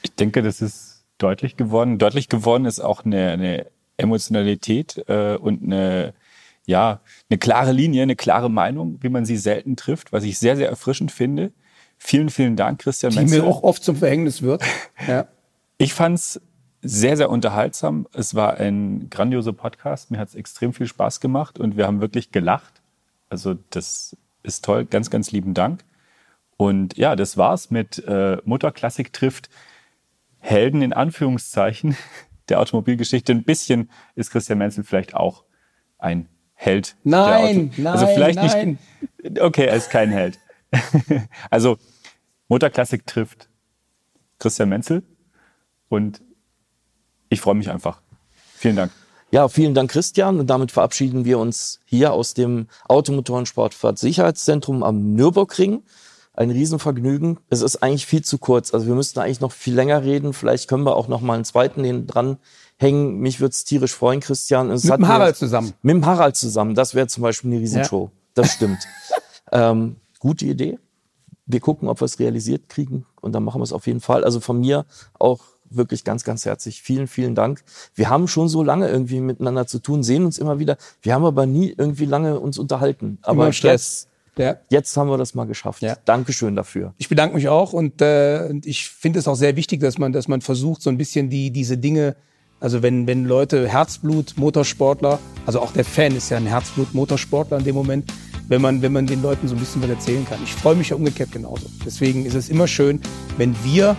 Ich 0.00 0.14
denke, 0.14 0.40
das 0.40 0.62
ist 0.62 1.04
deutlich 1.18 1.58
geworden. 1.58 1.98
Deutlich 1.98 2.30
geworden 2.30 2.64
ist 2.64 2.80
auch 2.80 3.04
eine, 3.04 3.32
eine 3.32 3.66
Emotionalität 3.98 5.04
äh, 5.06 5.36
und 5.36 5.62
eine, 5.62 6.14
ja, 6.64 7.02
eine 7.28 7.38
klare 7.38 7.72
Linie, 7.72 8.04
eine 8.04 8.16
klare 8.16 8.50
Meinung, 8.50 8.96
wie 9.02 9.10
man 9.10 9.26
sie 9.26 9.36
selten 9.36 9.76
trifft, 9.76 10.10
was 10.10 10.24
ich 10.24 10.38
sehr, 10.38 10.56
sehr 10.56 10.70
erfrischend 10.70 11.12
finde. 11.12 11.52
Vielen, 11.98 12.30
vielen 12.30 12.56
Dank, 12.56 12.80
Christian 12.80 13.12
Die 13.12 13.18
Menzel. 13.18 13.42
mir 13.42 13.46
auch 13.46 13.62
oft 13.62 13.84
zum 13.84 13.96
Verhängnis 13.96 14.40
wird. 14.40 14.62
Ja. 15.06 15.28
Ich 15.76 15.94
fand's 15.94 16.40
sehr, 16.82 17.16
sehr 17.16 17.30
unterhaltsam. 17.30 18.06
Es 18.12 18.34
war 18.34 18.54
ein 18.54 19.10
grandioser 19.10 19.52
Podcast. 19.52 20.10
Mir 20.10 20.18
hat's 20.18 20.34
extrem 20.34 20.72
viel 20.72 20.86
Spaß 20.86 21.20
gemacht 21.20 21.58
und 21.58 21.76
wir 21.76 21.86
haben 21.86 22.00
wirklich 22.00 22.32
gelacht. 22.32 22.80
Also 23.28 23.54
das 23.70 24.16
ist 24.42 24.64
toll. 24.64 24.86
Ganz, 24.86 25.10
ganz 25.10 25.30
lieben 25.32 25.54
Dank. 25.54 25.84
Und 26.56 26.96
ja, 26.96 27.16
das 27.16 27.36
war's 27.36 27.70
mit 27.70 27.98
äh, 28.06 28.38
Motorklassik 28.44 29.12
trifft 29.12 29.48
Helden 30.38 30.82
in 30.82 30.92
Anführungszeichen 30.92 31.96
der 32.48 32.60
Automobilgeschichte. 32.60 33.32
Ein 33.32 33.44
bisschen 33.44 33.90
ist 34.14 34.30
Christian 34.30 34.58
Menzel 34.58 34.84
vielleicht 34.84 35.14
auch 35.14 35.44
ein 35.98 36.28
Held. 36.54 36.96
Nein, 37.04 37.72
also 37.84 38.04
nein, 38.04 38.14
vielleicht 38.14 38.36
nein. 38.36 38.68
nicht. 38.68 38.80
Okay, 39.40 39.66
er 39.66 39.76
ist 39.76 39.90
kein 39.90 40.10
Held. 40.10 40.38
also 41.50 41.78
Motorklassik 42.48 43.06
trifft 43.06 43.48
Christian 44.38 44.70
Menzel 44.70 45.02
und 45.88 46.22
ich 47.30 47.40
freue 47.40 47.54
mich 47.54 47.70
einfach. 47.70 48.02
Vielen 48.56 48.76
Dank. 48.76 48.92
Ja, 49.30 49.48
vielen 49.48 49.72
Dank, 49.74 49.90
Christian. 49.90 50.40
Und 50.40 50.48
damit 50.50 50.72
verabschieden 50.72 51.24
wir 51.24 51.38
uns 51.38 51.80
hier 51.84 52.12
aus 52.12 52.34
dem 52.34 52.66
Automotorensportfahrt-Sicherheitszentrum 52.88 54.82
am 54.82 55.14
Nürburgring. 55.14 55.84
Ein 56.34 56.50
Riesenvergnügen. 56.50 57.38
Es 57.48 57.62
ist 57.62 57.82
eigentlich 57.82 58.06
viel 58.06 58.22
zu 58.24 58.38
kurz. 58.38 58.74
Also 58.74 58.86
wir 58.86 58.94
müssten 58.94 59.20
eigentlich 59.20 59.40
noch 59.40 59.52
viel 59.52 59.74
länger 59.74 60.02
reden. 60.02 60.32
Vielleicht 60.32 60.68
können 60.68 60.84
wir 60.84 60.96
auch 60.96 61.06
noch 61.06 61.20
mal 61.20 61.34
einen 61.34 61.44
zweiten 61.44 61.84
den 61.84 62.06
dran 62.08 62.38
hängen. 62.76 63.18
Mich 63.20 63.40
würde 63.40 63.52
es 63.52 63.64
tierisch 63.64 63.94
freuen, 63.94 64.20
Christian. 64.20 64.70
Es 64.70 64.84
Mit 64.84 64.94
dem 64.94 65.08
Harald 65.08 65.36
zusammen. 65.36 65.74
Mit 65.82 65.94
dem 65.94 66.06
Harald 66.06 66.36
zusammen. 66.36 66.74
Das 66.74 66.94
wäre 66.94 67.06
zum 67.06 67.22
Beispiel 67.22 67.52
eine 67.52 67.60
Riesenshow. 67.60 68.10
Das 68.34 68.52
stimmt. 68.52 68.78
ähm, 69.52 69.96
gute 70.18 70.46
Idee. 70.46 70.78
Wir 71.46 71.60
gucken, 71.60 71.88
ob 71.88 72.00
wir 72.00 72.06
es 72.06 72.18
realisiert 72.18 72.68
kriegen 72.68 73.06
und 73.20 73.32
dann 73.32 73.44
machen 73.44 73.60
wir 73.60 73.64
es 73.64 73.72
auf 73.72 73.86
jeden 73.86 74.00
Fall. 74.00 74.24
Also 74.24 74.40
von 74.40 74.60
mir 74.60 74.86
auch 75.18 75.40
wirklich 75.70 76.04
ganz, 76.04 76.24
ganz 76.24 76.44
herzlich. 76.44 76.82
Vielen, 76.82 77.06
vielen 77.06 77.34
Dank. 77.34 77.62
Wir 77.94 78.10
haben 78.10 78.28
schon 78.28 78.48
so 78.48 78.62
lange 78.62 78.88
irgendwie 78.88 79.20
miteinander 79.20 79.66
zu 79.66 79.78
tun, 79.78 80.02
sehen 80.02 80.24
uns 80.24 80.38
immer 80.38 80.58
wieder. 80.58 80.76
Wir 81.02 81.14
haben 81.14 81.24
aber 81.24 81.46
nie 81.46 81.74
irgendwie 81.76 82.06
lange 82.06 82.38
uns 82.38 82.58
unterhalten. 82.58 83.18
Aber 83.22 83.44
Immer 83.44 83.52
Stress. 83.52 84.08
Ja. 84.36 84.56
jetzt 84.70 84.96
haben 84.96 85.10
wir 85.10 85.18
das 85.18 85.34
mal 85.34 85.44
geschafft. 85.44 85.82
Ja. 85.82 85.96
Dankeschön 86.04 86.56
dafür. 86.56 86.94
Ich 86.96 87.08
bedanke 87.08 87.34
mich 87.34 87.48
auch 87.48 87.72
und, 87.72 88.00
äh, 88.00 88.46
und 88.48 88.64
ich 88.64 88.88
finde 88.88 89.18
es 89.18 89.28
auch 89.28 89.34
sehr 89.34 89.56
wichtig, 89.56 89.80
dass 89.80 89.98
man, 89.98 90.12
dass 90.12 90.28
man 90.28 90.40
versucht, 90.40 90.80
so 90.80 90.88
ein 90.88 90.96
bisschen 90.96 91.28
die, 91.28 91.50
diese 91.50 91.76
Dinge, 91.76 92.16
also 92.58 92.82
wenn, 92.82 93.06
wenn 93.06 93.26
Leute 93.26 93.68
Herzblut, 93.68 94.34
Motorsportler, 94.36 95.18
also 95.44 95.60
auch 95.60 95.72
der 95.72 95.84
Fan 95.84 96.16
ist 96.16 96.30
ja 96.30 96.38
ein 96.38 96.46
Herzblut, 96.46 96.94
Motorsportler 96.94 97.58
in 97.58 97.64
dem 97.64 97.74
Moment, 97.74 98.10
wenn 98.48 98.62
man, 98.62 98.82
wenn 98.82 98.92
man 98.92 99.06
den 99.06 99.22
Leuten 99.22 99.46
so 99.46 99.54
ein 99.54 99.60
bisschen 99.60 99.82
was 99.82 99.90
erzählen 99.90 100.26
kann. 100.26 100.38
Ich 100.42 100.52
freue 100.52 100.74
mich 100.74 100.88
ja 100.88 100.96
umgekehrt 100.96 101.32
genauso. 101.32 101.66
Deswegen 101.84 102.26
ist 102.26 102.34
es 102.34 102.48
immer 102.48 102.66
schön, 102.66 103.00
wenn 103.36 103.54
wir 103.64 103.96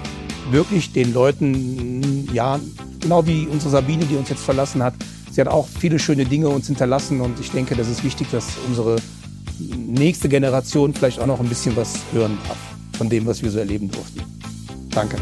wirklich 0.49 0.93
den 0.93 1.13
Leuten, 1.13 2.27
ja, 2.33 2.59
genau 2.99 3.25
wie 3.25 3.47
unsere 3.47 3.71
Sabine, 3.71 4.05
die 4.05 4.15
uns 4.15 4.29
jetzt 4.29 4.43
verlassen 4.43 4.83
hat, 4.83 4.93
sie 5.31 5.41
hat 5.41 5.47
auch 5.47 5.67
viele 5.67 5.99
schöne 5.99 6.25
Dinge 6.25 6.49
uns 6.49 6.67
hinterlassen 6.67 7.21
und 7.21 7.39
ich 7.39 7.51
denke, 7.51 7.75
das 7.75 7.87
ist 7.87 8.03
wichtig, 8.03 8.27
dass 8.31 8.45
unsere 8.67 8.97
nächste 9.75 10.29
Generation 10.29 10.93
vielleicht 10.93 11.19
auch 11.19 11.27
noch 11.27 11.39
ein 11.39 11.47
bisschen 11.47 11.75
was 11.75 11.99
hören 12.11 12.37
darf 12.47 12.57
von 12.97 13.09
dem, 13.09 13.25
was 13.25 13.41
wir 13.41 13.51
so 13.51 13.59
erleben 13.59 13.89
durften. 13.89 14.21
Danke. 14.89 15.17